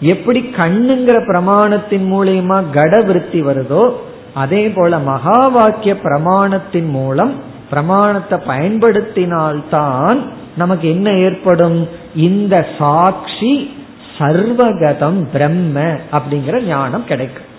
எப்படி 0.00 0.40
கண்ணுங்கிற 0.40 1.16
பிரமாணத்தின் 1.26 2.06
மூலியமா 2.12 2.70
கட 2.72 3.00
விருத்தி 3.00 3.42
வருதோ 3.42 3.92
அதே 4.34 4.68
போல 4.68 4.98
மகா 4.98 5.48
வாக்கிய 5.48 5.94
பிரமாணத்தின் 5.94 6.90
மூலம் 6.90 7.34
பிரமாணத்தை 7.68 8.38
பயன்படுத்தினால்தான் 8.38 10.28
நமக்கு 10.56 10.90
என்ன 10.90 11.12
ஏற்படும்? 11.12 11.88
இந்த 12.16 12.66
சாட்சி 12.78 13.76
சர்வகதம் 14.18 15.30
பிரம்ம 15.32 15.80
அப்படிங்கிற 16.12 16.62
ஞானம் 16.62 17.04
கிடைக்கும். 17.04 17.52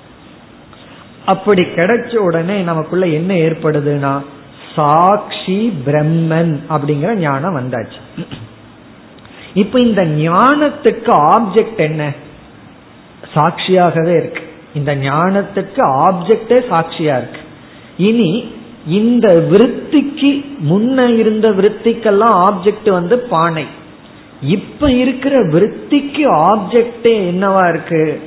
அப்படி 1.25 1.61
கிடைச்ச 1.61 2.15
உடனே 2.15 2.61
நமக்குள்ள 2.61 3.07
என்ன 3.07 3.33
ஏற்படுதுன்னா 3.33 4.21
சாட்சி 4.75 5.81
பிரம்மன் 5.85 6.59
அப்படிங்கிற 6.69 7.13
ஞானம் 7.13 7.57
வந்தாச்சு. 7.57 8.25
இப்ப 9.53 9.79
இந்த 9.79 10.05
ஞானத்துக்கு 10.05 11.07
ஆப்ஜெக்ட் 11.07 11.77
என்ன? 11.77 12.11
சாட்சியாகவே 13.33 14.15
இருக்கு. 14.15 14.53
இந்த 14.73 14.95
ஞானத்துக்கு 14.95 15.77
ஆப்ஜெக்டே 15.77 16.61
சாட்சியா 16.69 17.17
இருக்கு. 17.17 17.39
இனி 17.97 18.54
இந்த 18.87 19.33
விருத்திக்கு 19.51 20.45
முன்ன 20.69 21.17
இருந்த 21.17 21.49
விருத்திக்கெல்லாம் 21.49 22.49
ஆப்ஜெக்ட் 22.49 22.89
வந்து 22.89 23.19
பானை. 23.19 23.65
இப்ப 24.41 24.91
இருக்கிற 24.91 25.35
விருத்திக்கு 25.41 26.31
ஆப்ஜெக்டே 26.31 27.15
என்னவா 27.25 27.69
இருக்கு? 27.69 28.21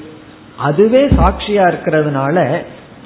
அதுவே 0.56 1.06
சாட்சியா 1.06 1.64
இருக்கிறதுனால 1.68 2.62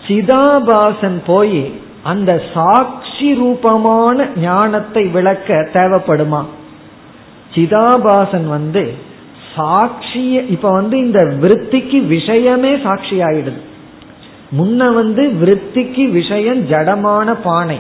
சிதாபாசன் 0.09 1.22
போய் 1.26 1.72
அந்த 2.03 2.42
சாட்சி 2.55 3.34
ரூபமான 3.34 4.28
ஞானத்தை 4.36 5.07
விளக்க 5.07 5.70
தேவைப்படுமா? 5.72 6.44
சிதாபாசன் 7.55 8.48
வந்து 8.48 8.94
சாட்சிய 9.57 10.48
இப்ப 10.48 10.70
வந்து 10.70 10.98
இந்த 10.98 11.36
விருத்திக்கு 11.40 12.07
விஷயமே 12.07 12.76
சாட்சி 12.82 13.22
ஆயிடுது 13.22 13.70
முன்ன 14.59 14.94
வந்து 14.94 15.32
விருத்திக்கு 15.42 16.11
விஷயம் 16.11 16.68
ஜடமான 16.68 17.36
பானை. 17.42 17.78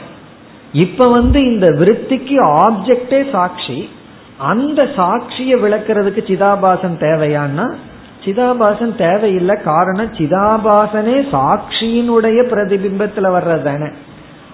இப்ப 0.72 1.06
வந்து 1.06 1.44
இந்த 1.44 1.68
விருத்திக்கு 1.70 2.36
ஆப்ஜெக்டே 2.68 3.30
சாட்சி. 3.30 3.88
அந்த 4.38 4.82
சாட்சியை 4.82 5.56
விளக்குறதுக்கு 5.64 6.22
சிதாபாசன் 6.30 6.96
தேவையான்னா 7.00 7.74
சிதாபாசன் 8.24 8.94
தேவையில்லை 8.94 9.56
காரணம் 9.56 10.12
சிதாபாசனே 10.12 11.16
சாட்சியினுடைய 11.32 12.38
பிரதிபிம்பத்துல 12.50 13.28
வர்றது 13.36 13.62
தானே. 13.62 13.88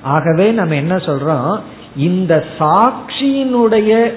ஆகவே 0.03 0.51
நம்ம 0.51 0.75
என்ன 0.75 0.97
சொல்றோம்? 0.97 1.61
இந்த 1.97 2.45
சாட்சியினுடைய 2.59 4.13